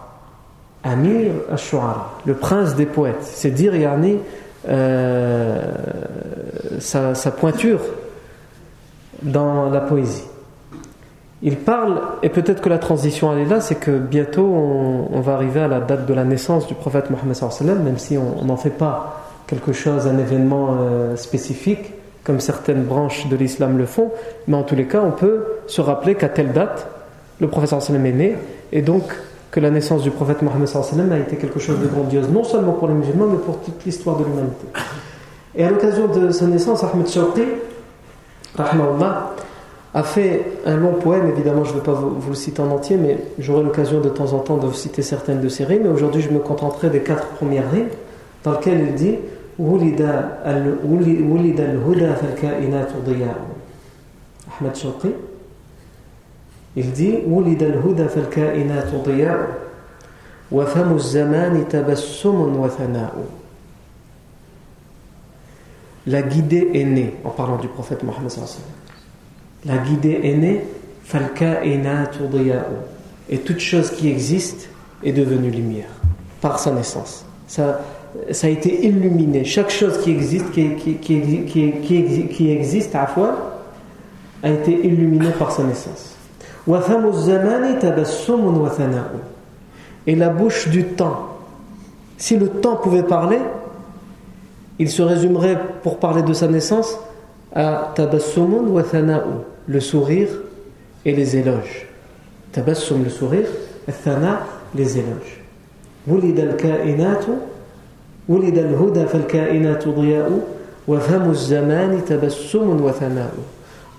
Amir 0.83 1.31
al-Shu'ara, 1.51 2.13
le 2.25 2.33
prince 2.33 2.75
des 2.75 2.87
poètes. 2.87 3.21
C'est 3.21 3.51
dire, 3.51 3.75
Yani, 3.75 4.17
euh, 4.67 5.61
sa, 6.79 7.13
sa, 7.13 7.29
pointure 7.29 7.81
dans 9.21 9.69
la 9.69 9.79
poésie. 9.79 10.23
Il 11.43 11.57
parle, 11.57 12.01
et 12.23 12.29
peut-être 12.29 12.61
que 12.61 12.69
la 12.69 12.79
transition 12.79 13.31
elle 13.31 13.39
est 13.39 13.49
là, 13.49 13.61
c'est 13.61 13.75
que 13.75 13.91
bientôt 13.91 14.45
on, 14.45 15.19
va 15.21 15.33
arriver 15.33 15.59
à 15.59 15.67
la 15.67 15.79
date 15.79 16.07
de 16.07 16.13
la 16.13 16.23
naissance 16.23 16.65
du 16.65 16.73
prophète 16.73 17.11
Mohammed, 17.11 17.83
même 17.83 17.99
si 17.99 18.17
on 18.17 18.43
n'en 18.45 18.57
fait 18.57 18.71
pas 18.71 19.24
quelque 19.47 19.73
chose, 19.73 20.07
un 20.07 20.17
événement 20.17 20.77
euh, 20.79 21.15
spécifique, 21.15 21.93
comme 22.23 22.39
certaines 22.39 22.83
branches 22.83 23.27
de 23.27 23.35
l'islam 23.35 23.77
le 23.77 23.85
font, 23.85 24.11
mais 24.47 24.57
en 24.57 24.63
tous 24.63 24.75
les 24.75 24.85
cas, 24.85 25.01
on 25.05 25.11
peut 25.11 25.45
se 25.67 25.81
rappeler 25.81 26.15
qu'à 26.15 26.29
telle 26.29 26.51
date, 26.51 26.87
le 27.39 27.47
prophète 27.47 27.69
sallam 27.81 28.05
est 28.05 28.11
né, 28.11 28.35
et 28.71 28.81
donc 28.81 29.03
que 29.51 29.59
la 29.59 29.69
naissance 29.69 30.01
du 30.01 30.11
prophète 30.11 30.41
Mohammed 30.41 30.67
sallam 30.67 31.11
a 31.11 31.19
été 31.19 31.35
quelque 31.35 31.59
chose 31.59 31.79
de 31.79 31.87
grandiose, 31.87 32.29
non 32.29 32.43
seulement 32.43 32.73
pour 32.73 32.87
les 32.87 32.93
musulmans, 32.93 33.27
mais 33.27 33.37
pour 33.37 33.59
toute 33.59 33.85
l'histoire 33.85 34.17
de 34.17 34.23
l'humanité. 34.23 34.67
Et 35.55 35.63
à 35.63 35.69
l'occasion 35.69 36.07
de 36.07 36.31
sa 36.31 36.45
naissance, 36.47 36.83
Ahmed 36.83 37.07
Shawqi, 37.07 37.43
a 39.93 40.03
fait 40.03 40.45
un 40.65 40.75
long 40.75 40.93
poème, 40.93 41.29
évidemment 41.29 41.63
je 41.63 41.71
ne 41.71 41.77
vais 41.77 41.83
pas 41.83 41.93
vous, 41.93 42.29
le 42.29 42.35
citer 42.35 42.61
en 42.61 42.69
entier, 42.71 42.97
mais 42.97 43.17
j'aurai 43.39 43.63
l'occasion 43.63 44.01
de 44.01 44.09
temps 44.09 44.33
en 44.33 44.39
temps 44.39 44.57
de 44.57 44.65
vous 44.65 44.73
citer 44.73 45.01
certaines 45.01 45.41
de 45.41 45.47
ses 45.47 45.63
rimes, 45.63 45.83
mais 45.83 45.89
aujourd'hui 45.89 46.21
je 46.21 46.29
me 46.29 46.39
contenterai 46.39 46.89
des 46.89 46.99
quatre 46.99 47.27
premières 47.27 47.69
rimes, 47.71 47.89
dans 48.43 48.51
lesquelles 48.51 48.81
il 48.81 48.95
dit 48.95 49.15
ولد 49.58 50.00
ولد 51.30 51.60
الهدى 51.60 52.14
فالكائنات 52.14 52.88
ضياء 53.06 53.40
أحمد 54.48 54.76
شوقي 54.76 55.10
il 56.76 56.92
dit 56.92 57.26
ولد 57.26 57.62
الهدى 57.62 58.08
فالكائنات 58.08 58.94
ضياء 58.94 59.48
وفم 60.52 60.94
الزمان 60.94 61.68
تبسم 61.68 62.56
وثناء 62.56 63.14
La 66.06 66.22
guidée 66.22 66.70
est 66.72 66.84
née, 66.84 67.14
en 67.24 67.28
parlant 67.28 67.58
du 67.58 67.68
prophète 67.68 68.02
Mohammed 68.02 68.32
La 69.66 69.76
guidée 69.76 70.20
est 70.24 70.34
née, 70.34 70.64
falkainatu 71.04 72.26
diya'u. 72.32 72.78
Et 73.28 73.38
toute 73.38 73.60
chose 73.60 73.90
qui 73.90 74.08
existe 74.08 74.70
est 75.04 75.12
devenue 75.12 75.50
lumière, 75.50 75.90
par 76.40 76.58
sa 76.58 76.72
naissance. 76.72 77.26
Ça, 77.46 77.80
ça 78.31 78.47
a 78.47 78.49
été 78.49 78.85
illuminé. 78.85 79.43
Chaque 79.43 79.69
chose 79.69 79.99
qui 80.01 80.11
existe, 80.11 80.51
qui, 80.51 80.75
qui, 80.97 82.51
existe 82.51 82.95
à 82.95 83.07
fois, 83.07 83.61
a 84.43 84.49
été 84.49 84.71
illuminée 84.71 85.31
par 85.37 85.51
sa 85.51 85.63
naissance. 85.63 86.15
Et 90.07 90.15
la 90.15 90.29
bouche 90.29 90.69
du 90.69 90.83
temps. 90.85 91.29
Si 92.17 92.37
le 92.37 92.47
temps 92.47 92.77
pouvait 92.77 93.03
parler, 93.03 93.39
il 94.79 94.89
se 94.89 95.01
résumerait 95.01 95.59
pour 95.83 95.99
parler 95.99 96.23
de 96.23 96.33
sa 96.33 96.47
naissance 96.47 96.97
à 97.53 97.91
tabassumun 97.95 98.63
le 99.67 99.79
sourire 99.79 100.29
et 101.05 101.15
les 101.15 101.37
éloges. 101.37 101.87
Tabassum, 102.51 103.03
le 103.03 103.09
sourire, 103.09 103.47
thana, 104.03 104.41
les 104.73 104.97
éloges. 104.97 105.41
ولد 108.29 108.57
الهدى 108.57 109.05
فالكائنات 109.05 109.87
ضياء 109.87 110.39
وفم 110.87 111.29
الزمان 111.29 112.01
تبسم 112.05 112.83
وثناء 112.83 113.33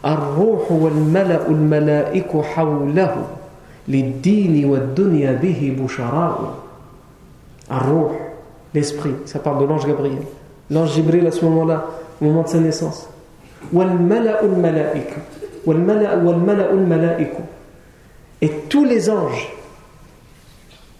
الروح 0.06 0.72
والملأ 0.72 1.46
الملائك 1.48 2.36
حوله 2.36 3.26
للدين 3.88 4.64
والدنيا 4.64 5.32
به 5.32 5.76
بشراء 5.80 6.54
الروح 7.72 8.12
l'esprit 8.74 9.14
ça 9.24 9.38
parle 9.38 9.60
de 9.60 9.64
l'ange 9.64 9.86
Gabriel. 9.86 10.22
L'ange 10.70 10.92
Jibril 10.94 11.26
à 11.26 11.30
ce 11.30 11.44
moment-là 11.44 11.86
au 12.20 12.24
moment 12.24 12.42
de 12.42 12.48
sa 12.48 12.58
naissance. 12.58 13.08
والملأ 13.72 14.44
الملائك. 14.44 15.10
والملأ 15.66 16.14
والملأ 16.22 16.70
الملائك. 16.72 17.32
Et 18.42 18.50
tous 18.68 18.84
les 18.84 19.08
anges. 19.10 19.48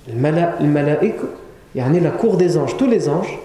الملأ 0.09 0.61
الملائك 0.61 1.17
يعني 1.76 2.00
la 2.02 2.12
cour 2.12 2.38
des 2.38 2.58
anges 2.58 2.76
tous 2.78 2.88
les 2.88 3.10
anges 3.10 3.40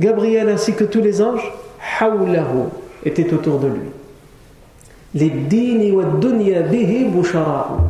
Gabriel 0.00 0.48
ainsi 0.48 0.74
que 0.74 0.84
tous 0.84 1.00
les 1.00 1.20
anges 1.22 1.52
حوله 1.78 2.68
étaient 3.04 3.32
autour 3.32 3.58
de 3.58 3.68
lui 3.68 3.90
les 5.14 5.30
dini 5.30 5.90
wa 5.92 6.04
dunya 6.04 6.62
bihi 6.62 7.04
bushara'u 7.04 7.82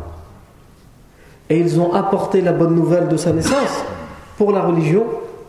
et 1.49 1.59
ils 1.59 1.79
ont 1.79 1.93
apporté 1.93 2.41
la 2.41 2.51
bonne 2.51 2.75
nouvelle 2.75 3.07
de 3.07 3.17
sa 3.17 3.31
naissance 3.31 3.83
pour 4.37 4.51
la 4.51 4.61
religion 4.61 5.03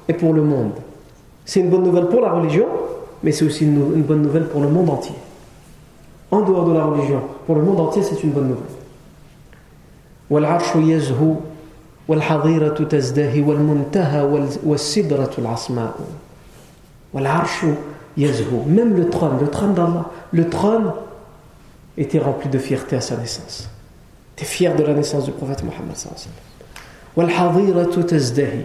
et 0.09 0.12
pour 0.12 0.33
le 0.33 0.43
monde. 0.43 0.73
C'est 1.45 1.61
une 1.61 1.71
bonne 1.71 1.83
nouvelle 1.83 2.09
pour 2.09 2.21
la 2.21 2.33
religion, 2.33 2.67
mais 3.23 3.33
c'est 3.33 3.45
aussi 3.45 3.65
une, 3.65 4.03
bonne 4.03 4.23
nouvelle 4.23 4.45
pour 4.45 4.61
le 4.61 4.69
monde 4.69 4.91
entier. 4.91 5.15
En 6.31 6.43
dehors 6.43 6.65
de 6.65 6.73
la 6.73 6.85
religion, 6.85 7.21
pour 7.47 7.55
le 7.55 7.62
monde 7.62 7.81
entier, 7.81 8.03
c'est 8.03 8.23
une 8.23 8.31
bonne 8.31 8.49
nouvelle. 8.49 8.75
والعرش 10.31 10.77
يزهو 10.77 11.35
والحظيرة 12.09 12.85
تزدهي 12.85 13.41
والمنتهى 13.41 14.23
والسدرة 14.65 15.31
العصماء 15.39 15.95
والعرش 17.12 17.67
يزهو 18.17 18.65
même 18.67 18.95
le 18.97 19.09
trône 19.09 19.39
le 19.41 19.49
trône 19.49 19.75
d'Allah 19.75 20.11
le 20.33 20.49
trône 20.49 20.93
était 21.97 22.19
rempli 22.19 22.49
de 22.49 22.59
fierté 22.59 22.97
à 22.97 23.01
sa 23.01 23.17
naissance 23.17 23.71
tu 24.37 24.45
es 24.45 24.47
fier 24.47 24.75
de 24.77 24.83
la 24.83 24.95
naissance 24.95 25.25
du 25.25 25.33
prophète 25.33 25.62
Mohammed 25.65 25.97
والحظيرة 27.17 28.03
تزدهي 28.03 28.62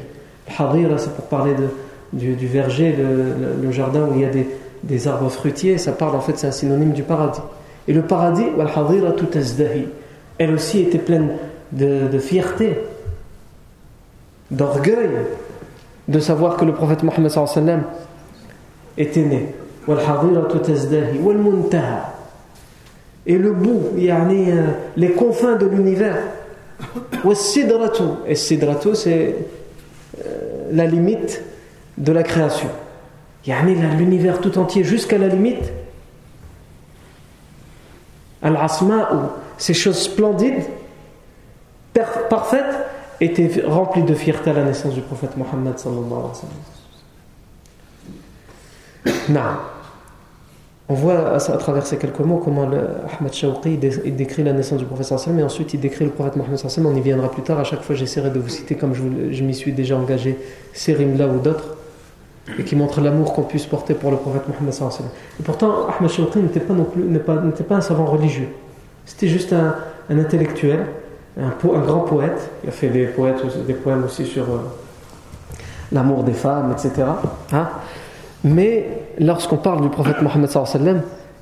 الحظيرة 0.48 0.98
c'est 0.98 1.16
pour 1.16 1.26
parler 1.26 1.54
de, 1.54 1.70
du, 2.12 2.36
du 2.36 2.48
verger 2.48 2.92
le, 2.92 3.06
le, 3.06 3.62
le, 3.64 3.72
jardin 3.72 4.08
où 4.08 4.16
il 4.16 4.22
y 4.22 4.26
a 4.26 4.30
des, 4.30 4.48
des 4.84 5.08
arbres 5.08 5.30
fruitiers 5.30 5.78
ça 5.78 5.92
parle 5.94 6.16
en 6.16 6.22
fait 6.22 6.38
c'est 6.38 6.48
un 6.48 6.52
synonyme 6.52 6.92
du 6.92 7.04
paradis 7.04 7.42
et 7.88 7.94
le 7.94 8.02
paradis 8.02 8.48
والحظيرة 8.58 9.16
تزدهي 9.32 9.86
elle 10.40 10.54
aussi 10.54 10.80
était 10.82 10.98
pleine 10.98 11.30
de, 11.72 12.08
de 12.12 12.20
fierté 12.20 12.78
d'orgueil 14.51 15.11
de 16.09 16.21
savoir 16.21 16.57
que 16.57 16.65
le 16.65 16.75
prophète 16.75 17.03
Mohammed 17.03 17.31
sallam 17.31 17.85
était 18.97 19.23
né. 19.23 19.55
Et 23.27 23.39
le 23.39 23.53
bout, 23.53 23.83
euh, 23.99 24.67
les 24.97 25.13
confins 25.13 25.57
de 25.57 25.67
l'univers. 25.67 26.17
Et 28.27 28.35
sidratu, 28.35 28.95
c'est 28.95 29.37
euh, 30.25 30.69
la 30.73 30.87
limite 30.87 31.43
de 31.99 32.13
la 32.13 32.23
création. 32.23 32.69
Yani, 33.47 33.75
l'univers 33.99 34.41
tout 34.41 34.59
entier 34.59 34.85
jusqu'à 34.85 35.19
la 35.19 35.29
limite. 35.29 35.73
Al-asma'u, 38.43 39.29
ces 39.59 39.75
choses 39.75 39.99
splendides, 39.99 40.65
parfaites, 42.29 42.75
étaient 43.21 43.63
remplies 43.67 44.03
de 44.03 44.15
fierté 44.15 44.51
à 44.51 44.53
la 44.55 44.65
naissance 44.65 44.95
du 44.95 45.01
prophète 45.01 45.37
Mohammed 45.37 45.79
sallallahu 45.79 46.05
alayhi 46.07 46.29
wa. 49.07 49.13
Non. 49.29 49.41
On 50.87 50.95
voit 50.95 51.35
à, 51.35 51.39
travers 51.39 51.87
ces 51.87 51.97
quelques 51.97 52.21
mots 52.21 52.43
comment 52.45 52.67
le, 52.67 52.79
Ahmad 53.19 53.33
Shawqi 53.33 53.79
décrit 53.79 54.43
la 54.43 54.53
naissance 54.53 54.79
du 54.79 54.85
prophète 54.85 55.07
sallam 55.07 55.39
et 55.39 55.43
ensuite 55.43 55.73
il 55.73 55.81
décrit 55.81 56.05
le 56.05 56.11
prophète 56.11 56.37
Mohammed 56.37 56.59
sallam. 56.59 56.93
On 56.93 56.97
y 56.97 57.01
viendra 57.01 57.31
plus 57.31 57.43
tard. 57.43 57.59
À 57.59 57.65
chaque 57.65 57.81
fois, 57.81 57.95
j'essaierai 57.95 58.29
de 58.29 58.39
vous 58.39 58.51
citer, 58.51 58.75
comme 58.75 58.93
je, 58.95 59.43
m'y 59.43 59.55
suis 59.55 59.73
déjà 59.73 59.97
engagé, 59.97 60.39
ces 60.75 60.93
rimes-là 60.93 61.27
ou 61.27 61.39
d'autres, 61.39 61.79
et 62.59 62.65
qui 62.65 62.77
montrent 62.77 63.01
l'amour 63.01 63.33
qu'on 63.33 63.45
puisse 63.45 63.65
porter 63.65 63.95
pour 63.95 64.11
le 64.11 64.19
prophète 64.19 64.43
Mohammed 64.47 64.75
sallam. 64.75 65.09
Et 65.41 65.43
pourtant, 65.43 65.89
Ahmad 65.89 66.11
Shawqi 66.11 66.39
n'était 66.41 66.61
pas 66.61 66.75
pas, 67.25 67.77
un 67.77 67.81
savant 67.81 68.05
religieux. 68.05 68.49
C'était 69.07 69.29
juste 69.29 69.55
un, 69.55 69.77
intellectuel, 70.11 70.81
un, 71.41 71.81
grand 71.81 72.01
poète. 72.01 72.51
Il 72.63 72.69
a 72.69 72.73
fait 72.73 72.89
des, 72.89 73.07
poèmes 73.07 74.05
aussi 74.05 74.25
sur 74.25 74.45
euh, 74.45 74.59
l'amour 75.93 76.23
des 76.23 76.33
femmes, 76.33 76.73
etc. 76.73 77.07
Hein 77.53 77.69
mais 78.45 78.87
lorsqu'on 79.19 79.57
parle 79.57 79.81
du 79.81 79.89
prophète 79.89 80.21
Mohammed 80.21 80.51
sallam, 80.51 81.01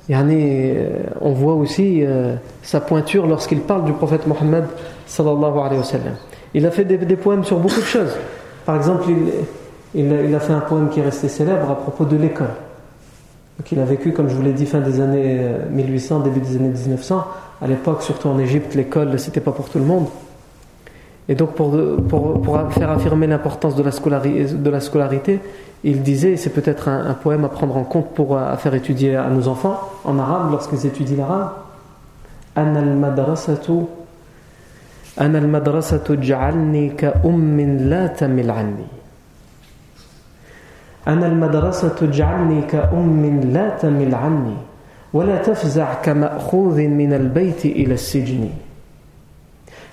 euh, 0.09 0.99
on 1.21 1.31
voit 1.33 1.53
aussi 1.53 1.99
euh, 2.01 2.35
sa 2.61 2.79
pointure 2.79 3.27
lorsqu'il 3.27 3.59
parle 3.59 3.83
du 3.83 3.91
prophète 3.91 4.25
Mohammed 4.25 4.65
sallallahu 5.05 5.59
alayhi 5.59 5.79
wa. 5.79 5.99
Il 6.53 6.65
a 6.65 6.71
fait 6.71 6.85
des, 6.85 7.15
poèmes 7.15 7.43
sur 7.43 7.57
beaucoup 7.59 7.79
de 7.79 7.85
choses. 7.85 8.15
Par 8.65 8.75
exemple, 8.77 9.05
il, 9.93 10.35
a 10.35 10.39
fait 10.39 10.53
un 10.53 10.61
poème 10.61 10.89
qui 10.89 11.01
est 11.01 11.03
resté 11.03 11.27
célèbre 11.27 11.69
à 11.69 11.75
propos 11.75 12.05
de 12.05 12.15
l'école. 12.15 12.53
il 13.69 13.79
a 13.79 13.85
vécu, 13.85 14.13
comme 14.13 14.29
je 14.29 14.35
vous 14.35 14.43
l'ai 14.43 14.53
dit, 14.53 14.65
fin 14.65 14.79
des 14.79 15.01
années 15.01 15.41
1800, 15.71 16.19
euh, 16.19 16.23
début 16.23 16.39
des 16.39 16.55
années 16.55 16.69
1900 16.69 17.25
À 17.62 17.66
l'époque, 17.66 18.02
surtout 18.02 18.28
en 18.28 18.38
Égypte, 18.38 18.74
l'école, 18.74 19.18
c'était 19.18 19.40
pas 19.40 19.52
pour 19.52 19.68
tout 19.68 19.78
le 19.78 19.84
monde. 19.84 20.06
Et 21.28 21.34
donc, 21.34 21.54
pour, 21.54 21.76
pour, 22.08 22.72
faire 22.72 22.90
affirmer 22.90 23.26
l'importance 23.26 23.74
de, 23.74 23.82
de, 23.82 24.70
la 24.70 24.80
scolarité, 24.80 25.40
il 25.84 26.02
disait, 26.02 26.36
c'est 26.36 26.50
peut-être 26.50 26.88
un, 26.88 27.14
poème 27.14 27.44
à 27.44 27.48
prendre 27.48 27.76
en 27.76 27.84
compte 27.84 28.14
pour 28.14 28.38
à 28.38 28.56
faire 28.56 28.74
étudier 28.74 29.16
à 29.16 29.28
nos 29.28 29.48
enfants 29.48 29.78
en 30.04 30.18
arabe 30.18 30.52
lorsqu'ils 30.52 30.86
étudient 30.86 31.18
l'arabe. 31.18 31.52
أنا 32.58 32.80
المدرسة 32.80 33.86
أنا 35.20 35.38
المدرسة 35.38 36.04
اجعلني 36.10 36.90
كأم 36.90 37.60
لا 37.70 38.06
تمل 38.06 38.50
عني 44.14 44.56
ولا 45.13 45.37
تفزع 45.37 45.93
كمأخوذ 45.93 46.81
من 46.81 47.13
البيت 47.13 47.65
إلى 47.65 47.93
السجن 47.93 48.49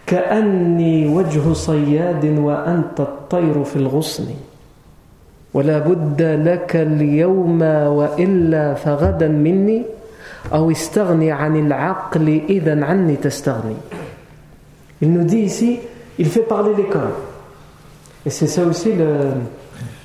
كأني 0.06 1.08
وجه 1.08 1.52
صياد 1.52 2.24
وأنت 2.38 3.00
الطير 3.00 3.64
في 3.64 3.76
الغصن 3.76 4.26
ولا 5.54 5.78
بد 5.78 6.22
لك 6.22 6.76
اليوم 6.76 7.62
وإلا 7.62 8.74
فغدا 8.74 9.28
مني 9.28 9.82
أو 10.52 10.70
استغني 10.70 11.32
عن 11.32 11.56
العقل 11.66 12.40
إذا 12.48 12.84
عني 12.84 13.16
تستغني 13.16 13.76
Il 15.02 15.12
nous 15.14 15.24
dit 15.24 15.38
ici, 15.38 15.80
il 16.18 16.26
fait 16.26 16.42
parler 16.42 16.74
l'école. 16.76 17.14
Et 18.26 18.28
c'est 18.28 18.46
ça 18.46 18.62
aussi 18.64 18.92
le, 18.92 19.30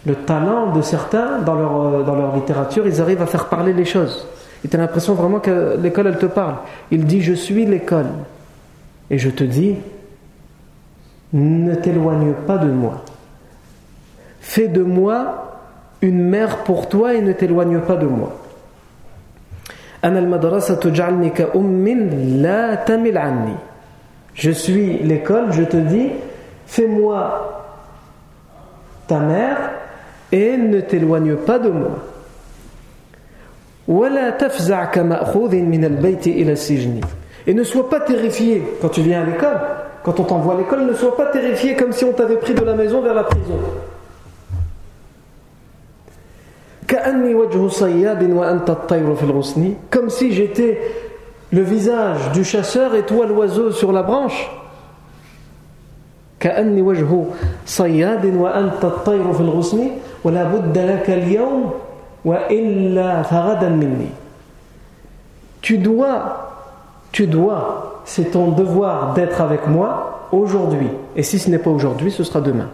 le 0.06 0.16
talent 0.16 0.72
de 0.72 0.82
certains 0.82 1.40
dans 1.40 1.56
leur, 1.56 2.06
dans 2.06 2.16
leur 2.16 2.34
littérature, 2.34 2.88
ils 2.88 3.02
arrivent 3.02 3.22
à 3.22 3.26
faire 3.26 3.50
parler 3.50 3.74
les 3.74 3.84
choses. 3.84 4.26
Et 4.64 4.68
tu 4.68 4.76
as 4.76 4.80
l'impression 4.80 5.14
vraiment 5.14 5.40
que 5.40 5.78
l'école, 5.82 6.08
elle 6.08 6.18
te 6.18 6.26
parle. 6.26 6.56
Il 6.92 7.06
dit, 7.06 7.22
je 7.22 7.34
suis 7.34 7.66
l'école. 7.66 8.08
Et 9.10 9.18
je 9.18 9.30
te 9.30 9.44
dis, 9.44 9.76
ne 11.34 11.76
t'éloigne 11.76 12.34
pas 12.48 12.58
de 12.58 12.70
moi. 12.72 13.04
Fais 14.40 14.68
de 14.68 14.84
moi 14.84 15.60
une 16.02 16.22
mère 16.22 16.64
pour 16.64 16.88
toi 16.88 17.14
et 17.14 17.22
ne 17.22 17.34
t'éloigne 17.34 17.80
pas 17.80 17.96
de 17.96 18.06
moi. 18.06 18.42
Je 24.34 24.52
suis 24.52 24.98
l'école, 25.00 25.52
je 25.52 25.64
te 25.64 25.78
dis, 25.78 26.10
fais-moi 26.68 27.64
ta 29.08 29.20
mère 29.20 29.58
et 30.32 30.58
ne 30.58 30.80
t'éloigne 30.82 31.36
pas 31.36 31.60
de 31.60 31.70
moi. 31.70 31.98
Et 37.48 37.54
ne 37.54 37.64
sois 37.64 37.90
pas 37.90 38.00
terrifié 38.00 38.64
quand 38.82 38.90
tu 38.90 39.02
viens 39.02 39.22
à 39.22 39.26
l'école 39.26 39.60
quand 40.06 40.20
on 40.20 40.24
t'envoie 40.24 40.54
à 40.54 40.58
l'école, 40.58 40.86
ne 40.86 40.94
sois 40.94 41.18
pas 41.18 41.26
terrifié 41.26 41.76
comme 41.76 41.92
si 41.92 42.06
on 42.06 42.14
t'avait 42.14 42.36
pris 42.36 42.54
de 42.54 42.64
la 42.64 42.76
maison 42.76 43.02
vers 43.02 43.16
la 43.16 43.24
prison. 43.24 43.58
Comme 49.90 50.12
si 50.12 50.32
j'étais 50.32 50.80
le 51.52 51.62
visage 51.62 52.32
du 52.34 52.44
chasseur 52.44 52.94
et 52.94 53.02
toi 53.02 53.26
l'oiseau 53.26 53.72
sur 53.72 53.92
la 53.92 54.04
branche. 54.04 54.52
Tu 65.62 65.78
dois, 65.78 66.52
tu 67.12 67.28
dois 67.28 67.96
c'est 68.06 68.32
ton 68.32 68.52
devoir 68.52 69.14
d'être 69.14 69.42
avec 69.42 69.68
moi 69.68 70.28
aujourd'hui. 70.32 70.88
Et 71.16 71.24
si 71.24 71.40
ce 71.40 71.50
n'est 71.50 71.58
pas 71.58 71.72
aujourd'hui, 71.72 72.12
ce 72.12 72.24
sera 72.24 72.40
demain. 72.40 72.70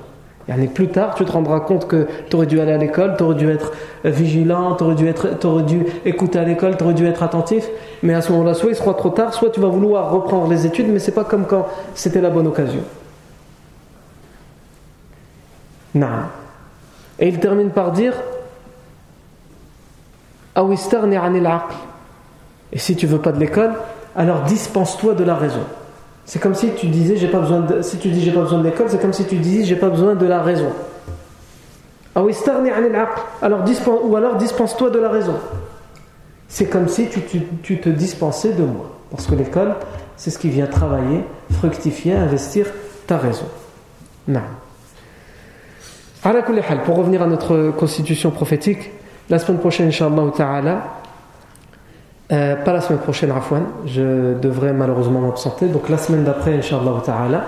plus 0.76 0.89
tard, 0.89 1.16
tu 1.16 1.24
te 1.26 1.32
rendras 1.32 1.62
compte 1.62 1.88
que 1.88 2.08
tu 2.30 2.36
aurais 2.36 2.45
dû 2.45 2.60
aller 2.60 2.74
à 2.74 2.78
l'école, 2.78 3.16
tu 3.18 3.24
aurais 3.24 3.36
dû 3.36 3.49
être 3.49 3.72
vigilant, 4.04 4.76
tu 4.76 4.84
aurais 4.84 4.95
dû, 4.95 5.08
être, 5.08 5.45
aurais 5.45 5.64
dû 5.64 5.86
écouter 6.06 6.39
à 6.39 6.43
l'école, 6.43 6.78
tu 6.78 6.84
aurais 6.84 6.93
dû 6.93 7.08
être 7.08 7.24
attentif. 7.24 7.68
Mais 8.04 8.14
à 8.14 8.22
ce 8.22 8.32
moment-là, 8.34 8.54
soit 8.54 8.72
il 8.72 8.76
sera 8.76 8.93
trop 8.93 9.10
tard, 9.10 9.34
soit 9.34 9.49
tu 9.49 9.62
vas 9.62 9.70
vouloir 9.70 10.12
reprendre 10.12 10.49
les 10.49 10.66
études, 10.66 10.88
mais 10.89 10.99
c'est 10.99 11.14
pas 11.14 11.24
comme 11.24 11.45
quand 11.45 11.68
c'était 11.95 12.22
la 12.22 12.30
bonne 12.30 12.47
occasion. 12.47 12.84
Non. 15.95 16.08
Et 17.20 17.30
il 17.30 17.39
termine 17.39 17.70
par 17.70 17.91
dire 17.91 18.14
Et 22.74 22.78
si 22.78 22.95
tu 22.95 23.07
veux 23.07 23.20
pas 23.20 23.32
de 23.32 23.39
l'école, 23.39 23.74
alors 24.16 24.43
dispense-toi 24.43 25.14
de 25.14 25.24
la 25.24 25.36
raison. 25.36 25.64
C'est 26.26 26.39
comme 26.39 26.55
si 26.55 26.72
tu 26.74 26.88
disais 26.88 27.18
j'ai 27.18 27.28
pas 27.28 27.39
besoin 27.39 27.62
de, 27.62 27.82
si 27.82 27.97
tu 27.97 28.09
dis 28.09 28.22
j'ai 28.22 28.32
pas 28.32 28.41
besoin 28.41 28.59
de 28.59 28.64
l'école, 28.64 28.88
c'est 28.89 29.01
comme 29.01 29.14
si 29.14 29.26
tu 29.26 29.36
disais 29.36 29.64
j'ai 29.66 29.76
pas 29.76 29.89
besoin 29.89 30.16
de 30.16 30.26
la 30.26 30.41
raison. 30.41 30.70
Alors 33.41 33.64
dispense, 33.64 33.99
ou 34.03 34.16
alors 34.16 34.36
dispense-toi 34.36 34.89
de 34.89 34.99
la 34.99 35.09
raison. 35.09 35.36
C'est 36.47 36.66
comme 36.66 36.89
si 36.89 37.07
tu, 37.07 37.22
tu, 37.64 37.80
te 37.80 37.89
dispensais 37.89 38.51
de 38.51 38.64
moi. 38.64 38.91
Parce 39.09 39.26
que 39.26 39.36
l'école, 39.36 39.76
c'est 40.18 40.30
ce 40.30 40.38
qui 40.38 40.49
vient 40.49 40.68
travailler, 40.68 41.24
fructifier, 41.51 42.14
investir 42.14 42.68
ta 43.07 43.18
raison. 43.18 43.45
Non. 44.28 44.41
Pour 46.86 46.97
revenir 46.97 47.22
à 47.24 47.28
notre 47.28 47.72
constitution 47.72 48.32
prophétique, 48.32 48.91
la 49.32 49.39
semaine 49.39 49.59
prochaine, 49.59 49.88
Inch'Allah 49.88 50.32
Ta'ala, 50.36 50.84
euh, 52.34 52.55
pas 52.57 52.73
la 52.73 52.82
semaine 52.82 52.99
prochaine, 52.99 53.32
Rafwan, 53.32 53.63
je 53.86 54.38
devrais 54.38 54.73
malheureusement 54.73 55.21
m'absenter. 55.21 55.67
Donc 55.67 55.88
la 55.88 55.97
semaine 55.97 56.25
d'après, 56.25 56.53
Inch'Allah 56.53 57.01
Ta'ala, 57.03 57.45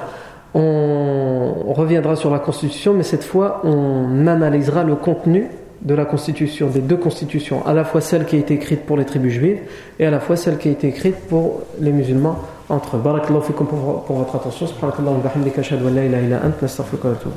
on 0.55 1.73
reviendra 1.73 2.15
sur 2.15 2.31
la 2.31 2.39
constitution, 2.39 2.93
mais 2.93 3.03
cette 3.03 3.25
fois, 3.25 3.61
on 3.65 4.27
analysera 4.27 4.84
le 4.84 4.95
contenu 4.95 5.49
de 5.81 5.93
la 5.93 6.05
constitution, 6.05 6.67
des 6.69 6.79
deux 6.79 6.95
constitutions, 6.95 7.65
à 7.67 7.73
la 7.73 7.84
fois 7.84 7.99
celle 7.99 8.25
qui 8.25 8.38
a 8.38 8.39
été 8.39 8.53
écrite 8.53 8.86
pour 8.86 8.95
les 8.95 9.03
tribus 9.03 9.34
juives 9.34 9.59
et 9.99 10.05
à 10.05 10.11
la 10.11 10.21
fois 10.21 10.38
celle 10.38 10.57
qui 10.57 10.69
a 10.69 10.71
été 10.71 10.88
écrite 10.88 11.15
pour 11.27 11.63
les 11.81 11.91
musulmans 11.91 12.39
entre 12.69 12.95
eux. 12.95 13.01
Barakallahu 13.01 13.43
fikum 13.43 13.67
pour, 13.67 14.15
votre 14.15 14.36
attention. 14.38 14.67
Subhanakallahu 14.67 15.15
wa 15.15 15.21
bihamdika 15.29 15.59
ashhadu 15.59 15.86
an 15.86 17.34